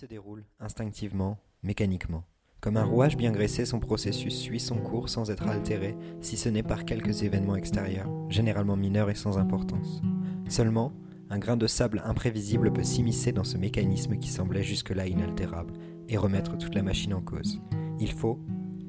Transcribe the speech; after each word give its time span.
se 0.00 0.06
déroule 0.06 0.46
instinctivement, 0.60 1.36
mécaniquement. 1.62 2.24
Comme 2.62 2.78
un 2.78 2.84
rouage 2.84 3.18
bien 3.18 3.32
graissé, 3.32 3.66
son 3.66 3.80
processus 3.80 4.34
suit 4.34 4.58
son 4.58 4.76
cours 4.76 5.10
sans 5.10 5.30
être 5.30 5.46
altéré, 5.46 5.94
si 6.22 6.38
ce 6.38 6.48
n'est 6.48 6.62
par 6.62 6.86
quelques 6.86 7.22
événements 7.22 7.56
extérieurs, 7.56 8.08
généralement 8.30 8.76
mineurs 8.76 9.10
et 9.10 9.14
sans 9.14 9.36
importance. 9.36 10.00
Seulement, 10.48 10.94
un 11.28 11.38
grain 11.38 11.58
de 11.58 11.66
sable 11.66 12.00
imprévisible 12.02 12.72
peut 12.72 12.82
s'immiscer 12.82 13.32
dans 13.32 13.44
ce 13.44 13.58
mécanisme 13.58 14.16
qui 14.16 14.30
semblait 14.30 14.62
jusque-là 14.62 15.06
inaltérable 15.06 15.74
et 16.08 16.16
remettre 16.16 16.56
toute 16.56 16.74
la 16.74 16.82
machine 16.82 17.12
en 17.12 17.20
cause. 17.20 17.60
Il 17.98 18.12
faut, 18.12 18.40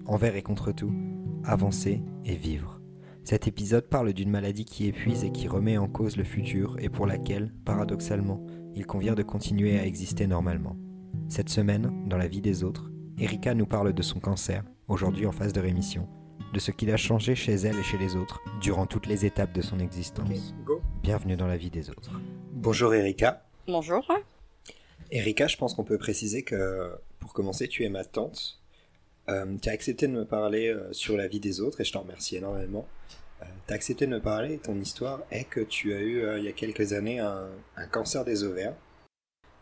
envers 0.06 0.38
et 0.38 0.44
contre 0.44 0.72
tout, 0.72 0.94
avancer 1.44 2.06
et 2.24 2.36
vivre. 2.36 2.80
Cet 3.26 3.50
épisode 3.50 3.90
parle 3.90 4.14
d'une 4.14 4.32
maladie 4.32 4.64
qui 4.64 4.88
épuise 4.88 5.26
et 5.26 5.34
qui 5.34 5.50
remet 5.50 5.78
en 5.78 5.90
cause 5.90 6.16
le 6.16 6.24
futur 6.24 6.78
et 6.80 6.88
pour 6.88 7.06
laquelle, 7.06 7.54
paradoxalement, 7.66 8.42
il 8.76 8.86
convient 8.86 9.14
de 9.14 9.24
continuer 9.24 9.78
à 9.78 9.86
exister 9.86 10.26
normalement. 10.26 10.78
Cette 11.32 11.48
semaine, 11.48 12.10
dans 12.10 12.18
la 12.18 12.28
vie 12.28 12.42
des 12.42 12.62
autres, 12.62 12.92
Erika 13.18 13.54
nous 13.54 13.66
parle 13.66 13.94
de 13.94 14.02
son 14.02 14.20
cancer, 14.20 14.66
aujourd'hui 14.90 15.26
en 15.26 15.32
phase 15.32 15.54
de 15.54 15.62
rémission, 15.62 16.10
de 16.54 16.60
ce 16.60 16.72
qu'il 16.72 16.92
a 16.92 16.98
changé 16.98 17.36
chez 17.36 17.54
elle 17.54 17.80
et 17.80 17.84
chez 17.84 17.98
les 17.98 18.18
autres 18.18 18.42
durant 18.60 18.86
toutes 18.86 19.08
les 19.08 19.26
étapes 19.26 19.54
de 19.54 19.62
son 19.62 19.80
existence. 19.80 20.54
Bienvenue 21.02 21.38
dans 21.38 21.48
la 21.48 21.56
vie 21.56 21.70
des 21.70 21.90
autres. 21.90 22.12
Bonjour 22.52 22.94
Erika. 22.94 23.46
Bonjour. 23.66 24.06
Erika, 25.10 25.48
je 25.48 25.56
pense 25.56 25.74
qu'on 25.74 25.86
peut 25.86 25.98
préciser 25.98 26.44
que 26.44 26.92
pour 27.20 27.32
commencer, 27.32 27.70
tu 27.70 27.86
es 27.86 27.90
ma 27.90 28.04
tante. 28.04 28.60
Euh, 29.30 29.56
tu 29.62 29.70
as 29.70 29.72
accepté 29.72 30.10
de 30.10 30.12
me 30.12 30.26
parler 30.26 30.68
euh, 30.68 30.92
sur 30.92 31.16
la 31.16 31.30
vie 31.30 31.40
des 31.40 31.62
autres 31.62 31.80
et 31.80 31.86
je 31.86 31.94
t'en 31.94 32.02
remercie 32.02 32.36
énormément. 32.36 32.90
Euh, 33.42 33.46
tu 33.68 33.72
as 33.72 33.78
accepté 33.78 34.06
de 34.06 34.12
me 34.12 34.20
parler 34.20 34.56
et 34.56 34.58
ton 34.58 34.78
histoire 34.82 35.22
est 35.32 35.46
que 35.46 35.62
tu 35.62 35.94
as 35.94 36.02
eu 36.02 36.40
il 36.40 36.44
y 36.44 36.50
a 36.50 36.52
quelques 36.52 36.92
années 36.92 37.22
un, 37.22 37.48
un 37.78 37.88
cancer 37.88 38.26
des 38.26 38.44
ovaires. 38.44 38.76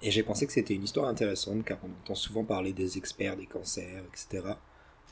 Et 0.01 0.11
j'ai 0.11 0.23
pensé 0.23 0.47
que 0.47 0.53
c'était 0.53 0.73
une 0.73 0.83
histoire 0.83 1.07
intéressante 1.07 1.65
car 1.65 1.77
on 1.83 1.89
entend 2.03 2.15
souvent 2.15 2.45
parler 2.45 2.71
des 2.71 2.97
experts 2.97 3.35
des 3.35 3.45
cancers, 3.45 4.03
etc. 4.05 4.53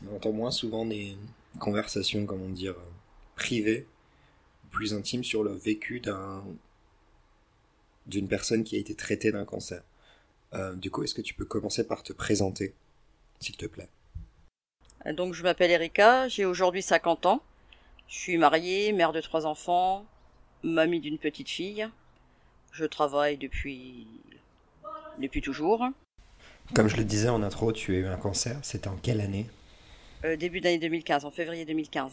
On 0.06 0.16
entend 0.16 0.32
moins 0.32 0.52
souvent 0.52 0.86
des 0.86 1.18
conversations, 1.60 2.26
comment 2.26 2.50
dire, 2.50 2.76
privées, 3.36 3.86
plus 4.72 4.94
intimes 4.94 5.24
sur 5.24 5.44
le 5.44 5.52
vécu 5.52 6.00
d'un 6.00 6.44
d'une 8.06 8.30
personne 8.30 8.64
qui 8.64 8.78
a 8.78 8.80
été 8.80 8.96
traitée 8.96 9.34
d'un 9.34 9.44
cancer. 9.44 9.84
Euh, 10.54 10.76
du 10.76 10.90
coup, 10.90 11.04
est-ce 11.04 11.14
que 11.14 11.22
tu 11.22 11.34
peux 11.34 11.44
commencer 11.44 11.86
par 11.86 12.04
te 12.04 12.14
présenter, 12.14 12.74
s'il 13.42 13.58
te 13.58 13.66
plaît? 13.66 13.90
Donc, 15.14 15.34
je 15.34 15.44
m'appelle 15.44 15.72
Erika, 15.72 16.30
j'ai 16.30 16.46
aujourd'hui 16.46 16.82
50 16.82 17.26
ans. 17.26 17.42
Je 18.08 18.16
suis 18.16 18.38
mariée, 18.38 18.94
mère 18.94 19.12
de 19.12 19.20
trois 19.20 19.46
enfants, 19.46 20.06
mamie 20.64 21.02
d'une 21.02 21.18
petite 21.18 21.50
fille. 21.50 21.90
Je 22.72 22.86
travaille 22.86 23.38
depuis 23.38 24.08
depuis 25.20 25.42
toujours. 25.42 25.84
Comme 26.74 26.88
je 26.88 26.98
le 26.98 27.04
disais 27.04 27.30
en 27.30 27.44
intro, 27.44 27.72
tu 27.72 27.96
as 27.96 28.00
eu 28.00 28.08
un 28.08 28.18
cancer. 28.18 28.58
C'était 28.62 28.88
en 28.88 28.96
quelle 28.96 29.22
année 29.22 29.48
euh, 30.26 30.36
Début 30.36 30.60
d'année 30.60 30.80
2015, 30.80 31.26
en 31.26 31.32
février 31.32 31.66
2015. 31.66 32.12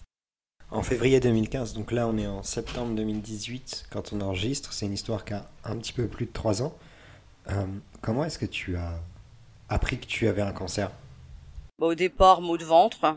En 0.70 0.82
février 0.82 1.20
2015, 1.20 1.74
donc 1.74 1.92
là 1.92 2.08
on 2.08 2.16
est 2.16 2.26
en 2.26 2.42
septembre 2.42 2.94
2018 2.94 3.86
quand 3.90 4.12
on 4.12 4.20
enregistre. 4.20 4.72
C'est 4.72 4.86
une 4.86 4.92
histoire 4.92 5.24
qui 5.24 5.34
a 5.34 5.48
un 5.64 5.76
petit 5.76 5.92
peu 5.92 6.06
plus 6.08 6.26
de 6.26 6.32
3 6.32 6.62
ans. 6.62 6.74
Euh, 7.50 7.66
comment 8.00 8.24
est-ce 8.24 8.38
que 8.38 8.46
tu 8.46 8.76
as 8.76 8.98
appris 9.68 9.98
que 9.98 10.06
tu 10.06 10.26
avais 10.26 10.42
un 10.42 10.52
cancer? 10.52 10.90
Bah, 11.78 11.86
Au 11.86 11.94
départ, 11.94 12.40
maux 12.40 12.56
de 12.56 12.64
ventre. 12.64 13.16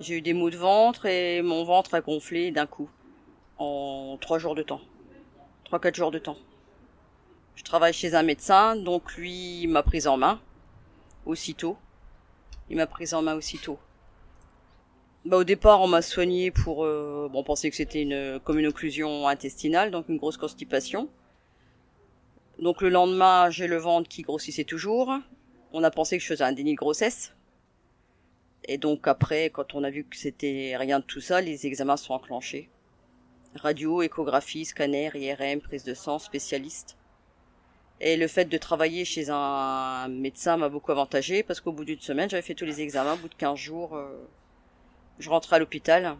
J'ai 0.00 0.18
eu 0.18 0.20
des 0.20 0.34
maux 0.34 0.50
de 0.50 0.56
ventre 0.56 1.06
et 1.06 1.40
mon 1.42 1.64
ventre 1.64 1.94
a 1.94 2.00
gonflé 2.02 2.50
d'un 2.50 2.66
coup. 2.66 2.90
En 3.58 4.18
3 4.20 4.38
jours 4.38 4.54
de 4.54 4.62
temps. 4.62 4.82
3-4 5.70 5.94
jours 5.94 6.10
de 6.10 6.18
temps. 6.18 6.36
Je 7.56 7.64
travaille 7.64 7.92
chez 7.92 8.14
un 8.14 8.22
médecin, 8.22 8.76
donc 8.76 9.16
lui 9.16 9.66
m'a 9.66 9.82
prise 9.82 10.06
en 10.06 10.16
main 10.16 10.40
aussitôt. 11.24 11.76
Il 12.70 12.76
m'a 12.76 12.86
prise 12.86 13.14
en 13.14 13.22
main 13.22 13.34
aussitôt. 13.34 13.78
Bah, 15.24 15.38
au 15.38 15.44
départ, 15.44 15.80
on 15.80 15.88
m'a 15.88 16.02
soigné 16.02 16.52
pour. 16.52 16.84
Euh, 16.84 17.28
bon, 17.32 17.40
on 17.40 17.44
pensait 17.44 17.70
que 17.70 17.76
c'était 17.76 18.02
une 18.02 18.38
comme 18.44 18.58
une 18.58 18.66
occlusion 18.66 19.26
intestinale, 19.26 19.90
donc 19.90 20.08
une 20.08 20.18
grosse 20.18 20.36
constipation. 20.36 21.08
Donc 22.60 22.80
le 22.82 22.90
lendemain, 22.90 23.50
j'ai 23.50 23.66
le 23.66 23.76
ventre 23.76 24.08
qui 24.08 24.22
grossissait 24.22 24.64
toujours. 24.64 25.12
On 25.72 25.82
a 25.82 25.90
pensé 25.90 26.16
que 26.16 26.22
je 26.22 26.28
faisais 26.28 26.44
un 26.44 26.52
déni 26.52 26.72
de 26.72 26.76
grossesse. 26.76 27.34
Et 28.64 28.78
donc 28.78 29.08
après, 29.08 29.50
quand 29.50 29.74
on 29.74 29.82
a 29.82 29.90
vu 29.90 30.04
que 30.04 30.16
c'était 30.16 30.76
rien 30.76 31.00
de 31.00 31.04
tout 31.04 31.20
ça, 31.20 31.40
les 31.40 31.66
examens 31.66 31.96
sont 31.96 32.14
enclenchés. 32.14 32.70
Radio, 33.54 34.02
échographie, 34.02 34.64
scanner, 34.64 35.10
IRM, 35.14 35.60
prise 35.60 35.84
de 35.84 35.94
sang, 35.94 36.18
spécialiste. 36.18 36.96
Et 38.00 38.16
le 38.16 38.28
fait 38.28 38.44
de 38.44 38.58
travailler 38.58 39.04
chez 39.04 39.30
un 39.30 40.08
médecin 40.08 40.56
m'a 40.56 40.68
beaucoup 40.68 40.92
avantagé 40.92 41.42
parce 41.42 41.60
qu'au 41.60 41.72
bout 41.72 41.84
d'une 41.84 42.00
semaine, 42.00 42.28
j'avais 42.28 42.42
fait 42.42 42.54
tous 42.54 42.66
les 42.66 42.80
examens. 42.80 43.14
Au 43.14 43.16
bout 43.16 43.28
de 43.28 43.34
15 43.34 43.58
jours, 43.58 43.96
euh, 43.96 44.06
je 45.18 45.30
rentrais 45.30 45.56
à 45.56 45.58
l'hôpital. 45.58 46.16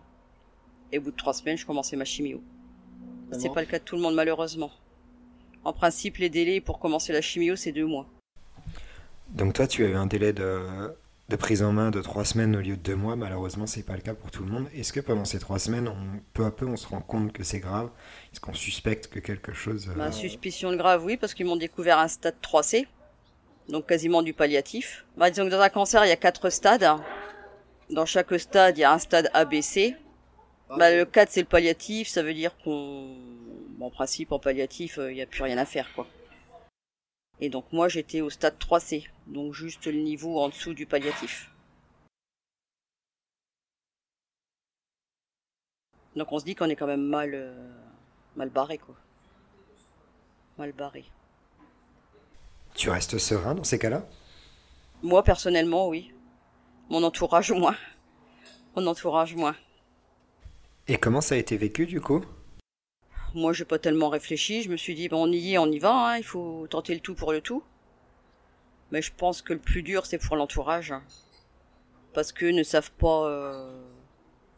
Et 0.92 0.98
au 0.98 1.02
bout 1.02 1.10
de 1.10 1.16
3 1.16 1.34
semaines, 1.34 1.58
je 1.58 1.66
commençais 1.66 1.96
ma 1.96 2.04
chimio. 2.04 2.42
C'est 3.32 3.52
pas 3.52 3.60
le 3.60 3.66
cas 3.66 3.78
de 3.78 3.84
tout 3.84 3.96
le 3.96 4.02
monde, 4.02 4.14
malheureusement. 4.14 4.70
En 5.64 5.72
principe, 5.72 6.18
les 6.18 6.30
délais 6.30 6.60
pour 6.60 6.78
commencer 6.78 7.12
la 7.12 7.20
chimio, 7.20 7.56
c'est 7.56 7.72
2 7.72 7.84
mois. 7.84 8.06
Donc 9.28 9.54
toi, 9.54 9.66
tu 9.66 9.84
avais 9.84 9.96
un 9.96 10.06
délai 10.06 10.32
de, 10.32 10.62
de 11.28 11.36
prise 11.36 11.62
en 11.62 11.72
main 11.72 11.90
de 11.90 12.00
3 12.00 12.24
semaines 12.24 12.54
au 12.54 12.60
lieu 12.60 12.76
de 12.76 12.82
2 12.82 12.94
mois. 12.94 13.16
Malheureusement, 13.16 13.66
c'est 13.66 13.82
pas 13.82 13.94
le 13.94 14.00
cas 14.00 14.14
pour 14.14 14.30
tout 14.30 14.44
le 14.44 14.50
monde. 14.50 14.68
Est-ce 14.74 14.92
que 14.92 15.00
pendant 15.00 15.24
ces 15.24 15.38
3 15.38 15.58
semaines, 15.58 15.88
on, 15.88 16.20
peu 16.34 16.44
à 16.44 16.50
peu, 16.50 16.66
on 16.66 16.76
se 16.76 16.86
rend 16.86 17.00
compte 17.00 17.32
que 17.32 17.42
c'est 17.42 17.58
grave? 17.58 17.90
Est-ce 18.32 18.40
qu'on 18.40 18.54
suspecte 18.54 19.08
que 19.08 19.18
quelque 19.18 19.52
chose... 19.52 19.88
Ma 19.96 20.12
suspicion 20.12 20.70
de 20.70 20.76
grave, 20.76 21.04
oui, 21.04 21.16
parce 21.16 21.34
qu'ils 21.34 21.46
m'ont 21.46 21.56
découvert 21.56 21.98
un 21.98 22.08
stade 22.08 22.36
3C. 22.42 22.86
Donc 23.68 23.86
quasiment 23.86 24.22
du 24.22 24.32
palliatif. 24.32 25.04
Bah, 25.16 25.28
disons 25.30 25.46
que 25.46 25.50
dans 25.50 25.60
un 25.60 25.68
cancer, 25.68 26.04
il 26.04 26.08
y 26.08 26.12
a 26.12 26.16
4 26.16 26.50
stades. 26.50 26.88
Dans 27.90 28.06
chaque 28.06 28.38
stade, 28.38 28.78
il 28.78 28.82
y 28.82 28.84
a 28.84 28.92
un 28.92 28.98
stade 28.98 29.28
ABC. 29.34 29.96
Bah, 30.78 30.94
le 30.94 31.04
4, 31.04 31.30
c'est 31.30 31.40
le 31.40 31.46
palliatif, 31.46 32.08
ça 32.08 32.22
veut 32.22 32.34
dire 32.34 32.56
qu'on... 32.62 33.16
En 33.80 33.90
principe, 33.90 34.32
en 34.32 34.38
palliatif, 34.38 34.98
il 34.98 35.14
n'y 35.14 35.22
a 35.22 35.26
plus 35.26 35.42
rien 35.42 35.58
à 35.58 35.64
faire, 35.64 35.92
quoi. 35.94 36.06
Et 37.40 37.48
donc 37.50 37.72
moi, 37.72 37.88
j'étais 37.88 38.20
au 38.20 38.30
stade 38.30 38.56
3C, 38.58 39.08
donc 39.26 39.52
juste 39.52 39.86
le 39.86 40.00
niveau 40.00 40.40
en 40.40 40.48
dessous 40.48 40.72
du 40.74 40.86
palliatif. 40.86 41.50
Donc 46.16 46.32
on 46.32 46.38
se 46.38 46.44
dit 46.44 46.54
qu'on 46.54 46.70
est 46.70 46.76
quand 46.76 46.86
même 46.86 47.06
mal, 47.06 47.32
euh, 47.34 47.68
mal 48.36 48.48
barré, 48.48 48.78
quoi. 48.78 48.94
Mal 50.56 50.72
barré. 50.72 51.04
Tu 52.74 52.88
restes 52.88 53.18
serein 53.18 53.54
dans 53.54 53.64
ces 53.64 53.78
cas-là? 53.78 54.06
Moi, 55.02 55.22
personnellement, 55.22 55.88
oui. 55.88 56.14
Mon 56.88 57.02
entourage, 57.02 57.52
moins. 57.52 57.76
Mon 58.74 58.86
entourage, 58.86 59.34
moins. 59.34 59.56
Et 60.88 60.96
comment 60.96 61.20
ça 61.20 61.34
a 61.34 61.38
été 61.38 61.56
vécu, 61.58 61.86
du 61.86 62.00
coup? 62.00 62.24
Moi, 63.34 63.52
j'ai 63.52 63.64
pas 63.64 63.78
tellement 63.78 64.08
réfléchi. 64.08 64.62
Je 64.62 64.70
me 64.70 64.76
suis 64.76 64.94
dit, 64.94 65.08
on 65.12 65.30
y 65.30 65.54
est, 65.54 65.58
on 65.58 65.66
y 65.66 65.78
va. 65.78 65.92
Hein. 65.92 66.16
Il 66.16 66.24
faut 66.24 66.66
tenter 66.68 66.94
le 66.94 67.00
tout 67.00 67.14
pour 67.14 67.32
le 67.32 67.40
tout. 67.40 67.62
Mais 68.90 69.02
je 69.02 69.12
pense 69.12 69.42
que 69.42 69.52
le 69.52 69.58
plus 69.58 69.82
dur, 69.82 70.06
c'est 70.06 70.18
pour 70.18 70.36
l'entourage. 70.36 70.94
Parce 72.14 72.32
qu'eux 72.32 72.52
ne 72.52 72.62
savent 72.62 72.92
pas... 72.92 73.26
Euh... 73.26 73.82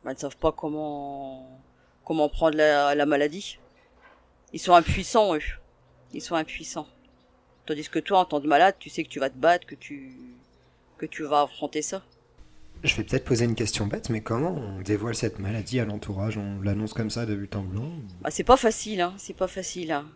Bah, 0.05 0.12
ne 0.12 0.19
savent 0.19 0.37
pas 0.37 0.53
comment... 0.53 1.61
Comment 2.05 2.29
prendre 2.29 2.56
la, 2.56 2.95
la 2.95 3.06
maladie. 3.06 3.59
Ils 4.53 4.61
sont 4.61 4.75
impuissants, 4.75 5.35
eux. 5.35 5.43
Ils 6.12 6.23
sont 6.23 6.37
impuissants. 6.37 6.87
Tandis 7.67 7.89
que 7.89 7.99
toi, 7.99 8.21
en 8.21 8.25
tant 8.25 8.41
que 8.41 8.47
malade, 8.47 8.77
tu 8.79 8.89
sais 8.89 9.03
que 9.03 9.09
tu 9.09 9.19
vas 9.19 9.31
te 9.31 9.37
battre, 9.37 9.67
que 9.67 9.75
tu... 9.75 10.17
Que 10.97 11.06
tu 11.06 11.25
vas 11.25 11.43
affronter 11.43 11.83
ça. 11.83 12.03
Je 12.84 12.94
vais 12.94 13.03
peut-être 13.03 13.25
poser 13.25 13.44
une 13.44 13.56
question 13.56 13.87
bête, 13.87 14.09
mais 14.09 14.21
comment 14.21 14.55
on 14.55 14.81
dévoile 14.83 15.16
cette 15.16 15.41
maladie 15.41 15.81
à 15.81 15.84
l'entourage? 15.84 16.37
On 16.37 16.61
l'annonce 16.62 16.93
comme 16.93 17.11
ça 17.11 17.27
de 17.27 17.34
but 17.34 17.56
en 17.56 17.62
blanc? 17.62 17.91
Bah, 18.21 18.31
C'est 18.31 18.44
pas 18.44 18.56
facile, 18.56 19.00
hein. 19.00 19.15
C'est 19.16 19.34
pas 19.34 19.49
facile, 19.49 19.91
hein. 19.91 20.06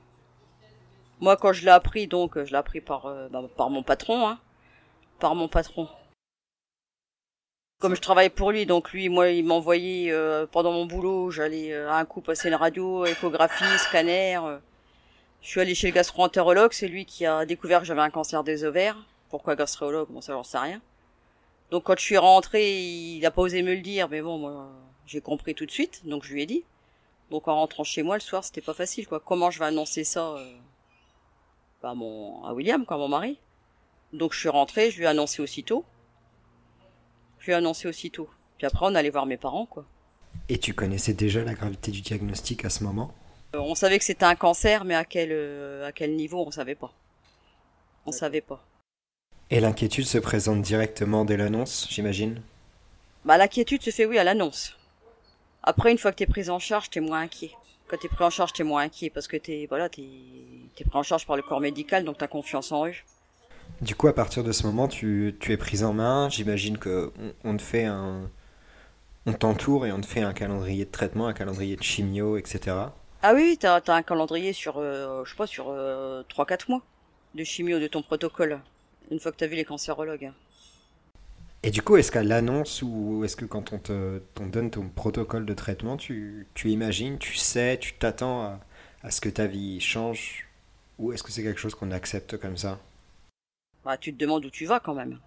Moi, 1.20 1.36
quand 1.36 1.52
je 1.52 1.64
l'ai 1.64 1.70
appris, 1.70 2.06
donc, 2.06 2.36
je 2.36 2.50
l'ai 2.50 2.56
appris 2.56 2.80
par, 2.80 3.06
euh, 3.06 3.28
bah, 3.28 3.42
par 3.56 3.68
mon 3.68 3.82
patron, 3.82 4.28
hein. 4.28 4.38
Par 5.18 5.34
mon 5.34 5.48
patron. 5.48 5.88
Comme 7.80 7.96
je 7.96 8.00
travaillais 8.00 8.30
pour 8.30 8.52
lui, 8.52 8.64
donc 8.64 8.92
lui, 8.92 9.08
moi, 9.08 9.30
il 9.30 9.44
m'envoyait 9.44 10.12
euh, 10.12 10.46
pendant 10.46 10.70
mon 10.70 10.86
boulot, 10.86 11.32
j'allais 11.32 11.72
euh, 11.72 11.92
un 11.92 12.04
coup 12.04 12.20
passer 12.20 12.46
une 12.46 12.54
radio, 12.54 13.06
échographie, 13.06 13.78
scanner. 13.78 14.38
Je 15.40 15.48
suis 15.48 15.60
allée 15.60 15.74
chez 15.74 15.88
le 15.88 15.94
gastro-entérologue, 15.94 16.72
c'est 16.72 16.86
lui 16.86 17.06
qui 17.06 17.26
a 17.26 17.44
découvert 17.44 17.80
que 17.80 17.86
j'avais 17.86 18.02
un 18.02 18.10
cancer 18.10 18.44
des 18.44 18.62
ovaires. 18.62 18.96
Pourquoi 19.30 19.56
gastrologue 19.56 20.08
Bon, 20.10 20.20
ça, 20.20 20.32
j'en 20.32 20.44
sais 20.44 20.58
rien. 20.58 20.80
Donc 21.72 21.84
quand 21.84 21.98
je 21.98 22.04
suis 22.04 22.18
rentrée, 22.18 22.82
il 22.82 23.24
a 23.24 23.30
pas 23.30 23.40
osé 23.40 23.62
me 23.62 23.74
le 23.74 23.80
dire, 23.80 24.06
mais 24.10 24.20
bon, 24.20 24.36
moi, 24.36 24.70
j'ai 25.06 25.22
compris 25.22 25.54
tout 25.54 25.64
de 25.64 25.70
suite, 25.70 26.02
donc 26.04 26.22
je 26.22 26.34
lui 26.34 26.42
ai 26.42 26.46
dit. 26.46 26.64
Donc 27.30 27.48
en 27.48 27.54
rentrant 27.54 27.82
chez 27.82 28.02
moi 28.02 28.16
le 28.16 28.20
soir, 28.20 28.44
c'était 28.44 28.60
pas 28.60 28.74
facile, 28.74 29.06
quoi. 29.08 29.20
Comment 29.20 29.50
je 29.50 29.58
vais 29.58 29.64
annoncer 29.64 30.04
ça 30.04 30.34
euh, 30.34 30.54
à 31.82 31.94
mon 31.94 32.44
à 32.44 32.52
William, 32.52 32.84
quoi, 32.84 32.98
mon 32.98 33.08
mari? 33.08 33.38
Donc 34.12 34.34
je 34.34 34.40
suis 34.40 34.50
rentrée, 34.50 34.90
je 34.90 34.98
lui 34.98 35.04
ai 35.04 35.06
annoncé 35.06 35.40
aussitôt. 35.40 35.86
Je 37.38 37.46
lui 37.46 37.52
ai 37.52 37.54
annoncé 37.54 37.88
aussitôt. 37.88 38.28
Puis 38.58 38.66
après, 38.66 38.84
on 38.84 38.94
allait 38.94 39.08
voir 39.08 39.24
mes 39.24 39.38
parents, 39.38 39.64
quoi. 39.64 39.86
Et 40.50 40.58
tu 40.58 40.74
connaissais 40.74 41.14
déjà 41.14 41.42
la 41.42 41.54
gravité 41.54 41.90
du 41.90 42.02
diagnostic 42.02 42.66
à 42.66 42.68
ce 42.68 42.84
moment? 42.84 43.14
Euh, 43.54 43.60
on 43.60 43.74
savait 43.74 43.98
que 43.98 44.04
c'était 44.04 44.26
un 44.26 44.34
cancer, 44.34 44.84
mais 44.84 44.94
à 44.94 45.06
quel 45.06 45.30
euh, 45.32 45.88
à 45.88 45.92
quel 45.92 46.16
niveau, 46.16 46.44
on 46.46 46.50
savait 46.50 46.74
pas. 46.74 46.92
On 48.04 48.12
savait 48.12 48.42
pas. 48.42 48.62
Et 49.52 49.60
l'inquiétude 49.60 50.06
se 50.06 50.16
présente 50.16 50.62
directement 50.62 51.26
dès 51.26 51.36
l'annonce, 51.36 51.86
j'imagine? 51.90 52.40
Bah 53.26 53.36
l'inquiétude 53.36 53.82
se 53.82 53.90
fait 53.90 54.06
oui 54.06 54.16
à 54.16 54.24
l'annonce. 54.24 54.78
Après 55.62 55.92
une 55.92 55.98
fois 55.98 56.10
que 56.10 56.16
t'es 56.16 56.26
prise 56.26 56.48
en 56.48 56.58
charge, 56.58 56.88
t'es 56.88 57.00
moins 57.00 57.20
inquiet. 57.20 57.50
Quand 57.86 57.98
t'es 57.98 58.08
pris 58.08 58.24
en 58.24 58.30
charge, 58.30 58.54
t'es 58.54 58.64
moins 58.64 58.84
inquiet 58.84 59.10
parce 59.10 59.28
que 59.28 59.36
t'es 59.36 59.66
voilà, 59.68 59.90
t'es 59.90 60.08
t'es 60.74 60.84
pris 60.84 60.98
en 60.98 61.02
charge 61.02 61.26
par 61.26 61.36
le 61.36 61.42
corps 61.42 61.60
médical, 61.60 62.02
donc 62.02 62.16
t'as 62.16 62.28
confiance 62.28 62.72
en 62.72 62.86
eux. 62.86 62.94
Du 63.82 63.94
coup, 63.94 64.08
à 64.08 64.14
partir 64.14 64.42
de 64.42 64.52
ce 64.52 64.66
moment, 64.66 64.88
tu, 64.88 65.36
tu 65.38 65.52
es 65.52 65.58
prise 65.58 65.84
en 65.84 65.92
main. 65.92 66.30
J'imagine 66.30 66.78
que 66.78 67.12
on, 67.44 67.50
on 67.50 67.56
te 67.58 67.62
fait 67.62 67.84
un, 67.84 68.30
on 69.26 69.34
t'entoure 69.34 69.84
et 69.84 69.92
on 69.92 70.00
te 70.00 70.06
fait 70.06 70.22
un 70.22 70.32
calendrier 70.32 70.86
de 70.86 70.90
traitement, 70.90 71.26
un 71.26 71.34
calendrier 71.34 71.76
de 71.76 71.82
chimio, 71.82 72.38
etc. 72.38 72.74
Ah 73.20 73.34
oui, 73.34 73.42
oui, 73.42 73.58
t'as 73.60 73.82
as 73.86 73.92
un 73.92 74.02
calendrier 74.02 74.54
sur, 74.54 74.78
euh, 74.78 75.26
je 75.26 75.30
sais 75.30 75.36
pas, 75.36 75.46
sur 75.46 75.66
euh, 75.68 76.22
3-4 76.34 76.70
mois 76.70 76.80
de 77.34 77.44
chimio 77.44 77.78
de 77.78 77.86
ton 77.86 78.00
protocole. 78.00 78.58
Une 79.10 79.20
fois 79.20 79.32
que 79.32 79.36
t'as 79.36 79.46
vu 79.46 79.56
les 79.56 79.64
cancérologues. 79.64 80.32
Et 81.62 81.70
du 81.70 81.82
coup, 81.82 81.96
est-ce 81.96 82.10
qu'à 82.10 82.22
l'annonce 82.24 82.82
ou 82.82 83.22
est-ce 83.24 83.36
que 83.36 83.44
quand 83.44 83.72
on 83.72 83.78
te 83.78 84.20
on 84.40 84.46
donne 84.46 84.70
ton 84.70 84.88
protocole 84.88 85.46
de 85.46 85.54
traitement, 85.54 85.96
tu, 85.96 86.48
tu 86.54 86.70
imagines, 86.70 87.18
tu 87.18 87.36
sais, 87.36 87.78
tu 87.80 87.94
t'attends 87.94 88.42
à, 88.42 88.60
à 89.02 89.10
ce 89.10 89.20
que 89.20 89.28
ta 89.28 89.46
vie 89.46 89.80
change 89.80 90.48
Ou 90.98 91.12
est-ce 91.12 91.22
que 91.22 91.30
c'est 91.32 91.42
quelque 91.44 91.60
chose 91.60 91.74
qu'on 91.76 91.92
accepte 91.92 92.36
comme 92.38 92.56
ça? 92.56 92.80
Bah 93.84 93.96
tu 93.96 94.12
te 94.12 94.18
demandes 94.18 94.44
où 94.44 94.50
tu 94.50 94.66
vas 94.66 94.80
quand 94.80 94.92
même. 94.94 95.20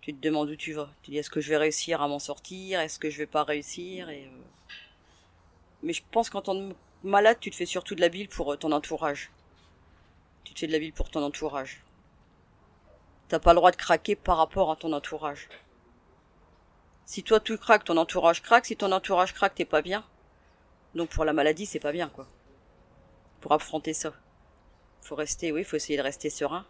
Tu 0.00 0.12
te 0.12 0.20
demandes 0.20 0.50
où 0.50 0.56
tu 0.56 0.72
vas. 0.72 0.90
Tu 1.02 1.12
dis 1.12 1.18
est-ce 1.18 1.30
que 1.30 1.40
je 1.40 1.50
vais 1.50 1.56
réussir 1.56 2.02
à 2.02 2.08
m'en 2.08 2.18
sortir? 2.18 2.80
Est-ce 2.80 2.98
que 2.98 3.10
je 3.10 3.18
vais 3.18 3.26
pas 3.28 3.44
réussir? 3.44 4.08
Et, 4.10 4.24
euh, 4.26 4.42
Mais 5.82 5.92
je 5.92 6.02
pense 6.12 6.30
qu'en 6.30 6.40
tant 6.40 6.54
que 6.70 6.76
malade, 7.02 7.38
tu 7.40 7.50
te 7.50 7.56
fais 7.56 7.66
surtout 7.66 7.96
de 7.96 8.00
la 8.00 8.08
bile 8.08 8.28
pour 8.28 8.52
euh, 8.52 8.56
ton 8.56 8.70
entourage. 8.70 9.32
Tu 10.42 10.52
te 10.52 10.58
fais 10.58 10.66
de 10.66 10.72
la 10.72 10.80
bile 10.80 10.92
pour 10.92 11.10
ton 11.10 11.22
entourage. 11.22 11.84
T'as 13.28 13.38
pas 13.38 13.52
le 13.52 13.56
droit 13.56 13.70
de 13.70 13.76
craquer 13.76 14.16
par 14.16 14.38
rapport 14.38 14.70
à 14.70 14.76
ton 14.76 14.92
entourage. 14.92 15.48
Si 17.04 17.22
toi 17.22 17.40
tu 17.40 17.56
craques, 17.58 17.84
ton 17.84 17.96
entourage 17.96 18.42
craque. 18.42 18.66
Si 18.66 18.76
ton 18.76 18.92
entourage 18.92 19.34
craque, 19.34 19.54
t'es 19.54 19.64
pas 19.64 19.82
bien. 19.82 20.04
Donc 20.94 21.10
pour 21.10 21.24
la 21.24 21.32
maladie, 21.32 21.66
c'est 21.66 21.78
pas 21.78 21.92
bien 21.92 22.08
quoi. 22.08 22.26
Pour 23.40 23.52
affronter 23.52 23.92
ça. 23.92 24.12
Faut 25.02 25.14
rester, 25.14 25.52
oui, 25.52 25.64
faut 25.64 25.76
essayer 25.76 25.96
de 25.96 26.02
rester 26.02 26.30
serein. 26.30 26.66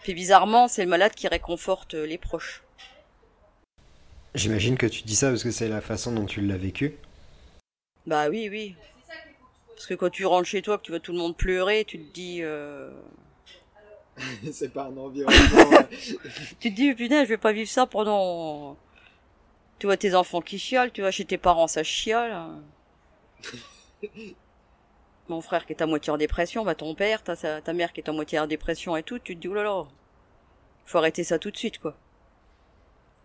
Puis 0.00 0.14
bizarrement, 0.14 0.68
c'est 0.68 0.82
le 0.82 0.90
malade 0.90 1.14
qui 1.14 1.28
réconforte 1.28 1.94
euh, 1.94 2.06
les 2.06 2.18
proches. 2.18 2.62
J'imagine 4.34 4.76
que 4.76 4.86
tu 4.86 5.02
dis 5.02 5.14
ça 5.14 5.28
parce 5.28 5.44
que 5.44 5.50
c'est 5.50 5.68
la 5.68 5.80
façon 5.80 6.12
dont 6.12 6.26
tu 6.26 6.40
l'as 6.40 6.56
vécu. 6.56 6.96
Bah 8.06 8.28
oui, 8.28 8.48
oui. 8.50 8.76
Parce 9.68 9.86
que 9.86 9.94
quand 9.94 10.10
tu 10.10 10.26
rentres 10.26 10.48
chez 10.48 10.62
toi, 10.62 10.78
que 10.78 10.82
tu 10.82 10.90
vois 10.90 11.00
tout 11.00 11.12
le 11.12 11.18
monde 11.18 11.36
pleurer, 11.36 11.84
tu 11.84 11.98
te 11.98 12.12
dis, 12.12 12.38
euh... 12.42 12.90
c'est 14.52 14.72
pas 14.72 14.84
un 14.84 14.96
environnement. 14.96 15.72
euh, 15.72 15.82
tu 16.60 16.70
te 16.70 16.76
dis, 16.76 16.94
putain, 16.94 17.24
je 17.24 17.28
vais 17.28 17.38
pas 17.38 17.52
vivre 17.52 17.70
ça 17.70 17.86
pendant. 17.86 18.76
Tu 19.78 19.86
vois 19.86 19.96
tes 19.96 20.14
enfants 20.14 20.40
qui 20.40 20.58
chiolent, 20.58 20.92
tu 20.92 21.00
vois 21.00 21.10
chez 21.10 21.24
tes 21.24 21.38
parents 21.38 21.66
ça 21.66 21.82
chiole. 21.82 22.32
Mon 25.28 25.40
frère 25.40 25.66
qui 25.66 25.72
est 25.72 25.82
à 25.82 25.86
moitié 25.86 26.12
en 26.12 26.16
dépression, 26.18 26.64
bah 26.64 26.74
ton 26.74 26.94
père, 26.94 27.22
ta, 27.22 27.36
ta 27.36 27.72
mère 27.72 27.92
qui 27.92 28.00
est 28.00 28.08
à 28.08 28.12
moitié 28.12 28.38
en 28.38 28.46
dépression 28.46 28.96
et 28.96 29.02
tout, 29.02 29.18
tu 29.18 29.34
te 29.36 29.40
dis, 29.40 29.48
oh 29.48 29.54
là, 29.54 29.84
faut 30.84 30.98
arrêter 30.98 31.24
ça 31.24 31.38
tout 31.38 31.50
de 31.50 31.56
suite, 31.56 31.78
quoi. 31.78 31.96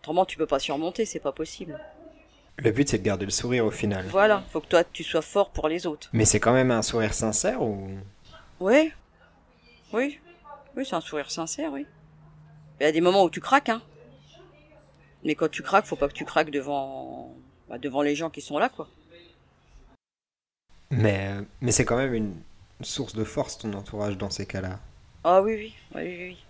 Autrement, 0.00 0.24
tu 0.24 0.38
peux 0.38 0.46
pas 0.46 0.58
surmonter, 0.60 1.04
c'est 1.04 1.18
pas 1.20 1.32
possible. 1.32 1.78
Le 2.56 2.70
but, 2.70 2.88
c'est 2.88 2.98
de 2.98 3.02
garder 3.04 3.24
le 3.24 3.30
sourire 3.30 3.66
au 3.66 3.70
final. 3.70 4.06
Voilà, 4.08 4.42
faut 4.50 4.60
que 4.60 4.66
toi, 4.66 4.84
tu 4.84 5.04
sois 5.04 5.22
fort 5.22 5.50
pour 5.50 5.68
les 5.68 5.86
autres. 5.86 6.08
Mais 6.12 6.24
c'est 6.24 6.40
quand 6.40 6.52
même 6.52 6.70
un 6.70 6.82
sourire 6.82 7.14
sincère 7.14 7.62
ou? 7.62 7.88
Oui. 8.60 8.92
Oui. 9.92 10.18
Oui, 10.78 10.86
c'est 10.86 10.94
un 10.94 11.00
sourire 11.00 11.28
sincère, 11.28 11.72
oui. 11.72 11.86
Il 12.78 12.84
y 12.84 12.86
a 12.86 12.92
des 12.92 13.00
moments 13.00 13.24
où 13.24 13.30
tu 13.30 13.40
craques, 13.40 13.68
hein. 13.68 13.82
Mais 15.24 15.34
quand 15.34 15.50
tu 15.50 15.64
craques, 15.64 15.86
faut 15.86 15.96
pas 15.96 16.06
que 16.06 16.12
tu 16.12 16.24
craques 16.24 16.52
devant, 16.52 17.34
bah, 17.68 17.78
devant 17.78 18.00
les 18.00 18.14
gens 18.14 18.30
qui 18.30 18.40
sont 18.40 18.58
là, 18.58 18.68
quoi. 18.68 18.88
Mais, 20.90 21.34
mais 21.60 21.72
c'est 21.72 21.84
quand 21.84 21.96
même 21.96 22.14
une 22.14 22.32
source 22.80 23.16
de 23.16 23.24
force 23.24 23.58
ton 23.58 23.72
entourage 23.72 24.16
dans 24.16 24.30
ces 24.30 24.46
cas-là. 24.46 24.78
Ah 25.24 25.42
oui, 25.42 25.56
oui, 25.56 25.74
oui, 25.96 26.02
oui. 26.02 26.28
oui. 26.28 26.44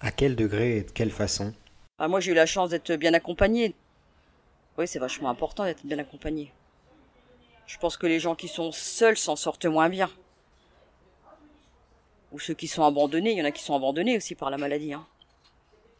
À 0.00 0.10
quel 0.10 0.34
degré 0.34 0.78
et 0.78 0.82
de 0.82 0.90
quelle 0.90 1.12
façon? 1.12 1.54
Ah, 1.98 2.08
moi, 2.08 2.18
j'ai 2.18 2.32
eu 2.32 2.34
la 2.34 2.46
chance 2.46 2.70
d'être 2.70 2.96
bien 2.96 3.14
accompagné. 3.14 3.76
Oui, 4.76 4.88
c'est 4.88 4.98
vachement 4.98 5.30
important 5.30 5.62
d'être 5.62 5.86
bien 5.86 6.00
accompagné. 6.00 6.52
Je 7.68 7.78
pense 7.78 7.96
que 7.96 8.08
les 8.08 8.18
gens 8.18 8.34
qui 8.34 8.48
sont 8.48 8.72
seuls 8.72 9.16
s'en 9.16 9.36
sortent 9.36 9.66
moins 9.66 9.88
bien. 9.88 10.10
Ou 12.32 12.38
ceux 12.38 12.54
qui 12.54 12.66
sont 12.66 12.84
abandonnés, 12.84 13.32
il 13.32 13.38
y 13.38 13.42
en 13.42 13.44
a 13.44 13.50
qui 13.50 13.62
sont 13.62 13.76
abandonnés 13.76 14.16
aussi 14.16 14.34
par 14.34 14.50
la 14.50 14.58
maladie. 14.58 14.94
Hein. 14.94 15.06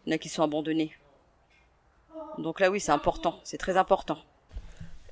Il 0.05 0.11
y 0.11 0.13
en 0.13 0.17
a 0.17 0.19
qui 0.19 0.29
sont 0.29 0.43
abandonnés. 0.43 0.97
Donc 2.39 2.61
là, 2.61 2.71
oui, 2.71 2.81
c'est 2.81 2.93
important, 2.93 3.41
c'est 3.45 3.59
très 3.59 3.77
important. 3.77 4.19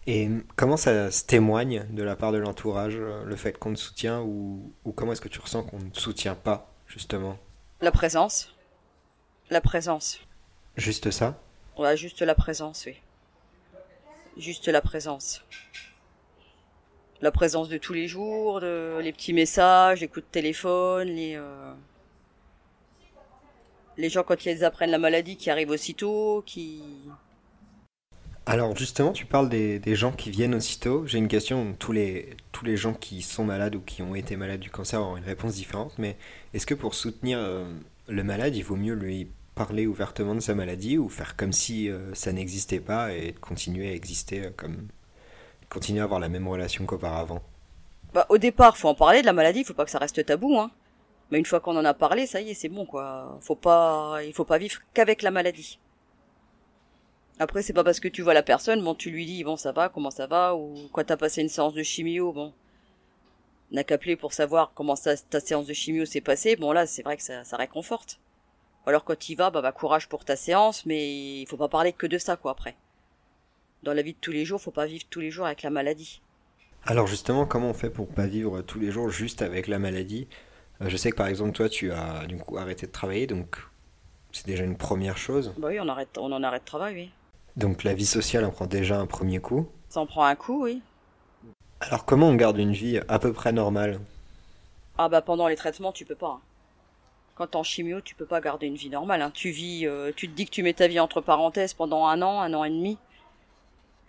Et 0.06 0.28
comment 0.56 0.78
ça 0.78 1.10
se 1.10 1.24
témoigne 1.24 1.86
de 1.90 2.02
la 2.02 2.16
part 2.16 2.32
de 2.32 2.38
l'entourage, 2.38 2.96
euh, 2.96 3.22
le 3.24 3.36
fait 3.36 3.52
qu'on 3.52 3.74
te 3.74 3.78
soutient 3.78 4.22
ou, 4.22 4.72
ou 4.84 4.92
comment 4.92 5.12
est-ce 5.12 5.20
que 5.20 5.28
tu 5.28 5.40
ressens 5.40 5.62
qu'on 5.64 5.78
ne 5.78 5.92
soutient 5.92 6.34
pas, 6.34 6.72
justement? 6.86 7.36
La 7.82 7.92
présence. 7.92 8.54
La 9.50 9.60
présence. 9.60 10.20
Juste 10.76 11.10
ça? 11.10 11.38
Ouais, 11.76 11.96
juste 11.96 12.22
la 12.22 12.34
présence, 12.34 12.84
oui. 12.86 12.96
Juste 14.36 14.68
la 14.68 14.80
présence. 14.80 15.44
La 17.22 17.30
présence 17.30 17.68
de 17.68 17.76
tous 17.76 17.92
les 17.92 18.08
jours, 18.08 18.60
les 18.60 19.12
petits 19.12 19.34
messages, 19.34 20.00
les 20.00 20.08
coups 20.08 20.24
de 20.24 20.30
téléphone, 20.30 21.08
les, 21.08 21.34
euh, 21.36 21.72
les 23.98 24.08
gens 24.08 24.22
quand 24.22 24.46
ils 24.46 24.64
apprennent 24.64 24.90
la 24.90 24.98
maladie 24.98 25.36
qui 25.36 25.50
arrivent 25.50 25.70
aussitôt, 25.70 26.42
qui, 26.46 26.82
Alors 28.46 28.74
justement, 28.76 29.12
tu 29.12 29.26
parles 29.26 29.48
des, 29.48 29.78
des 29.78 29.94
gens 29.94 30.12
qui 30.12 30.30
viennent 30.30 30.54
aussitôt. 30.54 31.06
J'ai 31.06 31.18
une 31.18 31.28
question, 31.28 31.74
tous 31.78 31.92
les, 31.92 32.36
tous 32.52 32.64
les 32.64 32.76
gens 32.76 32.94
qui 32.94 33.22
sont 33.22 33.44
malades 33.44 33.76
ou 33.76 33.80
qui 33.80 34.02
ont 34.02 34.14
été 34.14 34.36
malades 34.36 34.60
du 34.60 34.70
cancer 34.70 35.00
auront 35.00 35.16
une 35.18 35.24
réponse 35.24 35.54
différente, 35.54 35.92
mais 35.98 36.16
est-ce 36.54 36.66
que 36.66 36.74
pour 36.74 36.94
soutenir 36.94 37.38
euh, 37.38 37.70
le 38.08 38.24
malade, 38.24 38.56
il 38.56 38.62
vaut 38.62 38.76
mieux 38.76 38.94
lui 38.94 39.28
parler 39.54 39.86
ouvertement 39.86 40.34
de 40.34 40.40
sa 40.40 40.54
maladie 40.54 40.96
ou 40.96 41.08
faire 41.10 41.36
comme 41.36 41.52
si 41.52 41.90
euh, 41.90 42.14
ça 42.14 42.32
n'existait 42.32 42.80
pas 42.80 43.12
et 43.12 43.34
continuer 43.40 43.90
à 43.90 43.92
exister 43.92 44.50
comme... 44.56 44.88
continuer 45.70 46.00
à 46.00 46.04
avoir 46.04 46.20
la 46.20 46.28
même 46.28 46.46
relation 46.46 46.84
qu'auparavant 46.84 47.40
Bah, 48.12 48.26
au 48.28 48.36
départ, 48.36 48.76
faut 48.76 48.88
en 48.88 48.94
parler 48.94 49.22
de 49.22 49.26
la 49.26 49.32
maladie, 49.32 49.64
faut 49.64 49.72
pas 49.72 49.84
que 49.84 49.90
ça 49.90 49.98
reste 49.98 50.26
tabou, 50.26 50.58
hein. 50.58 50.70
Mais 51.30 51.38
une 51.38 51.46
fois 51.46 51.60
qu'on 51.60 51.76
en 51.76 51.84
a 51.84 51.94
parlé, 51.94 52.26
ça 52.26 52.40
y 52.40 52.50
est, 52.50 52.54
c'est 52.54 52.68
bon, 52.68 52.84
quoi. 52.84 53.38
Faut 53.40 53.54
pas, 53.54 54.18
il 54.24 54.32
faut 54.32 54.44
pas 54.44 54.58
vivre 54.58 54.80
qu'avec 54.92 55.22
la 55.22 55.30
maladie. 55.30 55.78
Après, 57.38 57.62
c'est 57.62 57.72
pas 57.72 57.84
parce 57.84 58.00
que 58.00 58.08
tu 58.08 58.20
vois 58.20 58.34
la 58.34 58.42
personne, 58.42 58.82
bon, 58.82 58.94
tu 58.94 59.10
lui 59.10 59.24
dis, 59.24 59.44
bon, 59.44 59.56
ça 59.56 59.72
va, 59.72 59.88
comment 59.88 60.10
ça 60.10 60.26
va, 60.26 60.54
ou 60.56 60.74
quand 60.92 61.04
t'as 61.04 61.16
passé 61.16 61.40
une 61.40 61.48
séance 61.48 61.72
de 61.72 61.82
chimio, 61.82 62.32
bon. 62.32 62.52
N'a 63.70 63.84
qu'à 63.84 63.94
appeler 63.94 64.16
pour 64.16 64.32
savoir 64.32 64.72
comment 64.74 64.96
ta 64.96 65.40
séance 65.40 65.66
de 65.66 65.72
chimio 65.72 66.04
s'est 66.04 66.20
passée, 66.20 66.56
bon, 66.56 66.72
là, 66.72 66.86
c'est 66.86 67.02
vrai 67.02 67.16
que 67.16 67.22
ça, 67.22 67.56
réconforte. 67.56 68.18
Alors, 68.86 69.04
quand 69.04 69.28
y 69.28 69.36
vas, 69.36 69.50
bah, 69.50 69.62
bah, 69.62 69.72
courage 69.72 70.08
pour 70.08 70.24
ta 70.24 70.34
séance, 70.34 70.84
mais 70.84 71.40
il 71.40 71.46
faut 71.48 71.56
pas 71.56 71.68
parler 71.68 71.92
que 71.92 72.06
de 72.06 72.18
ça, 72.18 72.36
quoi, 72.36 72.50
après. 72.50 72.76
Dans 73.82 73.94
la 73.94 74.02
vie 74.02 74.12
de 74.12 74.18
tous 74.20 74.32
les 74.32 74.44
jours, 74.44 74.60
faut 74.60 74.70
pas 74.70 74.86
vivre 74.86 75.04
tous 75.08 75.20
les 75.20 75.30
jours 75.30 75.46
avec 75.46 75.62
la 75.62 75.70
maladie. 75.70 76.20
Alors 76.84 77.06
justement, 77.06 77.46
comment 77.46 77.70
on 77.70 77.74
fait 77.74 77.90
pour 77.90 78.08
pas 78.08 78.26
vivre 78.26 78.60
tous 78.62 78.78
les 78.78 78.90
jours 78.90 79.10
juste 79.10 79.42
avec 79.42 79.68
la 79.68 79.78
maladie? 79.78 80.28
Euh, 80.82 80.88
Je 80.88 80.96
sais 80.96 81.10
que 81.10 81.16
par 81.16 81.26
exemple, 81.28 81.52
toi, 81.52 81.68
tu 81.68 81.92
as 81.92 82.26
du 82.26 82.36
coup 82.36 82.58
arrêté 82.58 82.86
de 82.86 82.92
travailler, 82.92 83.26
donc 83.26 83.56
c'est 84.32 84.46
déjà 84.46 84.64
une 84.64 84.76
première 84.76 85.16
chose. 85.18 85.54
Bah 85.58 85.68
oui, 85.70 85.80
on 85.80 85.88
arrête, 85.88 86.16
on 86.18 86.30
en 86.32 86.42
arrête 86.42 86.62
de 86.62 86.66
travail, 86.66 86.94
oui. 86.94 87.10
Donc 87.56 87.84
la 87.84 87.94
vie 87.94 88.06
sociale 88.06 88.44
en 88.44 88.50
prend 88.50 88.66
déjà 88.66 88.98
un 88.98 89.06
premier 89.06 89.40
coup. 89.40 89.68
Ça 89.88 90.00
en 90.00 90.06
prend 90.06 90.24
un 90.24 90.36
coup, 90.36 90.64
oui. 90.64 90.80
Alors 91.80 92.04
comment 92.04 92.28
on 92.28 92.34
garde 92.34 92.58
une 92.58 92.72
vie 92.72 93.00
à 93.08 93.18
peu 93.18 93.32
près 93.32 93.52
normale? 93.52 93.98
Ah 94.98 95.08
bah 95.08 95.22
pendant 95.22 95.48
les 95.48 95.56
traitements, 95.56 95.92
tu 95.92 96.04
peux 96.04 96.14
pas. 96.14 96.38
hein. 96.38 96.40
Quand 97.34 97.46
t'es 97.46 97.56
en 97.56 97.62
chimio, 97.62 98.02
tu 98.02 98.14
peux 98.14 98.26
pas 98.26 98.40
garder 98.42 98.66
une 98.66 98.74
vie 98.74 98.90
normale. 98.90 99.22
hein. 99.22 99.30
Tu 99.32 99.50
vis, 99.50 99.86
euh, 99.86 100.12
tu 100.14 100.28
te 100.28 100.34
dis 100.36 100.44
que 100.44 100.50
tu 100.50 100.62
mets 100.62 100.74
ta 100.74 100.86
vie 100.88 101.00
entre 101.00 101.20
parenthèses 101.22 101.72
pendant 101.72 102.06
un 102.06 102.20
an, 102.22 102.40
un 102.40 102.52
an 102.54 102.64
et 102.64 102.70
demi. 102.70 102.98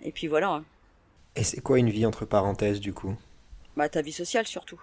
Et 0.03 0.11
puis 0.11 0.27
voilà. 0.27 0.49
hein. 0.49 0.65
Et 1.35 1.43
c'est 1.43 1.59
quoi 1.59 1.77
une 1.77 1.89
vie 1.89 2.05
entre 2.05 2.23
parenthèses 2.23 2.79
du 2.79 2.93
coup? 2.93 3.17
Bah 3.75 3.89
ta 3.89 4.01
vie 4.01 4.13
sociale 4.13 4.47
surtout. 4.47 4.81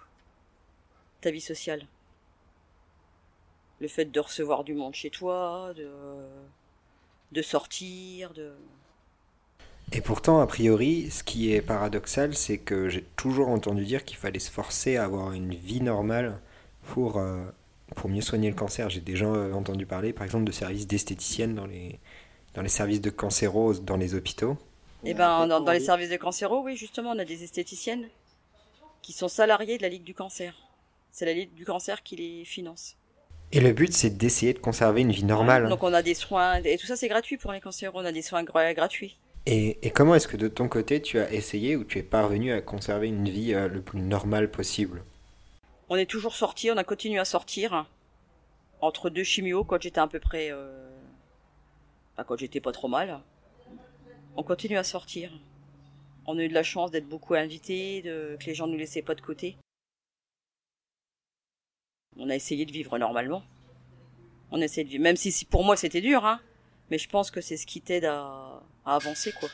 Ta 1.20 1.30
vie 1.30 1.40
sociale. 1.40 1.86
Le 3.80 3.88
fait 3.88 4.04
de 4.04 4.20
recevoir 4.20 4.62
du 4.62 4.72
monde 4.74 4.94
chez 4.94 5.10
toi, 5.10 5.72
de 5.74 5.90
de 7.32 7.42
sortir, 7.42 8.32
de 8.32 8.52
Et 9.92 10.00
pourtant, 10.02 10.40
a 10.40 10.46
priori, 10.46 11.10
ce 11.10 11.22
qui 11.24 11.52
est 11.52 11.62
paradoxal, 11.62 12.34
c'est 12.34 12.58
que 12.58 12.88
j'ai 12.88 13.04
toujours 13.16 13.48
entendu 13.48 13.84
dire 13.84 14.04
qu'il 14.04 14.16
fallait 14.18 14.38
se 14.38 14.50
forcer 14.50 14.96
à 14.96 15.04
avoir 15.04 15.32
une 15.32 15.54
vie 15.54 15.80
normale 15.80 16.40
pour, 16.82 17.18
euh, 17.18 17.44
pour 17.96 18.10
mieux 18.10 18.20
soigner 18.20 18.50
le 18.50 18.54
cancer. 18.56 18.90
J'ai 18.90 19.00
déjà 19.00 19.26
euh, 19.26 19.52
entendu 19.54 19.86
parler, 19.86 20.12
par 20.12 20.24
exemple, 20.24 20.44
de 20.44 20.52
services 20.52 20.86
d'esthéticiennes 20.86 21.54
dans 21.54 21.66
les, 21.66 21.98
dans 22.54 22.62
les 22.62 22.68
services 22.68 23.00
de 23.00 23.10
cancéro 23.10 23.74
dans 23.74 23.96
les 23.96 24.14
hôpitaux. 24.14 24.58
Eh 25.04 25.14
ben, 25.14 25.46
dans, 25.46 25.60
dans 25.60 25.72
les 25.72 25.80
services 25.80 26.10
de 26.10 26.16
cancéro, 26.16 26.60
oui, 26.62 26.76
justement, 26.76 27.10
on 27.10 27.18
a 27.18 27.24
des 27.24 27.44
esthéticiennes 27.44 28.08
qui 29.00 29.12
sont 29.12 29.28
salariées 29.28 29.78
de 29.78 29.82
la 29.82 29.88
Ligue 29.88 30.02
du 30.02 30.14
cancer. 30.14 30.54
C'est 31.12 31.24
la 31.24 31.32
Ligue 31.32 31.54
du 31.54 31.64
cancer 31.64 32.02
qui 32.02 32.16
les 32.16 32.44
finance. 32.44 32.96
Et 33.52 33.60
le 33.60 33.72
but, 33.72 33.92
c'est 33.94 34.10
d'essayer 34.10 34.52
de 34.52 34.58
conserver 34.58 35.00
une 35.00 35.12
vie 35.12 35.24
normale. 35.24 35.68
Donc 35.68 35.82
on 35.82 35.94
a 35.94 36.02
des 36.02 36.14
soins, 36.14 36.56
et 36.62 36.76
tout 36.76 36.86
ça 36.86 36.96
c'est 36.96 37.08
gratuit 37.08 37.38
pour 37.38 37.52
les 37.52 37.60
cancéreux, 37.60 37.92
on 37.94 38.04
a 38.04 38.12
des 38.12 38.20
soins 38.20 38.42
gra- 38.42 38.74
gratuits. 38.74 39.16
Et, 39.46 39.78
et 39.80 39.90
comment 39.90 40.14
est-ce 40.14 40.28
que 40.28 40.36
de 40.36 40.48
ton 40.48 40.68
côté, 40.68 41.00
tu 41.00 41.18
as 41.18 41.32
essayé 41.32 41.74
ou 41.74 41.84
tu 41.84 41.98
es 41.98 42.02
parvenu 42.02 42.52
à 42.52 42.60
conserver 42.60 43.08
une 43.08 43.28
vie 43.28 43.54
euh, 43.54 43.68
le 43.68 43.80
plus 43.80 44.00
normale 44.00 44.50
possible? 44.50 45.02
On 45.88 45.96
est 45.96 46.04
toujours 46.04 46.34
sortis, 46.34 46.70
on 46.70 46.76
a 46.76 46.84
continué 46.84 47.18
à 47.18 47.24
sortir. 47.24 47.86
Entre 48.82 49.08
deux 49.08 49.24
chimios, 49.24 49.64
quand 49.64 49.80
j'étais 49.80 50.00
à 50.00 50.06
peu 50.06 50.20
près... 50.20 50.48
Euh... 50.50 50.90
Enfin, 52.14 52.24
quand 52.28 52.36
j'étais 52.36 52.60
pas 52.60 52.72
trop 52.72 52.88
mal. 52.88 53.20
On 54.38 54.44
continue 54.44 54.78
à 54.78 54.84
sortir. 54.84 55.32
On 56.24 56.38
a 56.38 56.44
eu 56.44 56.48
de 56.48 56.54
la 56.54 56.62
chance 56.62 56.92
d'être 56.92 57.08
beaucoup 57.08 57.34
invités, 57.34 58.02
que 58.04 58.46
les 58.46 58.54
gens 58.54 58.68
nous 58.68 58.78
laissaient 58.78 59.02
pas 59.02 59.16
de 59.16 59.20
côté. 59.20 59.56
On 62.16 62.30
a 62.30 62.36
essayé 62.36 62.64
de 62.64 62.70
vivre 62.70 62.96
normalement. 62.98 63.42
On 64.52 64.62
a 64.62 64.64
essayé 64.64 64.84
de 64.84 64.90
vivre, 64.90 65.02
même 65.02 65.16
si, 65.16 65.44
pour 65.44 65.64
moi 65.64 65.76
c'était 65.76 66.00
dur, 66.00 66.24
hein. 66.24 66.40
Mais 66.88 66.98
je 66.98 67.08
pense 67.08 67.32
que 67.32 67.40
c'est 67.40 67.56
ce 67.56 67.66
qui 67.66 67.80
t'aide 67.80 68.04
à... 68.04 68.62
avancer, 68.84 69.32
quoi. 69.32 69.48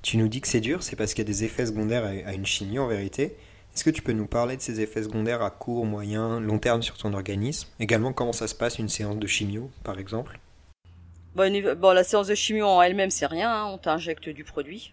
Tu 0.00 0.16
nous 0.16 0.28
dis 0.28 0.40
que 0.40 0.46
c'est 0.46 0.60
dur, 0.60 0.84
c'est 0.84 0.94
parce 0.94 1.12
qu'il 1.12 1.24
y 1.24 1.26
a 1.26 1.32
des 1.32 1.42
effets 1.42 1.66
secondaires 1.66 2.04
à, 2.04 2.10
à 2.10 2.34
une 2.34 2.46
chimie 2.46 2.78
en 2.78 2.86
vérité. 2.86 3.36
Est-ce 3.74 3.82
que 3.82 3.90
tu 3.90 4.00
peux 4.00 4.12
nous 4.12 4.28
parler 4.28 4.56
de 4.56 4.62
ces 4.62 4.80
effets 4.80 5.02
secondaires 5.02 5.42
à 5.42 5.50
court, 5.50 5.86
moyen, 5.86 6.38
long 6.38 6.60
terme 6.60 6.82
sur 6.82 6.96
ton 6.96 7.14
organisme? 7.14 7.68
Également, 7.80 8.12
comment 8.12 8.32
ça 8.32 8.46
se 8.46 8.54
passe 8.54 8.78
une 8.78 8.88
séance 8.88 9.18
de 9.18 9.26
chimio, 9.26 9.72
par 9.82 9.98
exemple? 9.98 10.38
Bon, 11.34 11.92
la 11.92 12.04
séance 12.04 12.28
de 12.28 12.34
chimio 12.34 12.64
en 12.66 12.80
elle-même, 12.82 13.10
c'est 13.10 13.26
rien. 13.26 13.50
hein. 13.50 13.64
On 13.66 13.78
t'injecte 13.78 14.28
du 14.28 14.44
produit. 14.44 14.92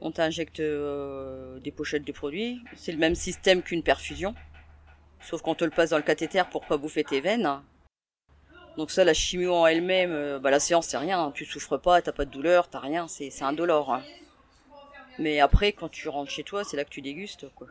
On 0.00 0.10
t'injecte 0.10 0.60
euh, 0.60 1.58
des 1.60 1.70
pochettes 1.72 2.04
de 2.04 2.12
produits. 2.12 2.60
C'est 2.76 2.92
le 2.92 2.98
même 2.98 3.14
système 3.14 3.62
qu'une 3.62 3.82
perfusion. 3.82 4.34
Sauf 5.20 5.42
qu'on 5.42 5.54
te 5.54 5.64
le 5.64 5.70
passe 5.70 5.90
dans 5.90 5.96
le 5.96 6.02
cathéter 6.02 6.42
pour 6.50 6.64
pas 6.66 6.76
bouffer 6.76 7.04
tes 7.04 7.20
veines. 7.20 7.60
Donc 8.76 8.90
ça, 8.92 9.04
la 9.04 9.14
chimio 9.14 9.54
en 9.54 9.66
elle-même, 9.66 10.12
euh, 10.12 10.38
bah, 10.38 10.50
la 10.50 10.60
séance, 10.60 10.86
c'est 10.86 10.98
rien. 10.98 11.32
Tu 11.34 11.44
souffres 11.44 11.76
pas, 11.76 12.00
t'as 12.02 12.12
pas 12.12 12.24
de 12.24 12.30
douleur, 12.30 12.68
t'as 12.68 12.78
rien. 12.80 13.08
C'est 13.08 13.30
c'est 13.30 13.44
indolore. 13.44 13.92
hein. 13.94 14.02
Mais 15.18 15.40
après, 15.40 15.72
quand 15.72 15.88
tu 15.88 16.08
rentres 16.08 16.30
chez 16.30 16.44
toi, 16.44 16.62
c'est 16.64 16.76
là 16.76 16.84
que 16.84 16.90
tu 16.90 17.02
dégustes, 17.02 17.46
quoi. 17.54 17.66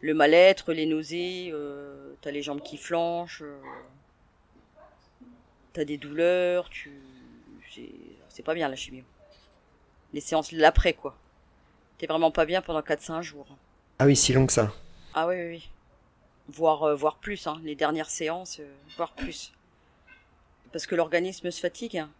Le 0.00 0.14
mal-être, 0.14 0.72
les 0.72 0.86
nausées, 0.86 1.50
euh, 1.52 2.12
t'as 2.22 2.30
les 2.30 2.42
jambes 2.42 2.60
qui 2.62 2.76
flanchent. 2.78 3.42
T'as 5.76 5.84
des 5.84 5.98
douleurs, 5.98 6.70
tu 6.70 6.90
c'est 8.30 8.42
pas 8.42 8.54
bien 8.54 8.66
la 8.70 8.76
chimio. 8.76 9.04
Les 10.14 10.20
séances 10.22 10.50
l'après 10.52 10.94
quoi. 10.94 11.14
T'es 11.98 12.06
vraiment 12.06 12.30
pas 12.30 12.46
bien 12.46 12.62
pendant 12.62 12.80
4-5 12.80 13.20
jours. 13.20 13.46
Ah 13.98 14.06
oui, 14.06 14.16
si 14.16 14.32
long 14.32 14.46
que 14.46 14.52
ça. 14.54 14.72
Ah 15.12 15.26
oui 15.26 15.34
oui 15.36 15.46
oui. 15.48 15.70
Voire 16.48 16.82
euh, 16.84 16.94
voire 16.94 17.18
plus 17.18 17.46
hein, 17.46 17.60
les 17.62 17.74
dernières 17.74 18.08
séances 18.08 18.60
euh, 18.60 18.74
voire 18.96 19.12
plus. 19.12 19.52
Parce 20.72 20.86
que 20.86 20.94
l'organisme 20.94 21.50
se 21.50 21.60
fatigue. 21.60 21.98
hein. 21.98 22.10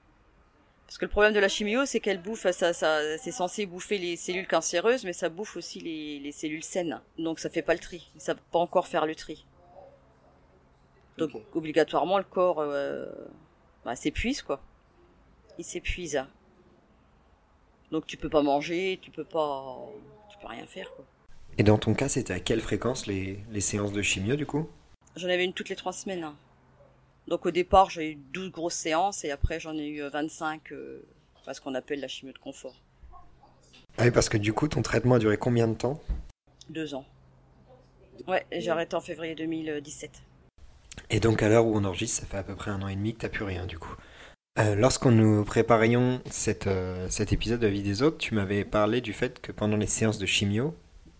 Parce 0.87 0.99
que 0.99 1.07
le 1.07 1.11
problème 1.11 1.33
de 1.33 1.41
la 1.41 1.49
chimio, 1.49 1.87
c'est 1.87 2.01
qu'elle 2.01 2.21
bouffe, 2.21 2.49
ça, 2.51 2.73
ça, 2.75 3.19
c'est 3.19 3.33
censé 3.33 3.65
bouffer 3.65 3.97
les 3.99 4.17
cellules 4.17 4.47
cancéreuses, 4.47 5.05
mais 5.05 5.13
ça 5.15 5.31
bouffe 5.31 5.57
aussi 5.57 5.81
les, 5.81 6.19
les 6.21 6.33
cellules 6.33 6.63
saines. 6.63 7.01
Donc 7.19 7.39
ça 7.39 7.49
fait 7.49 7.63
pas 7.63 7.73
le 7.73 7.81
tri. 7.81 8.11
Ça 8.19 8.35
peut 8.35 8.43
pas 8.53 8.59
encore 8.59 8.87
faire 8.87 9.07
le 9.07 9.15
tri. 9.15 9.47
Donc 11.17 11.31
obligatoirement 11.55 12.19
le 12.19 12.25
corps 12.25 12.61
euh, 12.61 13.07
bah, 13.87 13.97
s'épuise 13.97 14.43
quoi. 14.43 14.61
Il 15.59 15.64
s'épuise. 15.64 16.23
Donc 17.90 18.07
tu 18.07 18.16
peux 18.16 18.28
pas 18.28 18.43
manger, 18.43 18.99
tu 19.00 19.11
peux 19.11 19.25
pas, 19.25 19.78
tu 20.28 20.37
peux 20.38 20.49
rien 20.49 20.66
faire 20.66 20.93
quoi. 20.95 21.05
Et 21.57 21.62
dans 21.62 21.78
ton 21.78 21.95
cas, 21.95 22.09
c'était 22.09 22.35
à 22.35 22.40
quelle 22.40 22.61
fréquence 22.61 23.07
les, 23.07 23.38
les 23.50 23.61
séances 23.62 23.93
de 23.93 24.02
chimio, 24.02 24.37
du 24.37 24.45
coup? 24.45 24.69
J'en 25.14 25.28
avais 25.28 25.45
une 25.45 25.55
toutes 25.55 25.71
les 25.71 25.76
trois 25.76 25.93
semaines. 25.95 26.25
hein. 26.25 26.37
Donc 27.28 27.47
au 27.47 27.50
départ 27.50 27.88
j'ai 27.90 28.12
eu 28.12 28.14
12 28.16 28.50
grosses 28.50 28.75
séances 28.75 29.25
et 29.25 29.31
après 29.31 29.59
j'en 29.59 29.75
ai 29.76 29.87
eu 29.87 30.02
euh, 30.02 30.11
25, 30.11 30.73
euh, 30.73 31.02
enfin, 31.40 31.55
ce 31.55 31.61
qu'on 31.61 31.75
appelle 31.75 32.00
la 32.00 32.09
chimio 32.09 32.33
de 32.33 32.38
confort. 32.38 32.75
Ah 33.99 34.02
oui, 34.05 34.11
parce 34.11 34.28
que 34.28 34.37
du 34.37 34.52
coup, 34.52 34.69
ton 34.69 34.83
traitement 34.83 35.14
a 35.14 35.19
duré 35.19 35.38
combien 35.38 35.66
de 35.69 35.75
temps? 35.75 36.00
Deux 36.69 36.95
ans. 36.95 37.07
Ouais, 38.28 38.45
j'ai 38.52 38.71
arrêté 38.71 38.95
en 38.97 39.00
février 39.00 39.35
2017. 39.35 40.11
Et 41.11 41.21
donc 41.21 41.43
à 41.43 41.49
l'heure 41.49 41.67
où 41.67 41.77
on 41.77 41.85
enregistre, 41.85 42.21
ça 42.21 42.27
fait 42.27 42.39
à 42.39 42.43
peu 42.43 42.55
près 42.55 42.71
un 42.71 42.83
an 42.83 42.89
et 42.89 42.97
demi 42.97 43.15
que 43.15 43.21
t'as 43.21 43.29
plus 43.29 43.45
rien 43.45 43.67
du 43.67 43.79
coup. 43.79 43.95
Euh, 44.59 44.75
lorsqu'on 44.75 45.11
nous 45.11 45.45
préparions 45.45 46.23
euh, 46.67 47.07
cet 47.11 47.33
épisode 47.33 47.61
de 47.61 47.67
La 47.67 47.73
vie 47.73 47.83
des 47.83 48.03
autres, 48.03 48.17
tu 48.17 48.35
m'avais 48.35 48.65
parlé 48.65 49.01
du 49.01 49.13
fait 49.13 49.41
que 49.41 49.53
pendant 49.53 49.77
les 49.77 49.87
séances 49.87 50.19
de 50.19 50.25
chimio, 50.25 50.75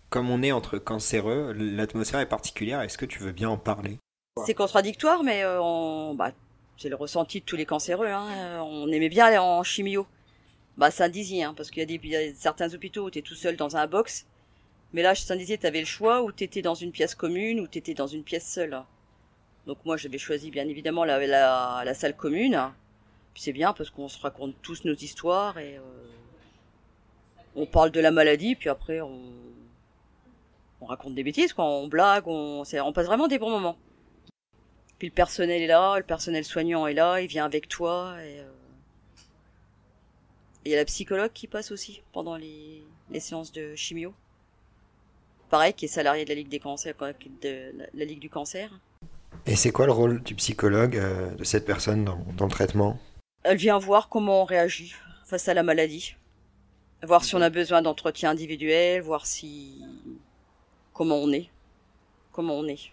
comme 0.09 0.29
on 0.29 0.41
est 0.41 0.51
entre 0.51 0.79
cancéreux, 0.79 1.53
l'atmosphère 1.53 2.19
est 2.19 2.29
particulière. 2.29 2.81
Est-ce 2.81 2.97
que 2.97 3.05
tu 3.05 3.19
veux 3.19 3.31
bien 3.31 3.49
en 3.49 3.57
parler? 3.57 3.99
C'est 4.45 4.55
contradictoire, 4.55 5.23
mais 5.23 5.43
euh, 5.43 5.61
on, 5.61 6.15
bah, 6.15 6.31
c'est 6.77 6.89
le 6.89 6.95
ressenti 6.95 7.41
de 7.41 7.45
tous 7.45 7.55
les 7.55 7.65
cancéreux. 7.65 8.07
Hein. 8.07 8.61
On 8.61 8.91
aimait 8.91 9.09
bien 9.09 9.25
aller 9.25 9.37
en 9.37 9.63
chimio. 9.63 10.07
Bah 10.77 10.91
Saint-Dizier, 10.91 11.43
hein, 11.43 11.53
parce 11.55 11.71
qu'il 11.71 11.89
y 11.89 12.15
a, 12.15 12.23
y 12.23 12.35
certains 12.35 12.73
hôpitaux 12.73 13.05
où 13.05 13.09
t'es 13.09 13.21
tout 13.21 13.35
seul 13.35 13.55
dans 13.55 13.77
un 13.77 13.87
box. 13.87 14.25
Mais 14.93 15.01
là, 15.01 15.15
Saint-Dizier, 15.15 15.57
t'avais 15.57 15.79
le 15.79 15.85
choix 15.85 16.23
où 16.23 16.31
t'étais 16.31 16.61
dans 16.61 16.75
une 16.75 16.91
pièce 16.91 17.15
commune 17.15 17.59
ou 17.59 17.67
t'étais 17.67 17.93
dans 17.93 18.07
une 18.07 18.23
pièce 18.23 18.47
seule. 18.47 18.81
Donc 19.67 19.77
moi, 19.83 19.97
j'avais 19.97 20.17
choisi 20.17 20.49
bien 20.49 20.67
évidemment 20.67 21.03
la, 21.03 21.93
salle 21.93 22.15
commune. 22.15 22.71
Puis 23.33 23.43
c'est 23.43 23.53
bien 23.53 23.73
parce 23.73 23.89
qu'on 23.89 24.07
se 24.07 24.19
raconte 24.19 24.55
tous 24.61 24.85
nos 24.85 24.95
histoires 24.95 25.59
et 25.59 25.77
euh, 25.77 25.81
on 27.55 27.67
parle 27.67 27.91
de 27.91 27.99
la 27.99 28.09
maladie, 28.09 28.55
puis 28.55 28.69
après 28.69 29.01
on, 29.01 29.21
on 30.81 30.85
raconte 30.85 31.13
des 31.13 31.23
bêtises, 31.23 31.53
quoi. 31.53 31.65
On 31.65 31.87
blague, 31.87 32.23
on, 32.27 32.63
passe 32.63 33.05
vraiment 33.05 33.27
des 33.27 33.37
bons 33.37 33.51
moments. 33.51 33.77
Puis 34.97 35.09
le 35.09 35.13
personnel 35.13 35.61
est 35.61 35.67
là, 35.67 35.97
le 35.97 36.03
personnel 36.03 36.43
soignant 36.43 36.87
est 36.87 36.93
là, 36.93 37.19
il 37.19 37.27
vient 37.27 37.45
avec 37.45 37.67
toi. 37.67 38.15
Et 38.23 38.39
euh, 38.39 38.51
il 40.65 40.71
y 40.71 40.73
a 40.73 40.77
la 40.77 40.85
psychologue 40.85 41.31
qui 41.33 41.45
passe 41.45 41.71
aussi 41.71 42.01
pendant 42.13 42.37
les, 42.37 42.83
séances 43.19 43.51
de 43.51 43.75
chimio. 43.75 44.13
Pareil, 45.49 45.73
qui 45.73 45.85
est 45.85 45.89
salarié 45.89 46.23
de 46.23 46.29
la 46.29 46.35
Ligue 46.35 46.49
des 46.49 46.59
cancers, 46.59 46.95
de 47.41 47.73
la 47.93 48.05
Ligue 48.05 48.19
du 48.19 48.29
cancer. 48.29 48.71
Et 49.47 49.55
c'est 49.55 49.71
quoi 49.71 49.85
le 49.85 49.93
rôle 49.93 50.21
du 50.23 50.35
psychologue, 50.35 50.97
euh, 50.97 51.33
de 51.35 51.45
cette 51.45 51.65
personne 51.65 52.03
dans, 52.03 52.45
le 52.45 52.51
traitement? 52.51 52.99
Elle 53.43 53.55
vient 53.55 53.77
voir 53.79 54.09
comment 54.09 54.41
on 54.41 54.45
réagit 54.45 54.93
face 55.25 55.47
à 55.47 55.53
la 55.53 55.63
maladie. 55.63 56.15
Voir 57.03 57.23
si 57.23 57.33
on 57.33 57.41
a 57.41 57.49
besoin 57.49 57.81
d'entretien 57.81 58.31
individuel, 58.31 59.01
voir 59.01 59.25
si 59.25 59.81
comment 60.93 61.15
on 61.15 61.31
est. 61.31 61.49
Comment 62.33 62.55
on 62.55 62.67
est. 62.67 62.91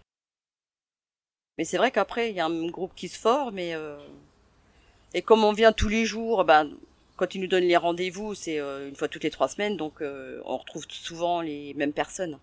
Mais 1.58 1.64
c'est 1.64 1.76
vrai 1.76 1.90
qu'après, 1.90 2.30
il 2.30 2.36
y 2.36 2.40
a 2.40 2.46
un 2.46 2.66
groupe 2.68 2.92
qui 2.94 3.08
se 3.08 3.18
forme 3.18 3.58
et, 3.58 3.74
euh, 3.74 3.98
et 5.12 5.22
comme 5.22 5.42
on 5.42 5.52
vient 5.52 5.72
tous 5.72 5.88
les 5.88 6.04
jours, 6.04 6.44
ben, 6.44 6.70
quand 7.16 7.34
ils 7.34 7.40
nous 7.40 7.48
donnent 7.48 7.64
les 7.64 7.76
rendez-vous, 7.76 8.34
c'est 8.34 8.60
euh, 8.60 8.88
une 8.88 8.94
fois 8.94 9.08
toutes 9.08 9.24
les 9.24 9.30
trois 9.30 9.48
semaines, 9.48 9.76
donc 9.76 10.02
on 10.02 10.56
retrouve 10.56 10.84
souvent 10.88 11.40
les 11.40 11.74
mêmes 11.74 11.92
personnes. 11.92 12.38